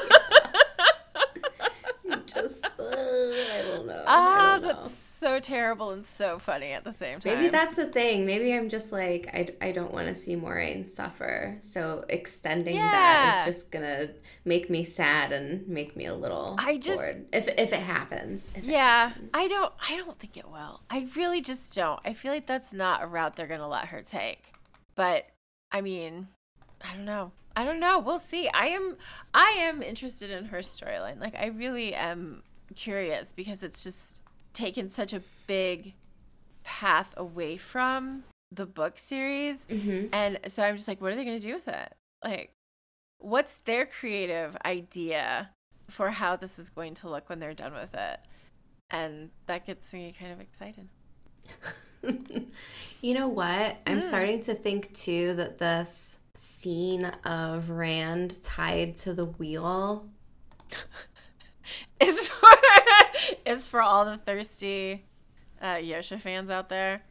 Just, 2.34 2.64
uh, 2.64 2.70
I 2.78 3.62
don't 3.66 3.86
know. 3.86 4.04
Ah, 4.06 4.58
don't 4.60 4.62
know. 4.62 4.68
that's 4.82 4.94
so 4.94 5.38
terrible 5.40 5.90
and 5.90 6.04
so 6.06 6.38
funny 6.38 6.72
at 6.72 6.84
the 6.84 6.92
same 6.92 7.20
time. 7.20 7.34
Maybe 7.34 7.48
that's 7.48 7.76
the 7.76 7.86
thing. 7.86 8.24
Maybe 8.24 8.54
I'm 8.54 8.68
just 8.68 8.90
like 8.92 9.28
I, 9.34 9.48
I 9.60 9.72
don't 9.72 9.92
want 9.92 10.08
to 10.08 10.14
see 10.16 10.34
Moiraine 10.36 10.88
suffer. 10.88 11.58
So 11.60 12.04
extending 12.08 12.76
that 12.76 13.34
Yeah. 13.34 13.40
is 13.48 13.54
just 13.54 13.70
gonna 13.70 14.10
make 14.44 14.70
me 14.70 14.84
sad 14.84 15.32
and 15.32 15.68
make 15.68 15.96
me 15.96 16.06
a 16.06 16.14
little 16.14 16.56
I 16.58 16.78
just- 16.78 16.98
bored. 16.98 17.26
If 17.32 17.48
if 17.48 17.72
it 17.72 17.80
happens. 17.80 18.48
If 18.54 18.64
it 18.64 18.70
Yeah, 18.70 19.08
happens. 19.08 19.30
I 19.34 19.48
don't. 19.48 19.72
I 19.88 19.96
don't 19.96 20.18
think 20.18 20.36
it 20.36 20.48
will. 20.50 20.80
I 20.88 21.06
really 21.16 21.40
just 21.42 21.74
don't. 21.74 22.00
I 22.04 22.14
feel 22.14 22.32
like 22.32 22.46
that's 22.46 22.72
not 22.72 23.02
a 23.02 23.06
route 23.06 23.36
they're 23.36 23.46
gonna 23.46 23.68
let 23.68 23.86
her 23.86 24.02
take. 24.02 24.52
But 24.94 25.26
I 25.72 25.80
mean, 25.82 26.28
I 26.82 26.94
don't 26.94 27.04
know. 27.04 27.32
I 27.56 27.64
don't 27.64 27.80
know. 27.80 27.98
We'll 27.98 28.18
see. 28.18 28.48
I 28.48 28.66
am. 28.68 28.96
I 29.34 29.56
am 29.58 29.82
interested 29.82 30.30
in 30.30 30.46
her 30.46 30.58
storyline. 30.58 31.20
Like 31.20 31.34
I 31.34 31.46
really 31.46 31.94
am 31.94 32.42
curious 32.74 33.32
because 33.32 33.62
it's 33.62 33.82
just 33.82 34.20
taken 34.52 34.88
such 34.88 35.12
a 35.12 35.22
big 35.46 35.94
path 36.64 37.12
away 37.16 37.56
from 37.56 38.24
the 38.52 38.66
book 38.66 38.98
series, 38.98 39.64
Mhm. 39.66 40.08
and 40.12 40.38
so 40.48 40.62
I'm 40.62 40.76
just 40.76 40.88
like, 40.88 41.00
what 41.00 41.12
are 41.12 41.16
they 41.16 41.24
gonna 41.24 41.38
do 41.40 41.54
with 41.54 41.68
it? 41.68 41.92
Like, 42.24 42.52
what's 43.18 43.54
their 43.64 43.86
creative 43.86 44.56
idea 44.64 45.50
for 45.88 46.10
how 46.10 46.36
this 46.36 46.58
is 46.58 46.68
going 46.70 46.94
to 46.94 47.08
look 47.08 47.28
when 47.28 47.38
they're 47.40 47.54
done 47.54 47.74
with 47.74 47.94
it? 47.94 48.20
And 48.90 49.30
that 49.46 49.66
gets 49.66 49.92
me 49.92 50.12
kind 50.18 50.32
of 50.32 50.40
excited. 50.40 50.88
you 53.00 53.14
know 53.14 53.28
what? 53.28 53.78
I'm 53.86 54.00
Mm. 54.00 54.02
starting 54.02 54.42
to 54.42 54.54
think 54.54 54.94
too 54.94 55.34
that 55.34 55.58
this 55.58 56.18
scene 56.40 57.04
of 57.24 57.68
Rand 57.68 58.42
tied 58.42 58.96
to 58.98 59.12
the 59.12 59.26
wheel. 59.26 60.08
Is 62.00 62.18
for 62.18 62.48
is 63.46 63.66
for 63.66 63.82
all 63.82 64.04
the 64.06 64.16
thirsty 64.16 65.04
uh, 65.60 65.74
Josha 65.76 66.18
fans 66.18 66.48
out 66.50 66.68
there. 66.68 67.02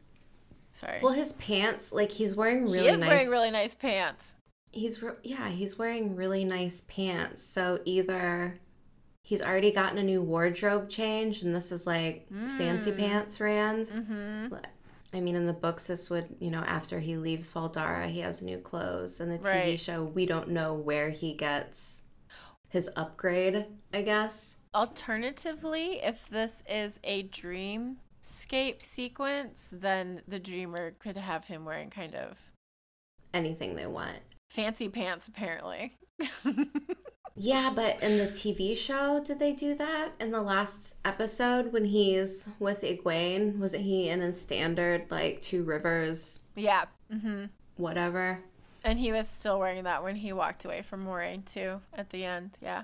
Sorry. 0.71 0.99
Well, 1.01 1.13
his 1.13 1.33
pants, 1.33 1.93
like 1.93 2.11
he's 2.11 2.35
wearing 2.35 2.63
really 2.63 2.79
he 2.79 2.87
is 2.87 3.01
nice. 3.01 3.09
wearing 3.09 3.29
really 3.29 3.51
nice 3.51 3.75
pants. 3.75 4.35
he's 4.71 5.01
re- 5.01 5.13
yeah, 5.23 5.47
he's 5.49 5.77
wearing 5.77 6.15
really 6.15 6.43
nice 6.43 6.81
pants. 6.87 7.43
So 7.43 7.79
either 7.85 8.55
he's 9.23 9.41
already 9.41 9.71
gotten 9.71 9.97
a 9.99 10.03
new 10.03 10.21
wardrobe 10.21 10.89
change, 10.89 11.43
and 11.43 11.55
this 11.55 11.71
is 11.71 11.85
like 11.85 12.27
fancy 12.57 12.91
pants 12.91 13.39
Rand. 13.39 13.85
Mm-hmm. 13.85 14.55
I 15.13 15.19
mean, 15.21 15.35
in 15.35 15.45
the 15.47 15.53
books, 15.53 15.87
this 15.87 16.09
would 16.09 16.35
you 16.39 16.51
know 16.51 16.59
after 16.61 16.99
he 16.99 17.17
leaves 17.17 17.49
Fal 17.49 17.69
Dara, 17.69 18.07
he 18.07 18.19
has 18.19 18.41
new 18.41 18.57
clothes. 18.59 19.19
and 19.19 19.31
the 19.31 19.39
TV 19.39 19.45
Right. 19.71 19.79
show, 19.79 20.03
we 20.03 20.25
don't 20.25 20.49
know 20.49 20.73
where 20.73 21.09
he 21.09 21.33
gets 21.33 22.03
his 22.69 22.89
upgrade, 22.95 23.65
I 23.93 24.03
guess. 24.03 24.57
Alternatively, 24.75 25.99
if 26.03 26.29
this 26.29 26.61
is 26.69 26.99
a 27.03 27.23
dreamscape 27.29 28.81
sequence, 28.83 29.67
then 29.71 30.21
the 30.27 30.37
dreamer 30.39 30.91
could 30.99 31.17
have 31.17 31.45
him 31.45 31.65
wearing 31.65 31.89
kind 31.89 32.13
of 32.13 32.37
Anything 33.33 33.75
they 33.75 33.87
want. 33.87 34.17
fancy 34.51 34.89
pants, 34.89 35.27
apparently. 35.27 35.97
Yeah, 37.41 37.71
but 37.73 38.03
in 38.03 38.17
the 38.17 38.27
TV 38.27 38.75
show, 38.75 39.23
did 39.23 39.39
they 39.39 39.53
do 39.53 39.73
that 39.75 40.09
in 40.19 40.31
the 40.31 40.41
last 40.41 40.95
episode 41.05 41.71
when 41.71 41.85
he's 41.85 42.49
with 42.59 42.81
Egwene? 42.81 43.57
Wasn't 43.59 43.83
he 43.85 44.09
in 44.09 44.21
a 44.21 44.33
standard 44.33 45.09
like 45.09 45.41
two 45.41 45.63
rivers, 45.63 46.39
yeah. 46.55 46.85
hmm 47.09 47.45
whatever? 47.77 48.41
And 48.83 48.99
he 48.99 49.13
was 49.13 49.27
still 49.29 49.57
wearing 49.57 49.85
that 49.85 50.03
when 50.03 50.17
he 50.17 50.33
walked 50.33 50.65
away 50.65 50.81
from 50.81 51.05
Moiraine, 51.05 51.45
too, 51.45 51.79
at 51.93 52.09
the 52.09 52.25
end. 52.25 52.51
Yeah. 52.61 52.83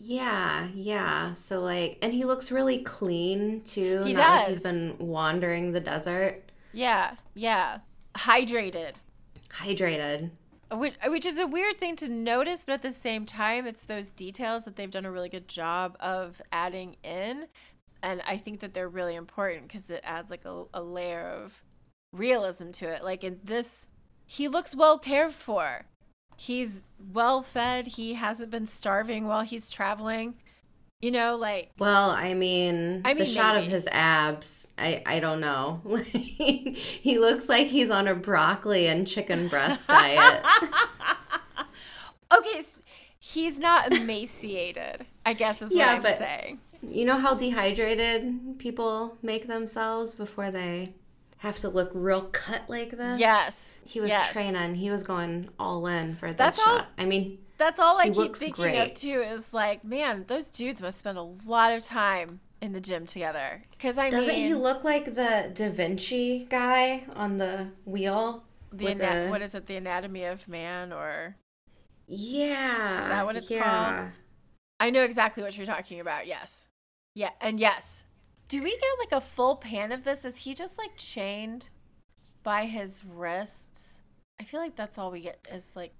Yeah, 0.00 0.68
yeah. 0.72 1.34
So 1.34 1.60
like, 1.60 1.98
and 2.00 2.12
he 2.14 2.24
looks 2.24 2.52
really 2.52 2.78
clean 2.82 3.62
too. 3.62 4.04
He 4.04 4.12
not 4.12 4.40
Like 4.40 4.48
he's 4.48 4.62
does. 4.62 4.72
been 4.72 4.96
wandering 5.00 5.72
the 5.72 5.80
desert, 5.80 6.42
Yeah. 6.72 7.16
Yeah. 7.34 7.78
Hydrated. 8.14 8.94
hydrated. 9.50 10.30
Which, 10.72 10.94
which 11.06 11.26
is 11.26 11.38
a 11.38 11.46
weird 11.46 11.78
thing 11.78 11.96
to 11.96 12.08
notice, 12.08 12.64
but 12.64 12.74
at 12.74 12.82
the 12.82 12.92
same 12.92 13.26
time, 13.26 13.66
it's 13.66 13.84
those 13.84 14.12
details 14.12 14.64
that 14.64 14.76
they've 14.76 14.90
done 14.90 15.04
a 15.04 15.10
really 15.10 15.28
good 15.28 15.48
job 15.48 15.96
of 15.98 16.40
adding 16.52 16.96
in. 17.02 17.46
And 18.02 18.22
I 18.26 18.38
think 18.38 18.60
that 18.60 18.72
they're 18.72 18.88
really 18.88 19.16
important 19.16 19.68
because 19.68 19.90
it 19.90 20.00
adds 20.04 20.30
like 20.30 20.44
a, 20.44 20.64
a 20.72 20.82
layer 20.82 21.26
of 21.26 21.62
realism 22.12 22.70
to 22.70 22.86
it. 22.86 23.02
Like 23.02 23.24
in 23.24 23.40
this, 23.42 23.88
he 24.26 24.48
looks 24.48 24.76
well 24.76 24.98
cared 24.98 25.32
for. 25.32 25.86
He's 26.36 26.82
well 27.12 27.42
fed. 27.42 27.86
He 27.86 28.14
hasn't 28.14 28.50
been 28.50 28.66
starving 28.66 29.26
while 29.26 29.42
he's 29.42 29.70
traveling. 29.70 30.34
You 31.00 31.10
know, 31.10 31.36
like, 31.36 31.70
Well, 31.78 32.10
I 32.10 32.34
mean, 32.34 33.00
I 33.06 33.14
the 33.14 33.20
mean, 33.24 33.32
shot 33.34 33.56
of 33.56 33.64
his 33.64 33.86
abs, 33.90 34.68
I 34.78 35.02
I 35.06 35.18
don't 35.20 35.40
know. 35.40 35.80
he 36.04 37.18
looks 37.18 37.48
like 37.48 37.68
he's 37.68 37.90
on 37.90 38.06
a 38.06 38.14
broccoli 38.14 38.86
and 38.86 39.08
chicken 39.08 39.48
breast 39.48 39.86
diet. 39.88 40.42
okay, 42.32 42.58
s- 42.58 42.80
he's 43.18 43.58
not 43.58 43.92
emaciated, 43.92 45.06
I 45.24 45.32
guess 45.32 45.62
is 45.62 45.74
what 45.74 45.88
I'm 45.88 46.02
but- 46.02 46.18
saying. 46.18 46.60
You 46.82 47.04
know 47.04 47.18
how 47.18 47.34
dehydrated 47.34 48.58
people 48.58 49.18
make 49.20 49.46
themselves 49.46 50.14
before 50.14 50.50
they 50.50 50.94
have 51.38 51.56
to 51.58 51.68
look 51.68 51.90
real 51.92 52.22
cut 52.22 52.62
like 52.70 52.92
this? 52.92 53.20
Yes. 53.20 53.78
He 53.84 54.00
was 54.00 54.08
yes. 54.08 54.32
training. 54.32 54.76
He 54.76 54.90
was 54.90 55.02
going 55.02 55.50
all 55.58 55.86
in 55.86 56.14
for 56.16 56.28
this 56.28 56.36
That's 56.36 56.58
all- 56.58 56.78
shot. 56.78 56.86
I 56.96 57.04
mean, 57.04 57.38
That's 57.60 57.78
all 57.78 57.98
I 58.00 58.06
He 58.06 58.14
keep 58.14 58.34
thinking 58.36 58.78
of 58.78 58.94
too 58.94 59.20
is 59.20 59.52
like, 59.52 59.84
man, 59.84 60.24
those 60.28 60.46
dudes 60.46 60.80
must 60.80 60.98
spend 60.98 61.18
a 61.18 61.22
lot 61.22 61.74
of 61.74 61.84
time 61.84 62.40
in 62.62 62.72
the 62.72 62.80
gym 62.80 63.04
together. 63.04 63.62
Because 63.70 63.98
I 63.98 64.08
doesn't 64.08 64.26
mean, 64.34 64.46
he 64.48 64.54
look 64.54 64.82
like 64.82 65.04
the 65.04 65.50
Da 65.52 65.68
Vinci 65.68 66.46
guy 66.48 67.04
on 67.14 67.36
the 67.36 67.68
wheel? 67.84 68.44
the 68.72 68.88
ana- 68.88 69.24
the- 69.26 69.30
what 69.30 69.42
is 69.42 69.54
it, 69.54 69.66
the 69.66 69.76
Anatomy 69.76 70.24
of 70.24 70.48
Man, 70.48 70.90
or 70.90 71.36
Yeah. 72.06 73.02
Is 73.02 73.08
that 73.10 73.26
what 73.26 73.36
it's 73.36 73.50
yeah. 73.50 73.62
called? 73.96 74.10
I 74.80 74.88
know 74.88 75.04
exactly 75.04 75.42
what 75.42 75.54
you're 75.56 75.66
talking 75.66 76.00
about. 76.00 76.26
Yes, 76.26 76.68
yeah, 77.14 77.32
and 77.42 77.60
yes. 77.60 78.06
Do 78.48 78.62
we 78.62 78.70
get 78.70 78.98
like 78.98 79.12
a 79.12 79.20
full 79.20 79.56
pan 79.56 79.92
of 79.92 80.04
this? 80.04 80.24
Is 80.24 80.38
he 80.38 80.54
just 80.54 80.78
like 80.78 80.96
chained 80.96 81.68
by 82.42 82.64
his 82.64 83.04
wrists? 83.04 83.98
I 84.40 84.44
feel 84.44 84.60
like 84.60 84.76
that's 84.76 84.96
all 84.96 85.10
we 85.10 85.20
get 85.20 85.46
is 85.52 85.76
like 85.76 85.92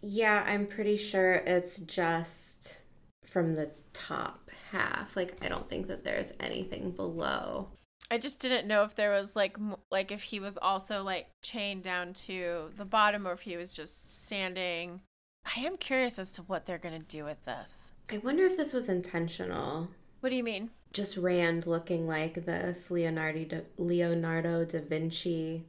Yeah, 0.00 0.44
I'm 0.46 0.66
pretty 0.66 0.96
sure 0.96 1.34
it's 1.34 1.78
just 1.78 2.82
from 3.24 3.54
the 3.54 3.72
top 3.92 4.50
half. 4.70 5.16
Like, 5.16 5.36
I 5.42 5.48
don't 5.48 5.68
think 5.68 5.88
that 5.88 6.04
there's 6.04 6.32
anything 6.40 6.92
below. 6.92 7.68
I 8.10 8.18
just 8.18 8.38
didn't 8.38 8.66
know 8.66 8.84
if 8.84 8.94
there 8.94 9.10
was 9.10 9.36
like 9.36 9.56
like 9.90 10.10
if 10.10 10.22
he 10.22 10.40
was 10.40 10.56
also 10.60 11.02
like 11.02 11.26
chained 11.42 11.82
down 11.82 12.14
to 12.14 12.70
the 12.76 12.86
bottom 12.86 13.28
or 13.28 13.32
if 13.32 13.40
he 13.40 13.56
was 13.56 13.74
just 13.74 14.22
standing. 14.24 15.02
I 15.44 15.60
am 15.60 15.76
curious 15.76 16.18
as 16.18 16.32
to 16.32 16.42
what 16.42 16.64
they're 16.64 16.78
gonna 16.78 17.00
do 17.00 17.24
with 17.24 17.44
this. 17.44 17.92
I 18.10 18.18
wonder 18.18 18.46
if 18.46 18.56
this 18.56 18.72
was 18.72 18.88
intentional. 18.88 19.88
What 20.20 20.30
do 20.30 20.36
you 20.36 20.42
mean? 20.42 20.70
Just 20.92 21.18
Rand 21.18 21.66
looking 21.66 22.08
like 22.08 22.46
this 22.46 22.90
Leonardo 22.90 23.44
da, 23.44 23.58
Leonardo 23.76 24.64
da 24.64 24.80
Vinci 24.80 25.64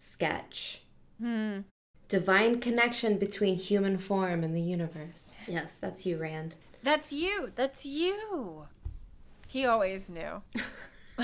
sketch. 0.00 0.82
Hmm. 1.20 1.60
Divine 2.12 2.60
connection 2.60 3.16
between 3.16 3.56
human 3.56 3.96
form 3.96 4.44
and 4.44 4.54
the 4.54 4.60
universe. 4.60 5.32
Yes, 5.48 5.76
that's 5.76 6.04
you, 6.04 6.18
Rand. 6.18 6.56
That's 6.82 7.10
you. 7.10 7.52
That's 7.54 7.86
you. 7.86 8.66
He 9.48 9.64
always 9.64 10.10
knew. 10.10 10.42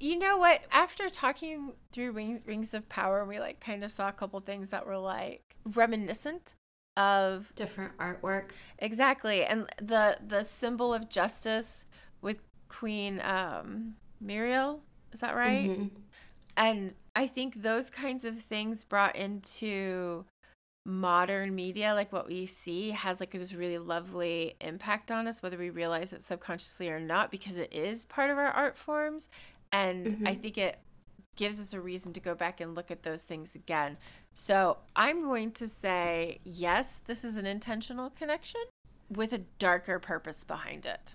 you 0.00 0.18
know 0.18 0.38
what? 0.38 0.62
After 0.70 1.10
talking 1.10 1.74
through 1.92 2.12
Ring, 2.12 2.40
Rings 2.46 2.72
of 2.72 2.88
Power, 2.88 3.26
we 3.26 3.38
like 3.40 3.60
kind 3.60 3.84
of 3.84 3.90
saw 3.90 4.08
a 4.08 4.12
couple 4.12 4.40
things 4.40 4.70
that 4.70 4.86
were 4.86 4.96
like 4.96 5.54
reminiscent 5.74 6.54
of 6.96 7.52
Different 7.54 7.94
artwork. 7.98 8.52
exactly, 8.78 9.44
and 9.44 9.66
the 9.76 10.16
the 10.26 10.44
symbol 10.44 10.94
of 10.94 11.10
justice 11.10 11.84
with 12.22 12.42
Queen 12.70 13.20
um, 13.20 13.96
Muriel. 14.18 14.80
Is 15.12 15.20
that 15.20 15.36
right? 15.36 15.68
Mhm. 15.70 15.90
And 16.56 16.94
I 17.14 17.26
think 17.26 17.62
those 17.62 17.90
kinds 17.90 18.24
of 18.24 18.38
things 18.38 18.84
brought 18.84 19.16
into 19.16 20.24
modern 20.84 21.54
media, 21.54 21.94
like 21.94 22.12
what 22.12 22.26
we 22.26 22.46
see, 22.46 22.90
has 22.90 23.20
like 23.20 23.30
this 23.30 23.54
really 23.54 23.78
lovely 23.78 24.54
impact 24.60 25.12
on 25.12 25.28
us, 25.28 25.42
whether 25.42 25.58
we 25.58 25.70
realize 25.70 26.12
it 26.12 26.22
subconsciously 26.22 26.88
or 26.88 27.00
not, 27.00 27.30
because 27.30 27.56
it 27.56 27.72
is 27.72 28.04
part 28.04 28.30
of 28.30 28.38
our 28.38 28.50
art 28.50 28.76
forms. 28.76 29.28
And 29.70 30.06
I 30.26 30.32
mm-hmm. 30.32 30.42
think 30.42 30.58
it 30.58 30.78
gives 31.36 31.60
us 31.60 31.72
a 31.72 31.80
reason 31.80 32.12
to 32.12 32.20
go 32.20 32.34
back 32.34 32.60
and 32.60 32.74
look 32.74 32.90
at 32.90 33.02
those 33.02 33.22
things 33.22 33.54
again. 33.54 33.96
So 34.34 34.78
I'm 34.96 35.22
going 35.22 35.52
to 35.52 35.68
say, 35.68 36.40
yes, 36.44 37.00
this 37.06 37.24
is 37.24 37.36
an 37.36 37.46
intentional 37.46 38.10
connection 38.10 38.60
with 39.08 39.32
a 39.32 39.38
darker 39.58 39.98
purpose 39.98 40.44
behind 40.44 40.86
it. 40.86 41.14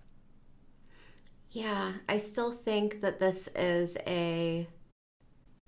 Yeah, 1.52 1.94
I 2.08 2.18
still 2.18 2.52
think 2.52 3.02
that 3.02 3.20
this 3.20 3.48
is 3.56 3.98
a 4.06 4.68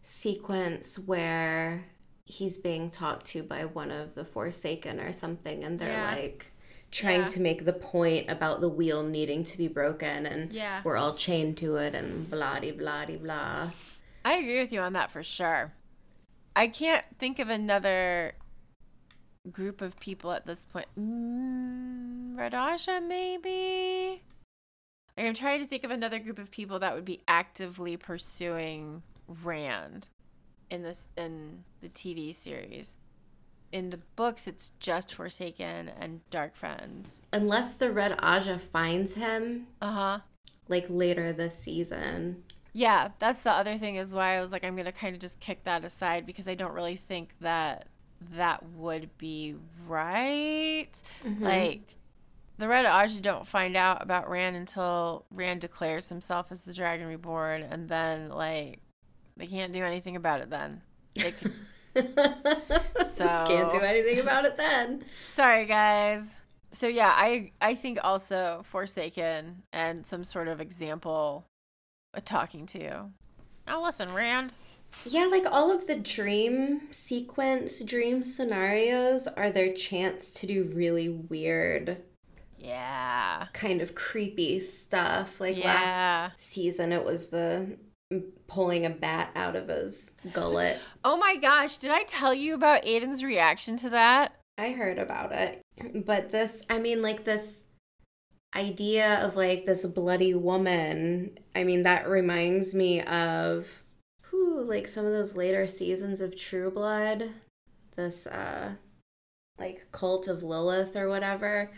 sequence 0.01 0.97
where 0.99 1.85
he's 2.25 2.57
being 2.57 2.89
talked 2.91 3.25
to 3.27 3.43
by 3.43 3.65
one 3.65 3.91
of 3.91 4.15
the 4.15 4.23
Forsaken 4.25 4.99
or 4.99 5.11
something, 5.13 5.63
and 5.63 5.79
they're 5.79 5.89
Yeah. 5.91 6.11
like 6.15 6.51
trying 6.91 7.21
Yeah. 7.21 7.27
to 7.27 7.41
make 7.41 7.65
the 7.65 7.73
point 7.73 8.29
about 8.29 8.61
the 8.61 8.69
wheel 8.69 9.03
needing 9.03 9.43
to 9.43 9.57
be 9.57 9.67
broken, 9.67 10.25
and 10.25 10.51
Yeah. 10.51 10.81
we're 10.83 10.97
all 10.97 11.15
chained 11.15 11.57
to 11.59 11.75
it, 11.77 11.93
and 11.95 12.29
blah 12.29 12.59
de 12.59 12.71
blah 12.71 13.05
de 13.05 13.17
blah. 13.17 13.71
I 14.25 14.33
agree 14.35 14.59
with 14.59 14.71
you 14.73 14.81
on 14.81 14.93
that 14.93 15.11
for 15.11 15.23
sure. 15.23 15.73
I 16.55 16.67
can't 16.67 17.05
think 17.19 17.39
of 17.39 17.49
another 17.49 18.33
group 19.51 19.81
of 19.81 19.99
people 19.99 20.31
at 20.31 20.45
this 20.45 20.65
point. 20.65 20.87
Mm, 20.99 22.37
Red 22.37 22.53
Ajah, 22.53 23.01
maybe? 23.05 24.21
I'm 25.17 25.33
trying 25.33 25.59
to 25.61 25.67
think 25.67 25.83
of 25.83 25.91
another 25.91 26.19
group 26.19 26.39
of 26.39 26.51
people 26.51 26.79
that 26.79 26.95
would 26.95 27.05
be 27.05 27.21
actively 27.27 27.97
pursuing 27.97 29.03
Rand 29.43 30.07
in 30.69 30.83
this 30.83 31.07
in 31.17 31.63
the 31.81 31.89
TV 31.89 32.33
series. 32.35 32.95
In 33.71 33.91
the 33.91 33.99
books, 34.15 34.47
it's 34.47 34.71
just 34.79 35.13
Forsaken 35.13 35.89
and 35.99 36.21
Darkfriends. 36.31 37.11
Unless 37.31 37.75
the 37.75 37.91
Red 37.91 38.17
Ajah 38.17 38.59
finds 38.59 39.13
him, 39.13 39.67
Uh 39.79 39.91
huh. 39.91 40.19
like 40.67 40.85
later 40.89 41.31
this 41.31 41.57
season. 41.57 42.43
Yeah, 42.73 43.09
that's 43.19 43.43
the 43.43 43.51
other 43.51 43.77
thing 43.77 43.95
is 43.97 44.13
why 44.13 44.37
I 44.37 44.41
was 44.41 44.51
like, 44.51 44.63
I'm 44.63 44.75
gonna 44.75 44.91
kind 44.91 45.13
of 45.15 45.21
just 45.21 45.39
kick 45.39 45.63
that 45.65 45.85
aside 45.85 46.25
because 46.25 46.47
I 46.47 46.55
don't 46.55 46.73
really 46.73 46.95
think 46.95 47.29
that 47.41 47.87
that 48.35 48.63
would 48.75 49.15
be 49.17 49.55
right. 49.87 50.89
Like, 51.39 51.95
the 52.57 52.67
Red 52.67 52.85
Ajah 52.85 53.21
don't 53.21 53.47
find 53.47 53.77
out 53.77 54.01
about 54.01 54.29
Rand 54.29 54.55
until 54.55 55.25
Rand 55.31 55.61
declares 55.61 56.09
himself 56.09 56.51
as 56.51 56.61
the 56.61 56.73
Dragon 56.73 57.07
Reborn, 57.07 57.61
and 57.63 57.87
then 57.87 58.29
like 58.29 58.81
they 59.39 59.47
can't 59.47 59.73
do 59.73 59.83
anything 59.83 60.15
about 60.15 60.41
it. 60.41 60.49
Then 60.51 60.81
they 61.15 61.31
could, 61.31 61.53
so 63.15 63.25
Can't 63.47 63.71
do 63.71 63.79
anything 63.79 64.19
about 64.19 64.45
it 64.45 64.57
then. 64.57 65.03
Sorry, 65.33 65.65
guys. 65.65 66.29
So 66.71 66.87
yeah, 66.87 67.11
I 67.15 67.51
I 67.59 67.73
think 67.75 67.97
also 68.03 68.61
Forsaken 68.65 69.63
and 69.73 70.05
some 70.05 70.23
sort 70.23 70.47
of 70.47 70.61
example 70.61 71.47
uh, 72.13 72.21
talking 72.23 72.65
to 72.67 72.79
you. 72.79 73.11
Now 73.65 73.83
listen, 73.83 74.13
Rand. 74.13 74.53
Yeah, 75.05 75.25
like 75.25 75.45
all 75.49 75.71
of 75.71 75.85
the 75.87 75.95
dream 75.95 76.81
sequence, 76.91 77.79
dream 77.81 78.23
scenarios 78.23 79.27
are 79.27 79.49
their 79.51 79.71
chance 79.71 80.31
to 80.31 80.47
do 80.47 80.63
really 80.73 81.07
weird, 81.07 81.97
Yeah. 82.57 83.47
kind 83.53 83.81
of 83.81 83.93
creepy 83.93 84.59
stuff. 84.61 85.39
Like 85.39 85.57
Yeah. 85.57 85.65
last 86.31 86.39
season, 86.41 86.91
it 86.91 87.03
was 87.05 87.27
the 87.27 87.77
pulling 88.47 88.85
a 88.85 88.89
bat 88.89 89.31
out 89.35 89.55
of 89.55 89.67
his 89.67 90.11
gullet. 90.33 90.79
Oh 91.03 91.17
my 91.17 91.37
gosh, 91.37 91.77
did 91.77 91.91
I 91.91 92.03
tell 92.03 92.33
you 92.33 92.53
about 92.53 92.83
Aiden's 92.83 93.23
reaction 93.23 93.77
to 93.77 93.89
that? 93.91 94.35
I 94.57 94.71
heard 94.71 94.99
about 94.99 95.31
it. 95.31 95.61
But 96.05 96.31
this, 96.31 96.63
I 96.69 96.77
mean, 96.79 97.01
like 97.01 97.23
this 97.23 97.63
idea 98.55 99.15
of 99.25 99.35
like 99.37 99.63
this 99.65 99.85
bloody 99.85 100.33
woman, 100.33 101.39
I 101.55 101.63
mean, 101.63 101.83
that 101.83 102.09
reminds 102.09 102.73
me 102.75 103.01
of 103.01 103.81
who, 104.23 104.61
like 104.61 104.87
some 104.87 105.05
of 105.05 105.13
those 105.13 105.35
later 105.37 105.67
seasons 105.67 106.19
of 106.19 106.37
True 106.37 106.69
Blood. 106.69 107.29
This, 107.95 108.27
uh, 108.27 108.73
like 109.57 109.87
cult 109.91 110.27
of 110.27 110.43
Lilith 110.43 110.95
or 110.95 111.07
whatever. 111.07 111.71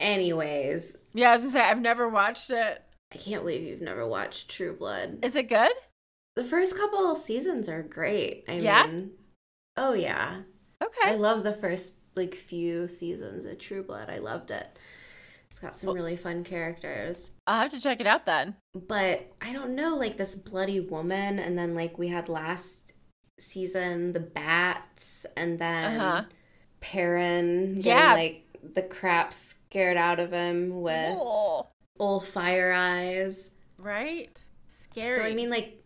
Anyways, 0.00 0.96
Yeah, 1.14 1.30
I 1.30 1.34
was 1.34 1.42
gonna 1.42 1.52
say 1.52 1.60
I've 1.60 1.80
never 1.80 2.08
watched 2.08 2.50
it. 2.50 2.82
I 3.12 3.16
can't 3.16 3.42
believe 3.42 3.62
you've 3.62 3.80
never 3.82 4.06
watched 4.06 4.48
True 4.50 4.72
Blood. 4.74 5.18
Is 5.22 5.34
it 5.36 5.48
good? 5.48 5.72
The 6.34 6.44
first 6.44 6.76
couple 6.76 7.14
seasons 7.14 7.68
are 7.68 7.82
great. 7.82 8.44
I 8.48 8.54
Yeah? 8.54 8.86
mean, 8.86 9.10
oh 9.76 9.92
yeah. 9.92 10.42
Okay. 10.82 11.10
I 11.10 11.14
love 11.14 11.42
the 11.42 11.52
first 11.52 11.96
like 12.16 12.34
few 12.34 12.88
seasons 12.88 13.44
of 13.46 13.58
True 13.58 13.82
Blood. 13.82 14.08
I 14.10 14.18
loved 14.18 14.50
it. 14.50 14.78
It's 15.50 15.60
got 15.60 15.76
some 15.76 15.94
really 15.94 16.16
fun 16.16 16.42
characters. 16.44 17.30
I'll 17.46 17.60
have 17.62 17.70
to 17.72 17.80
check 17.80 18.00
it 18.00 18.06
out 18.06 18.24
then. 18.26 18.56
But 18.74 19.30
I 19.42 19.52
don't 19.52 19.74
know, 19.76 19.96
like 19.96 20.16
this 20.16 20.34
bloody 20.34 20.80
woman, 20.80 21.38
and 21.38 21.58
then 21.58 21.74
like 21.74 21.98
we 21.98 22.08
had 22.08 22.28
last 22.30 22.94
season 23.38 24.12
the 24.12 24.20
bats, 24.20 25.26
and 25.36 25.58
then 25.58 26.00
Uh-huh. 26.00 26.24
Perrin 26.80 27.74
getting 27.80 27.82
Yeah. 27.84 28.14
like 28.14 28.44
the 28.62 28.82
crap 28.82 29.32
scared 29.32 29.96
out 29.96 30.18
of 30.20 30.32
him 30.32 30.80
with 30.82 31.16
Oh, 31.18 31.68
old 31.98 32.26
fire 32.26 32.72
eyes. 32.72 33.50
right? 33.78 34.44
Scary. 34.90 35.16
So 35.16 35.22
I 35.22 35.34
mean, 35.34 35.50
like, 35.50 35.82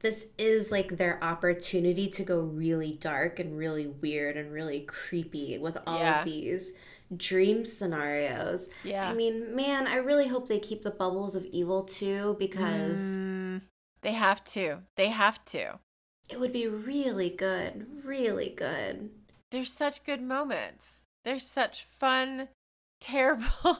this 0.00 0.26
is 0.38 0.70
like 0.70 0.96
their 0.96 1.22
opportunity 1.22 2.08
to 2.08 2.22
go 2.22 2.40
really 2.40 2.92
dark 3.00 3.38
and 3.38 3.56
really 3.56 3.86
weird 3.86 4.36
and 4.36 4.52
really 4.52 4.80
creepy 4.80 5.58
with 5.58 5.76
all 5.86 5.98
Yeah. 5.98 6.18
of 6.20 6.24
these 6.24 6.72
dream 7.16 7.64
scenarios. 7.66 8.68
yeah. 8.84 9.10
I 9.10 9.14
mean, 9.14 9.54
man, 9.54 9.86
I 9.86 9.96
really 9.96 10.28
hope 10.28 10.46
they 10.48 10.58
keep 10.60 10.82
the 10.82 10.90
bubbles 10.90 11.34
of 11.34 11.44
evil 11.46 11.82
too 11.82 12.36
because 12.38 13.00
Mm, 13.18 13.62
they 14.02 14.12
have 14.12 14.44
to. 14.44 14.78
They 14.96 15.08
have 15.08 15.44
to. 15.46 15.80
it 16.28 16.38
would 16.38 16.52
be 16.52 16.66
really 16.68 17.28
good, 17.30 18.04
really 18.04 18.48
good. 18.50 19.10
There's 19.50 19.72
such 19.72 20.04
good 20.04 20.22
moments. 20.22 20.84
There's 21.24 21.46
such 21.46 21.84
fun, 21.90 22.48
terrible 23.00 23.76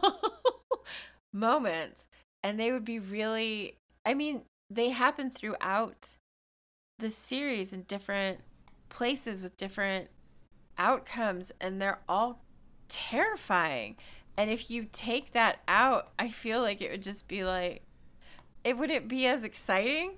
moments. 1.33 2.07
And 2.43 2.59
they 2.59 2.73
would 2.73 2.85
be 2.85 2.99
really, 2.99 3.77
I 4.07 4.15
mean, 4.15 4.43
they 4.71 4.91
happen 4.91 5.31
throughout 5.31 6.11
the 6.99 7.11
series 7.11 7.73
in 7.73 7.83
different 7.83 8.41
places 8.89 9.43
with 9.43 9.57
different 9.57 10.09
outcomes, 10.79 11.53
and 11.61 11.81
they're 11.81 12.01
all 12.09 12.43
terrifying. 12.89 13.97
And 14.37 14.51
if 14.51 14.71
you 14.71 14.87
take 14.91 15.33
that 15.33 15.59
out, 15.69 16.11
I 16.19 16.29
feel 16.29 16.61
like 16.63 16.81
it 16.81 16.91
would 16.91 17.03
just 17.03 17.29
be 17.29 17.45
like, 17.45 17.83
it 18.65 18.79
wouldn't 18.79 19.09
be 19.09 19.27
as 19.27 19.45
exciting. 19.45 20.13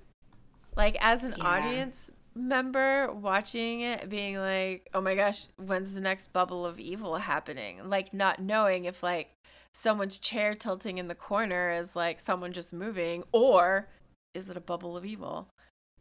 Like, 0.75 0.97
as 0.99 1.23
an 1.23 1.35
Yeah. 1.37 1.45
audience 1.45 2.09
member 2.35 3.11
watching 3.11 3.81
it, 3.81 4.09
being 4.09 4.37
like, 4.37 4.89
oh 4.93 5.01
my 5.01 5.15
gosh, 5.15 5.47
when's 5.57 5.93
the 5.93 6.01
next 6.01 6.33
bubble 6.33 6.65
of 6.65 6.79
evil 6.79 7.17
happening? 7.17 7.87
Like, 7.87 8.13
not 8.13 8.41
knowing 8.41 8.85
if, 8.85 9.03
like, 9.03 9.35
someone's 9.73 10.19
chair 10.19 10.53
tilting 10.53 10.97
in 10.97 11.07
the 11.07 11.15
corner 11.15 11.71
is 11.71 11.95
like 11.95 12.19
someone 12.19 12.53
just 12.53 12.73
moving, 12.73 13.23
or 13.31 13.87
is 14.33 14.49
it 14.49 14.57
a 14.57 14.61
bubble 14.61 14.95
of 14.97 15.05
evil? 15.05 15.47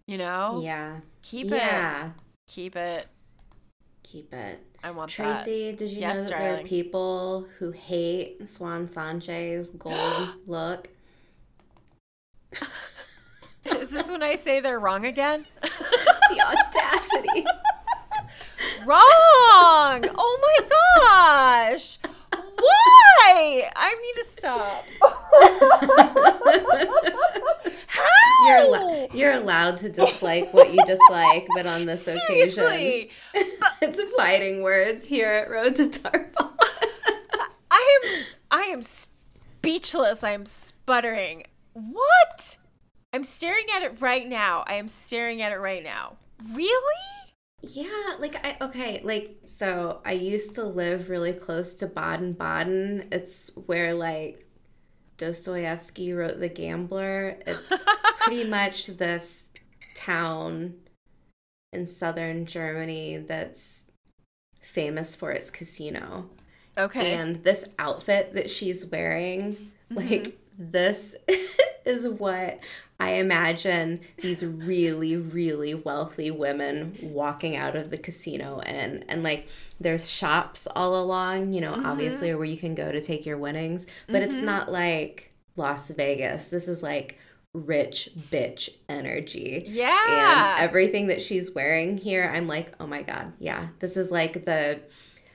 You 0.06 0.18
know? 0.18 0.60
Yeah. 0.62 1.00
Keep 1.22 1.46
it. 1.48 1.56
yeah. 1.56 2.10
Keep 2.48 2.76
it. 2.76 3.06
Keep 4.02 4.34
it. 4.34 4.60
I 4.82 4.90
want 4.90 5.10
that. 5.16 5.44
Tracy, 5.44 5.72
did 5.76 5.90
you 5.90 6.00
Yes, 6.00 6.16
know 6.16 6.22
that 6.24 6.30
there 6.30 6.58
are 6.60 6.62
people 6.64 7.46
who 7.58 7.70
hate 7.70 8.42
Siuan 8.42 8.90
Sanche's 8.90 9.70
gold 9.78 10.30
look? 10.46 10.88
Is 13.64 13.90
this 13.90 14.08
when 14.08 14.22
I 14.24 14.34
say 14.34 14.58
they're 14.60 14.80
wrong 14.80 15.06
again? 15.06 15.46
The 16.30 16.40
audacity. 16.40 17.44
wrong! 18.86 20.02
Oh 20.16 20.38
my 20.40 20.58
gosh! 21.76 21.98
I 23.24 23.94
need 24.02 24.22
to 24.22 24.28
stop. 24.38 24.84
How? 27.86 28.08
You're 28.46 28.56
allo- 28.58 29.08
you're 29.14 29.32
allowed 29.32 29.78
to 29.78 29.88
dislike 29.88 30.52
what 30.52 30.72
you 30.74 30.84
dislike, 30.84 31.46
but 31.54 31.64
on 31.66 31.86
this 31.86 32.08
occasion, 32.08 32.54
Seriously, 32.54 33.10
it's 33.80 34.02
fighting 34.16 34.62
words 34.62 35.06
here 35.06 35.28
at 35.28 35.48
Road 35.48 35.76
to 35.76 35.88
Tarpon. 35.88 36.48
I 37.70 37.98
am 38.02 38.24
I 38.50 38.62
am 38.62 38.82
speechless. 38.82 40.24
I 40.24 40.32
am 40.32 40.44
sputtering. 40.44 41.44
What? 41.74 42.58
I'm 43.12 43.22
staring 43.22 43.66
at 43.76 43.82
it 43.82 44.00
right 44.00 44.26
now. 44.28 44.64
I 44.66 44.74
am 44.74 44.88
staring 44.88 45.40
at 45.42 45.52
it 45.52 45.58
right 45.60 45.84
now. 45.84 46.16
Really? 46.52 46.72
Yeah, 47.62 48.16
like 48.18 48.44
I 48.44 48.56
okay, 48.60 49.00
like 49.04 49.36
so 49.46 50.00
I 50.04 50.12
used 50.12 50.56
to 50.56 50.64
live 50.64 51.08
really 51.08 51.32
close 51.32 51.74
to 51.76 51.86
Baden 51.86 52.32
Baden. 52.32 53.08
It's 53.12 53.50
where 53.54 53.94
like 53.94 54.46
Dostoevsky 55.16 56.12
wrote 56.12 56.40
The 56.40 56.48
Gambler. 56.48 57.38
It's 57.46 57.72
pretty 58.20 58.48
much 58.48 58.88
this 58.88 59.50
town 59.94 60.74
in 61.72 61.86
southern 61.86 62.46
Germany 62.46 63.16
that's 63.18 63.84
famous 64.60 65.14
for 65.14 65.30
its 65.30 65.50
casino. 65.50 66.30
Okay. 66.76 67.12
And 67.12 67.44
this 67.44 67.64
outfit 67.78 68.34
that 68.34 68.50
she's 68.50 68.84
wearing, 68.84 69.70
like 69.90 70.08
mm-hmm. 70.08 70.36
This 70.58 71.14
is 71.84 72.08
what 72.08 72.60
I 73.00 73.14
imagine 73.14 74.00
these 74.18 74.44
really, 74.44 75.16
really 75.16 75.74
wealthy 75.74 76.30
women 76.30 76.96
walking 77.02 77.56
out 77.56 77.74
of 77.74 77.90
the 77.90 77.98
casino 77.98 78.60
in. 78.60 79.04
And 79.08 79.24
like 79.24 79.48
there's 79.80 80.08
shops 80.08 80.68
all 80.76 81.02
along, 81.02 81.52
you 81.52 81.60
know, 81.60 81.80
obviously 81.84 82.28
mm-hmm. 82.28 82.38
where 82.38 82.46
you 82.46 82.56
can 82.56 82.76
go 82.76 82.92
to 82.92 83.00
take 83.00 83.26
your 83.26 83.38
winnings, 83.38 83.86
but 84.06 84.22
it's 84.22 84.36
mm-hmm. 84.36 84.46
not 84.46 84.70
like 84.70 85.32
Las 85.56 85.90
Vegas. 85.90 86.48
This 86.48 86.68
is 86.68 86.82
like 86.82 87.18
rich 87.52 88.10
bitch 88.30 88.70
energy. 88.88 89.64
yeah. 90.06 90.54
And 90.56 90.64
everything 90.64 91.08
that 91.08 91.20
she's 91.20 91.50
wearing 91.50 91.98
here, 91.98 92.30
I'm 92.32 92.46
like, 92.46 92.72
oh 92.78 92.86
my 92.86 93.02
God, 93.02 93.32
yeah. 93.40 93.68
This 93.80 93.96
is 93.96 94.12
like 94.12 94.44
the 94.44 94.80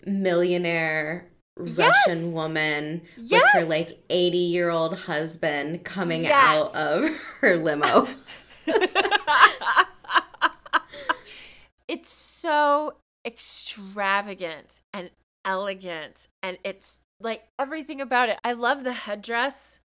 millionaire 0.05 1.28
Russian 1.58 2.32
woman 2.34 3.01
with 3.18 3.41
her 3.53 3.64
like 3.66 3.99
80 4.10 4.38
year 4.38 4.70
old 4.70 4.97
husband 4.99 5.84
coming 5.84 6.24
Yes. 6.24 6.34
out 6.34 6.76
of 6.76 7.10
her 7.41 7.55
limo. 7.55 8.08
it's 11.88 12.12
so 12.12 12.97
extravagant 13.26 14.82
and 14.93 15.10
elegant 15.45 16.28
and 16.43 16.58
it's 16.64 16.99
like 17.20 17.43
everything 17.60 17.99
about 18.01 18.30
it. 18.30 18.38
I 18.43 18.53
love 18.53 18.84
the 18.84 18.93
headdress. 18.93 19.80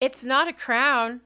It's 0.00 0.24
not 0.24 0.46
a 0.48 0.52
crown, 0.52 1.22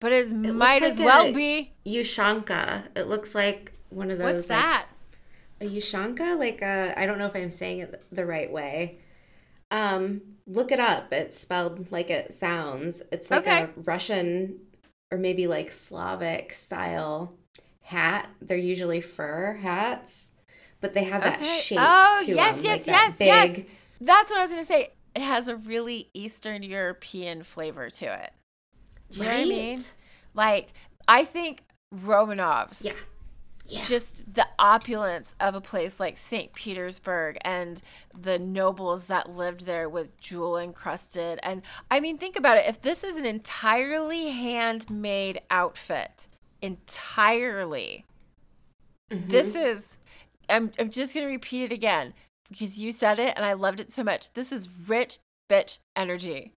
but 0.00 0.12
it 0.12 0.28
looks 0.32 0.54
might 0.54 0.82
as 0.82 0.98
like 0.98 1.06
well 1.06 1.32
be. 1.32 1.72
Yushanka. 1.86 2.84
It 2.94 3.08
looks 3.08 3.34
like 3.34 3.72
one 3.88 4.10
of 4.10 4.18
those. 4.18 4.34
What's 4.34 4.48
like- 4.50 4.58
that? 4.60 4.86
a 5.62 5.64
Yushanka? 5.68 6.38
Like 6.38 6.62
a, 6.62 6.94
I 6.96 7.04
don't 7.06 7.18
know 7.18 7.26
if 7.26 7.34
I'm 7.36 7.50
saying 7.50 7.80
it 7.80 8.02
the 8.12 8.24
right 8.24 8.50
way. 8.50 8.98
Um, 9.70 10.22
look 10.46 10.72
it 10.72 10.80
up. 10.80 11.12
It's 11.12 11.38
spelled 11.38 11.90
like 11.92 12.10
it 12.10 12.34
sounds. 12.34 13.02
It's 13.12 13.30
like 13.30 13.46
Okay. 13.46 13.60
a 13.60 13.70
Russian 13.76 14.60
or 15.10 15.18
maybe 15.18 15.46
like 15.46 15.72
Slavic 15.72 16.52
style 16.52 17.34
hat. 17.82 18.28
They're 18.40 18.56
usually 18.56 19.00
fur 19.00 19.54
hats, 19.54 20.30
but 20.80 20.94
they 20.94 21.04
have 21.04 21.24
that 21.24 21.38
Okay. 21.38 21.44
shape 21.44 21.78
Oh, 21.78 22.20
to 22.24 22.32
yes, 22.34 22.56
them, 22.56 22.64
yes, 22.64 22.80
like 22.80 22.84
that 22.86 23.02
yes, 23.04 23.18
big. 23.18 23.56
yes. 23.56 23.66
That's 24.00 24.30
what 24.30 24.38
I 24.38 24.42
was 24.42 24.50
going 24.50 24.62
to 24.62 24.66
say. 24.66 24.90
It 25.14 25.22
has 25.22 25.48
a 25.48 25.56
really 25.56 26.08
Eastern 26.14 26.62
European 26.62 27.42
flavor 27.42 27.90
to 27.90 28.06
it. 28.06 28.32
Do 29.10 29.20
you 29.20 29.26
know 29.26 29.32
what 29.32 29.40
I 29.40 29.46
mean? 29.46 29.84
Like, 30.34 30.72
I 31.08 31.24
think 31.24 31.64
Romanovs. 31.94 32.82
Yeah. 32.82 32.94
Yeah. 33.70 33.82
just 33.84 34.34
the 34.34 34.46
opulence 34.58 35.34
of 35.40 35.54
a 35.54 35.60
place 35.60 36.00
like 36.00 36.16
St. 36.18 36.52
Petersburg 36.52 37.38
and 37.42 37.80
the 38.18 38.38
nobles 38.38 39.04
that 39.04 39.30
lived 39.30 39.64
there 39.66 39.88
with 39.88 40.16
jewel 40.18 40.56
encrusted. 40.58 41.38
And 41.42 41.62
I 41.90 42.00
mean, 42.00 42.18
think 42.18 42.36
about 42.36 42.56
it. 42.56 42.66
If 42.66 42.80
this 42.80 43.04
is 43.04 43.16
an 43.16 43.24
entirely 43.24 44.30
handmade 44.30 45.40
outfit, 45.50 46.28
entirely, 46.62 48.04
Mm-hmm. 49.12 49.28
this 49.28 49.56
is, 49.56 49.84
I'm, 50.48 50.70
I'm 50.78 50.88
just 50.88 51.12
going 51.14 51.26
to 51.26 51.32
repeat 51.32 51.64
it 51.64 51.72
again 51.72 52.14
because 52.48 52.78
you 52.78 52.92
said 52.92 53.18
it 53.18 53.32
and 53.36 53.44
I 53.44 53.54
loved 53.54 53.80
it 53.80 53.90
so 53.90 54.04
much. 54.04 54.32
This 54.34 54.52
is 54.52 54.68
rich 54.88 55.18
bitch 55.50 55.78
energy. 55.96 56.52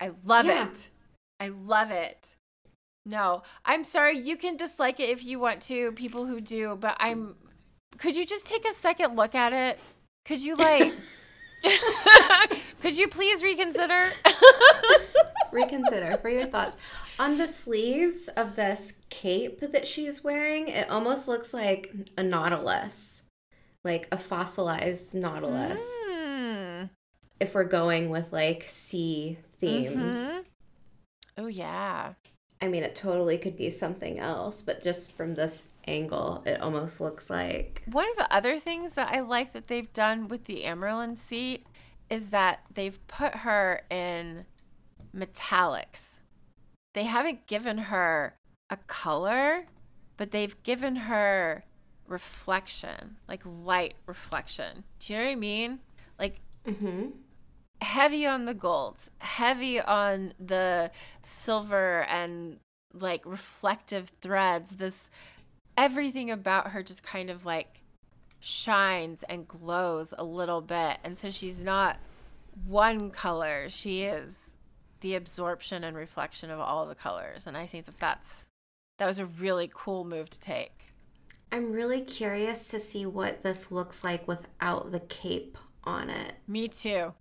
I 0.00 0.12
love 0.24 0.46
Yeah. 0.46 0.68
it. 0.70 0.88
I 1.38 1.48
love 1.48 1.90
it. 1.90 2.36
No, 3.08 3.42
I'm 3.64 3.84
sorry. 3.84 4.18
You 4.18 4.36
can 4.36 4.56
dislike 4.56 5.00
it 5.00 5.08
if 5.08 5.24
you 5.24 5.38
want 5.38 5.62
to, 5.62 5.92
people 5.92 6.26
who 6.26 6.40
do, 6.40 6.76
but 6.78 6.96
I'm. 7.00 7.36
Could 7.96 8.16
you 8.16 8.26
just 8.26 8.46
take 8.46 8.68
a 8.68 8.74
second 8.74 9.16
look 9.16 9.34
at 9.34 9.52
it? 9.52 9.80
Could 10.26 10.42
you, 10.42 10.56
like, 10.56 10.92
Could 12.80 12.96
you 12.96 13.08
please 13.08 13.42
reconsider? 13.42 14.10
reconsider 15.52 16.18
for 16.18 16.28
your 16.28 16.46
thoughts. 16.46 16.76
On 17.18 17.36
the 17.36 17.48
sleeves 17.48 18.28
of 18.28 18.54
this 18.54 18.94
cape 19.10 19.60
that 19.60 19.86
she's 19.86 20.22
wearing, 20.22 20.68
it 20.68 20.88
almost 20.88 21.26
looks 21.26 21.52
like 21.52 21.92
a 22.16 22.22
nautilus, 22.22 23.22
like 23.84 24.06
a 24.12 24.16
fossilized 24.16 25.14
nautilus. 25.14 25.82
Mm. 26.10 26.90
If 27.40 27.54
we're 27.54 27.64
going 27.64 28.10
with 28.10 28.32
like 28.32 28.64
sea 28.66 29.38
themes. 29.60 30.16
Mhm. 30.16 30.44
Oh 31.38 31.46
yeah. 31.46 32.14
I 32.60 32.68
mean, 32.68 32.82
it 32.82 32.96
totally 32.96 33.38
could 33.38 33.56
be 33.56 33.70
something 33.70 34.18
else, 34.18 34.62
but 34.62 34.82
just 34.82 35.12
from 35.12 35.34
this 35.34 35.68
angle, 35.86 36.42
it 36.44 36.60
almost 36.60 37.00
looks 37.00 37.30
like. 37.30 37.82
One 37.86 38.08
of 38.10 38.16
the 38.16 38.32
other 38.34 38.58
things 38.58 38.94
that 38.94 39.12
I 39.12 39.20
like 39.20 39.52
that 39.52 39.68
they've 39.68 39.92
done 39.92 40.28
with 40.28 40.44
the 40.44 40.64
Amyrlin 40.64 41.16
seat 41.16 41.66
is 42.10 42.30
that 42.30 42.60
they've 42.72 42.98
put 43.06 43.36
her 43.36 43.82
in 43.90 44.44
metallics. 45.14 46.20
They 46.94 47.04
haven't 47.04 47.46
given 47.46 47.78
her 47.78 48.34
a 48.70 48.76
color, 48.76 49.66
but 50.16 50.32
they've 50.32 50.60
given 50.64 50.96
her 50.96 51.64
reflection, 52.08 53.18
like 53.28 53.42
light 53.44 53.94
reflection. 54.06 54.84
Do 54.98 55.12
you 55.12 55.18
know 55.18 55.24
what 55.26 55.30
I 55.30 55.34
mean? 55.36 55.78
Like 56.18 56.40
Mm-hmm. 56.68 57.06
Heavy 57.80 58.26
on 58.26 58.44
the 58.44 58.54
gold, 58.54 58.96
heavy 59.18 59.80
on 59.80 60.34
the 60.38 60.90
silver 61.22 62.04
and 62.04 62.58
like 62.92 63.24
reflective 63.24 64.12
threads. 64.20 64.72
This 64.72 65.10
everything 65.76 66.30
about 66.30 66.72
her 66.72 66.82
just 66.82 67.02
kind 67.02 67.30
of 67.30 67.46
like 67.46 67.82
shines 68.40 69.22
and 69.28 69.46
glows 69.46 70.12
a 70.16 70.24
little 70.24 70.60
bit. 70.60 70.98
And 71.04 71.18
so 71.18 71.30
she's 71.30 71.62
not 71.64 71.98
one 72.66 73.10
color, 73.10 73.68
she 73.68 74.02
is 74.02 74.36
the 75.00 75.14
absorption 75.14 75.84
and 75.84 75.96
reflection 75.96 76.50
of 76.50 76.58
all 76.58 76.86
the 76.86 76.94
colors. 76.94 77.46
And 77.46 77.56
I 77.56 77.66
think 77.66 77.86
that 77.86 77.98
that's 77.98 78.46
that 78.98 79.06
was 79.06 79.20
a 79.20 79.26
really 79.26 79.70
cool 79.72 80.04
move 80.04 80.28
to 80.30 80.40
take. 80.40 80.92
I'm 81.52 81.72
really 81.72 82.00
curious 82.00 82.68
to 82.68 82.80
see 82.80 83.06
what 83.06 83.42
this 83.42 83.70
looks 83.70 84.04
like 84.04 84.26
without 84.26 84.90
the 84.90 85.00
cape 85.00 85.56
on 85.84 86.10
it. 86.10 86.34
Me 86.46 86.68
too. 86.68 87.14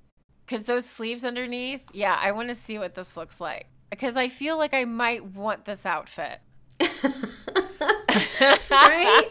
Because 0.48 0.66
those 0.66 0.86
sleeves 0.86 1.26
underneath, 1.26 1.84
yeah, 1.94 2.18
I 2.20 2.32
want 2.32 2.48
to 2.50 2.56
see 2.56 2.80
what 2.80 2.96
this 2.96 3.18
looks 3.18 3.42
like. 3.42 3.68
Because 3.90 4.16
I 4.16 4.30
feel 4.30 4.58
like 4.58 4.74
I 4.74 4.86
might 4.86 5.26
want 5.26 5.66
this 5.66 5.86
outfit. 5.86 6.40
right? 8.72 9.26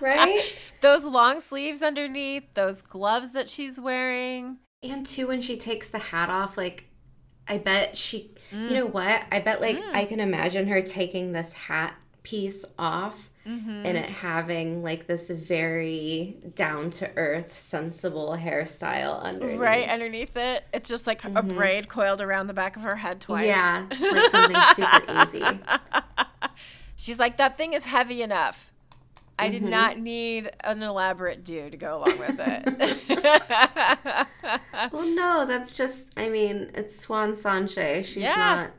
Right? 0.00 0.52
Those 0.80 1.04
long 1.04 1.40
sleeves 1.40 1.82
underneath, 1.82 2.44
those 2.54 2.82
gloves 2.82 3.32
that 3.32 3.48
she's 3.48 3.80
wearing. 3.80 4.58
And 4.82 5.04
too, 5.04 5.26
when 5.26 5.40
she 5.42 5.56
takes 5.56 5.88
the 5.88 5.98
hat 5.98 6.30
off, 6.30 6.56
like, 6.56 6.84
I 7.48 7.58
bet 7.58 7.96
she, 7.96 8.30
Mm. 8.52 8.68
you 8.68 8.74
know 8.76 8.86
what? 8.86 9.24
I 9.32 9.40
bet, 9.40 9.60
like, 9.60 9.78
I 9.92 10.04
can 10.04 10.20
imagine 10.20 10.68
her 10.68 10.80
taking 10.80 11.32
this 11.32 11.52
hat 11.52 11.94
piece 12.22 12.64
off 12.78 13.28
Mm-hmm. 13.48 13.86
and 13.86 13.96
it 13.96 14.10
having, 14.10 14.82
like, 14.82 15.06
this 15.06 15.30
very 15.30 16.36
down 16.54 16.90
to 16.90 17.10
earth, 17.16 17.56
sensible 17.56 18.36
hairstyle 18.38 19.22
underneath. 19.22 19.58
Right 19.58 19.88
underneath 19.88 20.36
it, 20.36 20.64
it's 20.74 20.88
just 20.88 21.06
like 21.06 21.24
a 21.24 21.42
braid 21.42 21.88
coiled 21.88 22.20
around 22.20 22.48
the 22.48 22.52
back 22.54 22.76
of 22.76 22.82
her 22.82 22.96
head 22.96 23.20
twice. 23.22 23.46
Yeah, 23.46 23.86
like 23.90 24.30
something 24.30 24.60
super 24.74 25.22
easy. 25.22 25.60
She's 26.96 27.18
like, 27.18 27.36
that 27.38 27.56
thing 27.56 27.72
is 27.72 27.84
heavy 27.84 28.22
enough. 28.22 28.72
I 29.38 29.50
did 29.50 29.62
not 29.62 29.98
need 29.98 30.50
an 30.64 30.82
elaborate 30.82 31.44
do 31.44 31.70
to 31.70 31.76
go 31.76 31.98
along 32.04 32.18
with 32.18 32.40
it. 32.40 34.26
Well, 34.92 35.06
no, 35.06 35.44
that's 35.46 35.76
just, 35.76 36.12
I 36.18 36.28
mean, 36.28 36.70
it's 36.74 37.04
Siuan 37.06 37.32
Sanche. 37.32 38.04
She's 38.04 38.16
Yeah. 38.22 38.34
not, 38.36 38.70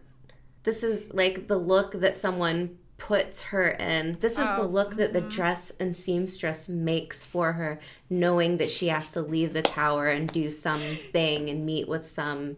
this 0.63 0.81
is 0.83 1.13
like 1.13 1.47
the 1.47 1.57
look 1.57 1.91
that 1.93 2.15
someone 2.15 2.78
puts 2.99 3.43
her 3.43 3.69
in. 3.69 4.17
This 4.19 4.33
is 4.33 4.45
the 4.45 4.61
oh, 4.61 4.67
look 4.67 4.95
that 4.97 5.13
the 5.13 5.21
mm-hmm. 5.21 5.29
dress 5.29 5.71
and 5.79 5.95
seamstress 5.95 6.69
makes 6.69 7.25
for 7.25 7.53
her, 7.53 7.79
knowing 8.09 8.57
that 8.57 8.69
she 8.69 8.89
has 8.89 9.11
to 9.13 9.21
leave 9.21 9.53
the 9.53 9.61
tower 9.61 10.07
and 10.07 10.31
do 10.31 10.51
something 10.51 11.49
and 11.49 11.65
meet 11.65 11.87
with 11.87 12.05
some 12.05 12.57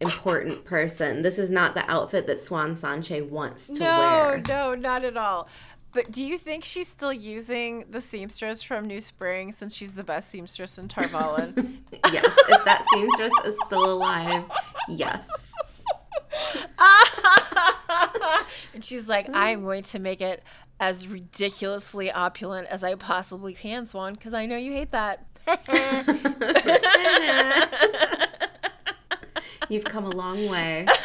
important 0.00 0.64
person. 0.64 1.22
This 1.22 1.38
is 1.38 1.50
not 1.50 1.74
the 1.74 1.90
outfit 1.90 2.26
that 2.26 2.38
Siuan 2.38 2.72
Sanche 2.72 3.28
wants 3.28 3.66
to 3.68 3.80
no, 3.80 3.98
wear. 3.98 4.42
No, 4.46 4.70
no, 4.70 4.74
not 4.74 5.04
at 5.04 5.16
all. 5.16 5.48
But 5.92 6.12
do 6.12 6.24
you 6.24 6.38
think 6.38 6.64
she's 6.64 6.86
still 6.86 7.12
using 7.12 7.84
the 7.90 8.00
seamstress 8.00 8.62
from 8.62 8.86
New 8.86 9.00
Spring 9.00 9.50
since 9.50 9.74
she's 9.74 9.96
the 9.96 10.04
best 10.04 10.30
seamstress 10.30 10.78
in 10.78 10.88
Tar 10.88 11.04
Valon? 11.04 11.78
Yes, 12.12 12.34
if 12.48 12.64
that 12.64 12.84
seamstress 12.92 13.32
is 13.44 13.56
still 13.66 13.92
alive, 13.92 14.44
yes. 14.88 15.49
and 18.74 18.84
she's 18.84 19.08
like, 19.08 19.28
I'm 19.32 19.62
going 19.62 19.82
to 19.84 19.98
make 19.98 20.20
it 20.20 20.42
as 20.78 21.08
ridiculously 21.08 22.10
opulent 22.10 22.68
as 22.68 22.82
I 22.82 22.94
possibly 22.94 23.54
can, 23.54 23.84
Siuan, 23.84 24.12
because 24.12 24.34
I 24.34 24.46
know 24.46 24.56
you 24.56 24.72
hate 24.72 24.90
that. 24.92 25.26
You've 29.68 29.84
come 29.84 30.04
a 30.04 30.10
long 30.10 30.48
way. 30.48 30.86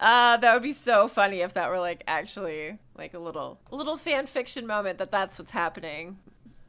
Uh, 0.00 0.38
that 0.38 0.54
would 0.54 0.62
be 0.62 0.72
so 0.72 1.06
funny 1.06 1.42
if 1.42 1.52
that 1.52 1.68
were 1.68 1.78
like 1.78 2.02
actually 2.08 2.78
like 2.96 3.12
a 3.12 3.18
little 3.18 3.60
little 3.70 3.98
fan 3.98 4.24
fiction 4.24 4.66
moment 4.66 4.98
that 4.98 5.10
that's 5.10 5.38
what's 5.38 5.52
happening. 5.52 6.16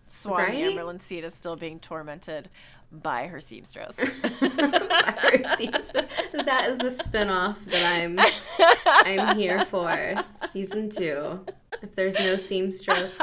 Siuan 0.10 0.38
Right? 0.38 0.66
Amyrlin 0.66 1.02
Seat 1.02 1.24
is 1.24 1.34
still 1.34 1.56
being 1.56 1.80
tormented 1.80 2.50
by 2.92 3.28
her 3.28 3.40
seamstress. 3.40 3.96
Her 4.00 5.56
seamstress. 5.56 6.08
that 6.34 6.68
is 6.70 6.78
the 6.78 6.92
spin-off 6.92 7.64
that 7.66 8.02
I'm 8.02 8.20
I'm 8.86 9.38
here 9.38 9.66
for. 9.66 10.16
Season 10.50 10.90
two. 10.90 11.46
If 11.82 11.96
there's 11.96 12.16
no 12.20 12.36
seamstress. 12.36 13.20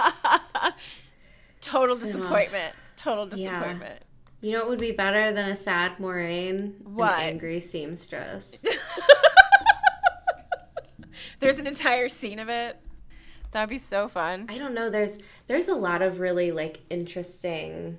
Total 1.60 1.96
Spin-off. 1.96 2.16
disappointment. 2.18 2.74
Total 2.96 3.28
Yeah. 3.38 3.50
disappointment. 3.58 4.02
You 4.40 4.52
know 4.52 4.60
what 4.60 4.68
would 4.70 4.78
be 4.80 4.92
better 4.92 5.32
than 5.32 5.50
a 5.50 5.56
sad 5.56 5.98
Moiraine? 5.98 6.80
What? 6.82 7.14
An 7.14 7.20
angry 7.20 7.60
seamstress. 7.60 8.62
There's 11.40 11.58
an 11.58 11.66
entire 11.66 12.08
scene 12.08 12.38
of 12.38 12.48
it. 12.48 12.76
That'd 13.50 13.68
be 13.70 13.78
so 13.78 14.08
fun. 14.08 14.46
I 14.48 14.58
don't 14.58 14.74
know. 14.74 14.90
There's 14.90 15.18
there's 15.46 15.68
a 15.68 15.74
lot 15.74 16.02
of 16.02 16.20
really 16.20 16.52
like 16.52 16.80
interesting 16.90 17.98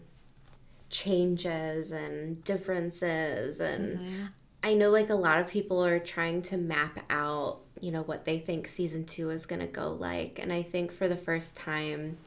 changes 0.89 1.91
and 1.91 2.43
differences 2.43 3.59
and 3.59 3.99
mm-hmm. 3.99 4.25
I 4.61 4.73
know 4.73 4.89
like 4.89 5.09
a 5.09 5.15
lot 5.15 5.39
of 5.39 5.47
people 5.47 5.83
are 5.85 5.99
trying 5.99 6.41
to 6.43 6.57
map 6.57 6.99
out, 7.09 7.61
you 7.79 7.91
know, 7.91 8.01
what 8.01 8.25
they 8.25 8.39
think 8.39 8.67
season 8.67 9.05
2 9.05 9.29
is 9.29 9.45
going 9.45 9.61
to 9.61 9.67
go 9.67 9.91
like 9.91 10.39
and 10.41 10.51
I 10.51 10.63
think 10.63 10.91
for 10.91 11.07
the 11.07 11.15
first 11.15 11.55
time 11.55 12.17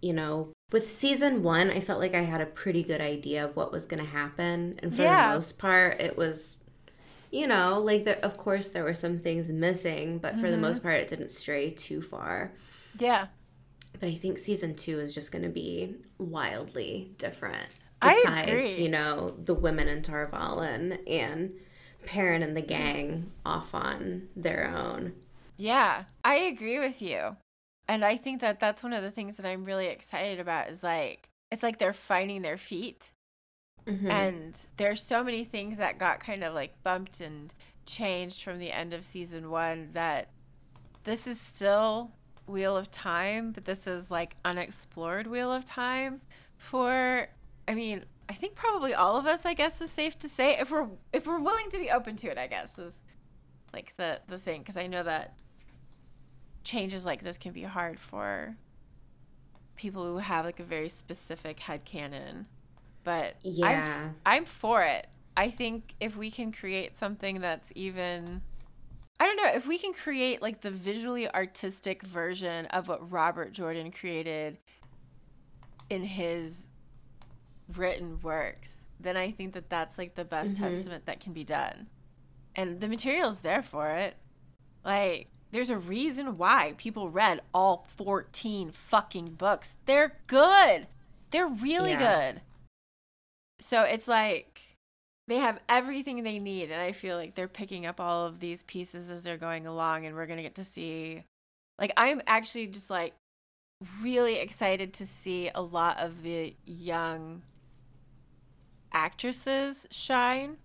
you 0.00 0.12
know, 0.12 0.52
with 0.70 0.90
season 0.90 1.42
1, 1.42 1.70
I 1.70 1.80
felt 1.80 1.98
like 1.98 2.14
I 2.14 2.22
had 2.22 2.42
a 2.42 2.46
pretty 2.46 2.82
good 2.82 3.00
idea 3.00 3.42
of 3.42 3.56
what 3.56 3.72
was 3.72 3.86
going 3.86 4.04
to 4.04 4.10
happen 4.10 4.78
and 4.82 4.94
for 4.94 5.02
Yeah. 5.02 5.30
the 5.30 5.36
most 5.36 5.58
part 5.58 6.00
it 6.00 6.16
was 6.16 6.56
you 7.30 7.48
know, 7.48 7.80
like 7.80 8.04
there, 8.04 8.18
of 8.22 8.36
course 8.36 8.68
there 8.68 8.84
were 8.84 8.94
some 8.94 9.18
things 9.18 9.48
missing, 9.48 10.18
but 10.18 10.36
for 10.36 10.42
the 10.42 10.52
mm-hmm. 10.52 10.60
most 10.60 10.84
part 10.84 10.94
it 11.00 11.08
didn't 11.08 11.30
stray 11.30 11.70
too 11.70 12.00
far. 12.00 12.52
Yeah. 12.96 13.26
But 13.98 14.08
I 14.08 14.14
think 14.14 14.38
season 14.38 14.74
two 14.74 15.00
is 15.00 15.14
just 15.14 15.32
going 15.32 15.44
to 15.44 15.50
be 15.50 15.94
wildly 16.18 17.12
different. 17.16 17.68
I 18.02 18.20
Besides, 18.22 18.78
you 18.78 18.88
know, 18.88 19.34
the 19.42 19.54
women 19.54 19.88
in 19.88 20.02
Tar 20.02 20.28
Valon 20.30 20.98
and 21.08 21.52
Perrin 22.04 22.42
and 22.42 22.56
the 22.56 22.62
gang 22.62 23.32
off 23.46 23.74
on 23.74 24.28
their 24.36 24.72
own. 24.76 25.14
Yeah, 25.56 26.04
I 26.24 26.34
agree 26.34 26.78
with 26.78 27.00
you. 27.00 27.36
And 27.88 28.04
I 28.04 28.16
think 28.16 28.40
that 28.40 28.60
that's 28.60 28.82
one 28.82 28.92
of 28.92 29.02
the 29.02 29.10
things 29.10 29.36
that 29.36 29.46
I'm 29.46 29.64
really 29.64 29.86
excited 29.86 30.40
about 30.40 30.68
is 30.70 30.82
like 30.82 31.28
it's 31.50 31.62
like 31.62 31.78
they're 31.78 31.92
finding 31.92 32.42
their 32.42 32.58
feet. 32.58 33.12
Mhm. 33.86 34.08
And 34.08 34.66
there's 34.76 35.02
so 35.02 35.22
many 35.22 35.44
things 35.44 35.78
that 35.78 35.98
got 35.98 36.20
kind 36.20 36.42
of 36.42 36.54
like 36.54 36.82
bumped 36.82 37.20
and 37.20 37.54
changed 37.86 38.42
from 38.42 38.58
the 38.58 38.72
end 38.72 38.92
of 38.92 39.04
season 39.04 39.50
1 39.50 39.90
that 39.92 40.28
this 41.04 41.26
is 41.26 41.40
still 41.40 42.10
Wheel 42.46 42.76
of 42.76 42.90
Time, 42.90 43.52
but 43.52 43.64
this 43.64 43.86
is 43.86 44.10
like 44.10 44.36
unexplored 44.44 45.26
Wheel 45.26 45.52
of 45.52 45.64
Time 45.64 46.20
for 46.56 47.28
I 47.66 47.74
mean, 47.74 48.04
I 48.28 48.34
think 48.34 48.54
probably 48.54 48.94
all 48.94 49.16
of 49.16 49.26
us, 49.26 49.44
I 49.44 49.54
guess 49.54 49.80
is 49.80 49.90
safe 49.90 50.18
to 50.20 50.28
say 50.28 50.58
if 50.58 50.70
we're 50.70 50.88
if 51.12 51.26
we're 51.26 51.40
willing 51.40 51.70
to 51.70 51.78
be 51.78 51.90
open 51.90 52.16
to 52.16 52.28
it, 52.30 52.38
I 52.38 52.46
guess 52.46 52.78
is 52.78 53.00
like 53.72 53.94
the 53.96 54.20
the 54.28 54.38
thing 54.38 54.60
because 54.60 54.76
I 54.76 54.86
know 54.86 55.02
that 55.02 55.38
changes 56.62 57.04
like 57.04 57.22
this 57.22 57.36
can 57.38 57.52
be 57.52 57.62
hard 57.62 58.00
for 58.00 58.56
people 59.76 60.04
who 60.04 60.18
have 60.18 60.44
like 60.44 60.60
a 60.60 60.64
very 60.64 60.88
specific 60.88 61.58
headcanon. 61.58 62.46
But 63.02 63.36
Yeah. 63.42 64.10
I'm, 64.24 64.38
I'm 64.38 64.44
for 64.44 64.82
it. 64.82 65.08
I 65.36 65.50
think 65.50 65.94
if 66.00 66.16
we 66.16 66.30
can 66.30 66.52
create 66.52 66.96
something 66.96 67.40
that's 67.40 67.70
even 67.74 68.40
I 69.20 69.26
don't 69.26 69.36
know, 69.36 69.52
if 69.54 69.66
we 69.66 69.78
can 69.78 69.92
create 69.92 70.42
like 70.42 70.60
the 70.60 70.70
visually 70.70 71.32
artistic 71.32 72.02
version 72.02 72.66
of 72.66 72.88
what 72.88 73.12
Robert 73.12 73.52
Jordan 73.52 73.90
created 73.92 74.58
in 75.88 76.02
his 76.02 76.66
written 77.76 78.20
works, 78.20 78.84
then 79.00 79.16
I 79.16 79.30
think 79.30 79.54
that 79.54 79.70
that's 79.70 79.98
like 79.98 80.14
the 80.14 80.24
best 80.24 80.54
Mm-hmm. 80.54 80.64
testament 80.64 81.06
that 81.06 81.20
can 81.20 81.32
be 81.32 81.44
done. 81.44 81.88
And 82.56 82.80
the 82.80 82.88
material's 82.88 83.40
there 83.40 83.62
for 83.62 83.88
it. 83.90 84.16
Like, 84.84 85.28
there's 85.50 85.70
a 85.70 85.78
reason 85.78 86.36
why 86.36 86.74
people 86.76 87.08
read 87.08 87.40
all 87.52 87.86
14 87.96 88.70
fucking 88.70 89.34
books. 89.34 89.76
They're 89.86 90.18
good. 90.26 90.86
They're 91.30 91.46
really 91.48 91.90
Yeah. 91.92 92.32
good. 92.32 92.42
So 93.60 93.82
it's 93.82 94.08
like 94.08 94.60
they 95.26 95.36
have 95.36 95.60
everything 95.68 96.22
they 96.22 96.38
need. 96.38 96.70
And 96.70 96.80
I 96.80 96.92
feel 96.92 97.16
like 97.16 97.34
they're 97.34 97.48
picking 97.48 97.86
up 97.86 98.00
all 98.00 98.26
of 98.26 98.40
these 98.40 98.62
pieces 98.62 99.10
as 99.10 99.22
they're 99.22 99.36
going 99.36 99.66
along. 99.66 100.06
And 100.06 100.14
we're 100.14 100.26
going 100.26 100.38
to 100.38 100.42
get 100.42 100.56
to 100.56 100.64
see. 100.64 101.24
Like, 101.78 101.92
I'm 101.96 102.20
actually 102.26 102.66
just 102.68 102.90
like 102.90 103.14
really 104.02 104.36
excited 104.36 104.92
to 104.94 105.06
see 105.06 105.50
a 105.54 105.62
lot 105.62 105.98
of 105.98 106.22
the 106.22 106.54
young 106.64 107.42
actresses 108.92 109.86
shine. 109.90 110.56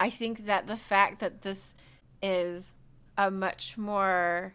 I 0.00 0.10
think 0.10 0.46
that 0.46 0.66
the 0.66 0.76
fact 0.76 1.20
that 1.20 1.42
this 1.42 1.74
is 2.22 2.74
a 3.16 3.30
much 3.30 3.76
more 3.76 4.54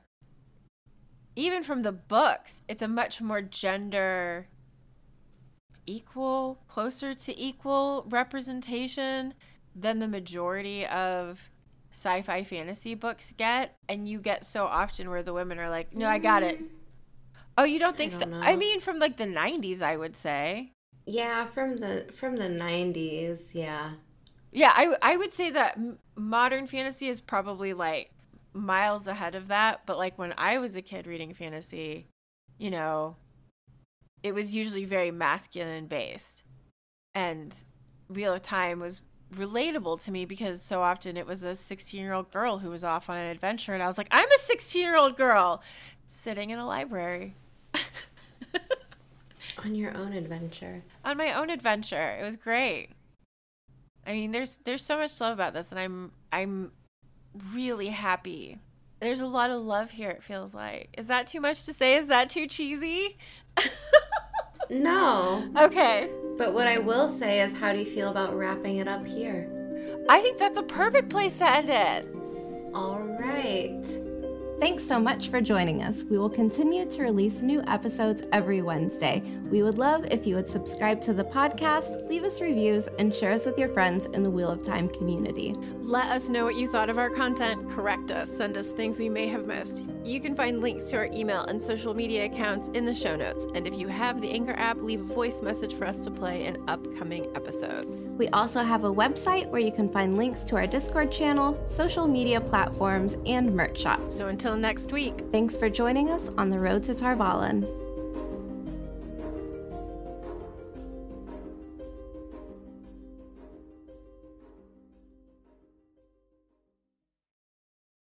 even 1.36 1.64
from 1.64 1.82
the 1.82 1.92
books, 1.92 2.62
it's 2.68 2.82
a 2.82 2.88
much 2.88 3.20
more 3.22 3.42
gender 3.42 4.48
equal, 5.86 6.60
closer 6.68 7.14
to 7.14 7.40
equal 7.40 8.06
representation 8.10 9.34
than 9.76 10.00
the 10.00 10.08
majority 10.08 10.86
of 10.86 11.50
sci-fi 11.92 12.44
fantasy 12.44 12.96
books 12.96 13.34
get 13.38 13.76
and 13.88 14.08
you 14.08 14.20
get 14.20 14.44
so 14.44 14.66
often 14.66 15.10
where 15.10 15.24
the 15.24 15.34
women 15.34 15.60
are 15.60 15.70
like, 15.70 15.96
"No, 15.96 16.08
I 16.08 16.20
got 16.20 16.44
it." 16.44 16.60
Mm. 16.60 16.68
Oh, 17.58 17.64
you 17.64 17.80
don't 17.80 17.96
think 17.96 18.12
don't 18.12 18.22
so? 18.22 18.28
know. 18.28 18.40
I 18.42 18.56
mean 18.56 18.80
from 18.80 19.00
like 19.00 19.18
the 19.18 19.26
90s, 19.26 19.82
I 19.82 19.98
would 19.98 20.16
say. 20.16 20.72
Yeah, 21.06 21.46
from 21.46 21.78
the 21.78 22.08
from 22.14 22.38
the 22.38 22.50
90s, 22.50 23.54
yeah. 23.54 23.94
Yeah, 24.52 24.72
I 24.76 24.96
I 25.02 25.18
would 25.18 25.32
say 25.32 25.52
that 25.52 25.78
modern 26.16 26.68
fantasy 26.68 27.10
is 27.10 27.22
probably 27.22 27.74
like 27.74 28.12
miles 28.54 29.08
ahead 29.08 29.36
of 29.36 29.48
that. 29.50 29.86
But 29.86 29.98
like 29.98 30.18
when 30.18 30.34
I 30.38 30.58
was 30.58 30.76
a 30.76 30.82
kid 30.82 31.08
reading 31.08 31.34
fantasy, 31.34 32.08
you 32.58 32.72
know, 32.72 33.18
it 34.24 34.34
was 34.34 34.56
usually 34.56 34.86
very 34.86 35.12
masculine 35.12 35.86
based, 35.86 36.44
and 37.14 37.56
Wheel 38.10 38.34
of 38.34 38.42
Time 38.42 38.80
was 38.80 39.02
relatable 39.36 40.02
to 40.04 40.12
me 40.12 40.26
because 40.26 40.62
so 40.62 40.82
often 40.82 41.18
it 41.18 41.26
was 41.26 41.44
a 41.44 41.56
16 41.56 42.00
year 42.00 42.14
old 42.14 42.32
girl 42.32 42.60
who 42.60 42.70
was 42.70 42.84
off 42.84 43.10
on 43.10 43.18
an 43.18 43.30
adventure, 43.30 43.74
and 43.74 43.84
I 43.84 43.88
was 43.88 43.98
like, 43.98 44.08
I'm 44.12 44.28
a 44.30 44.40
16 44.40 44.82
year 44.82 44.96
old 44.96 45.18
girl 45.18 45.62
sitting 46.06 46.50
in 46.50 46.60
a 46.60 46.66
library. 46.66 47.36
On 49.64 49.76
your 49.76 49.96
own 49.96 50.14
adventure. 50.14 50.84
on 51.06 51.16
my 51.16 51.32
own 51.34 51.50
adventure. 51.50 52.18
It 52.20 52.24
was 52.24 52.36
great. 52.36 52.90
I 54.06 54.14
mean, 54.14 54.32
there's 54.32 54.58
there's 54.64 54.84
so 54.84 54.98
much 54.98 55.20
love 55.22 55.34
about 55.34 55.54
this, 55.54 55.72
and 55.72 55.80
I'm 55.80 56.12
I'm 56.32 56.72
really 57.54 57.90
happy. 57.90 58.58
There's 59.00 59.22
a 59.22 59.28
lot 59.28 59.52
of 59.52 59.62
love 59.62 59.92
here. 59.92 60.10
It 60.10 60.24
feels 60.24 60.54
like. 60.54 60.90
Is 60.98 61.08
that 61.08 61.28
too 61.28 61.40
much 61.40 61.66
to 61.66 61.74
say? 61.74 61.96
Is 61.96 62.08
that 62.08 62.30
too 62.30 62.48
cheesy? 62.48 63.18
No. 64.70 65.48
Okay. 65.58 66.10
But 66.38 66.54
what 66.54 66.68
I 66.68 66.78
will 66.80 67.08
say 67.08 67.42
is 67.42 67.54
how 67.54 67.74
do 67.74 67.80
you 67.80 67.86
feel 67.86 68.10
about 68.10 68.36
wrapping 68.36 68.78
it 68.78 68.88
up 68.88 69.06
here? 69.06 69.50
I 70.10 70.22
think 70.22 70.38
that's 70.38 70.58
a 70.58 70.64
perfect 70.64 71.10
place 71.10 71.38
to 71.38 71.50
end 71.50 71.70
it. 71.70 72.08
All 72.74 73.02
right. 73.20 73.86
Thanks 74.60 74.86
so 74.86 75.00
much 75.00 75.30
for 75.30 75.42
joining 75.42 75.84
us. 75.84 76.04
We 76.04 76.18
will 76.18 76.30
continue 76.30 76.90
to 76.90 77.02
release 77.02 77.42
new 77.42 77.62
episodes 77.68 78.24
every 78.32 78.62
Wednesday. 78.62 79.22
We 79.50 79.62
would 79.62 79.78
love 79.78 80.06
if 80.06 80.26
you 80.26 80.36
would 80.36 80.48
subscribe 80.48 81.02
to 81.02 81.14
the 81.14 81.26
podcast, 81.26 82.08
leave 82.08 82.24
us 82.24 82.40
reviews, 82.40 82.88
and 82.98 83.14
share 83.14 83.32
us 83.32 83.46
with 83.46 83.58
your 83.58 83.70
friends 83.70 84.06
in 84.08 84.24
the 84.24 84.30
Wheel 84.30 84.50
of 84.50 84.64
Time 84.64 84.88
community. 84.88 85.54
Let 85.84 86.06
us 86.06 86.30
know 86.30 86.46
what 86.46 86.56
you 86.56 86.68
thought 86.68 86.90
of 86.90 86.98
our 86.98 87.10
content, 87.10 87.70
correct 87.70 88.10
us, 88.10 88.30
send 88.32 88.58
us 88.58 88.72
things 88.72 89.00
we 89.00 89.10
may 89.10 89.28
have 89.28 89.46
missed. 89.46 89.84
You 90.06 90.22
can 90.22 90.34
find 90.34 90.62
links 90.62 90.90
to 90.92 90.98
our 90.98 91.06
email 91.08 91.42
and 91.42 91.62
social 91.62 91.94
media 91.94 92.26
accounts 92.26 92.70
in 92.70 92.86
the 92.86 92.96
show 92.96 93.18
notes. 93.18 93.46
And 93.54 93.68
if 93.68 93.76
you 93.76 93.90
have 93.90 94.22
the 94.22 94.32
Anchor 94.32 94.54
app, 94.54 94.82
leave 94.82 95.02
a 95.02 95.14
voice 95.14 95.42
message 95.42 95.74
for 95.74 95.86
us 95.86 95.98
to 96.06 96.12
play 96.12 96.46
in 96.46 96.58
upcoming 96.70 97.28
episodes. 97.36 98.10
We 98.12 98.30
also 98.30 98.64
have 98.64 98.86
a 98.86 98.94
website 98.94 99.50
where 99.50 99.62
you 99.62 99.74
can 99.74 99.90
find 99.90 100.18
links 100.18 100.46
to 100.46 100.56
our 100.56 100.68
Discord 100.68 101.12
channel, 101.12 101.62
social 101.68 102.08
media 102.08 102.40
platforms, 102.40 103.18
and 103.26 103.54
merch 103.54 103.80
shop. 103.80 104.10
So 104.10 104.28
until 104.28 104.56
next 104.56 104.92
week, 104.92 105.24
Thanks 105.34 105.58
for 105.58 105.68
joining 105.68 106.12
us 106.12 106.30
on 106.38 106.52
the 106.52 106.60
road 106.60 106.84
to 106.84 106.94
Tar 106.94 107.16
Valon. 107.16 107.83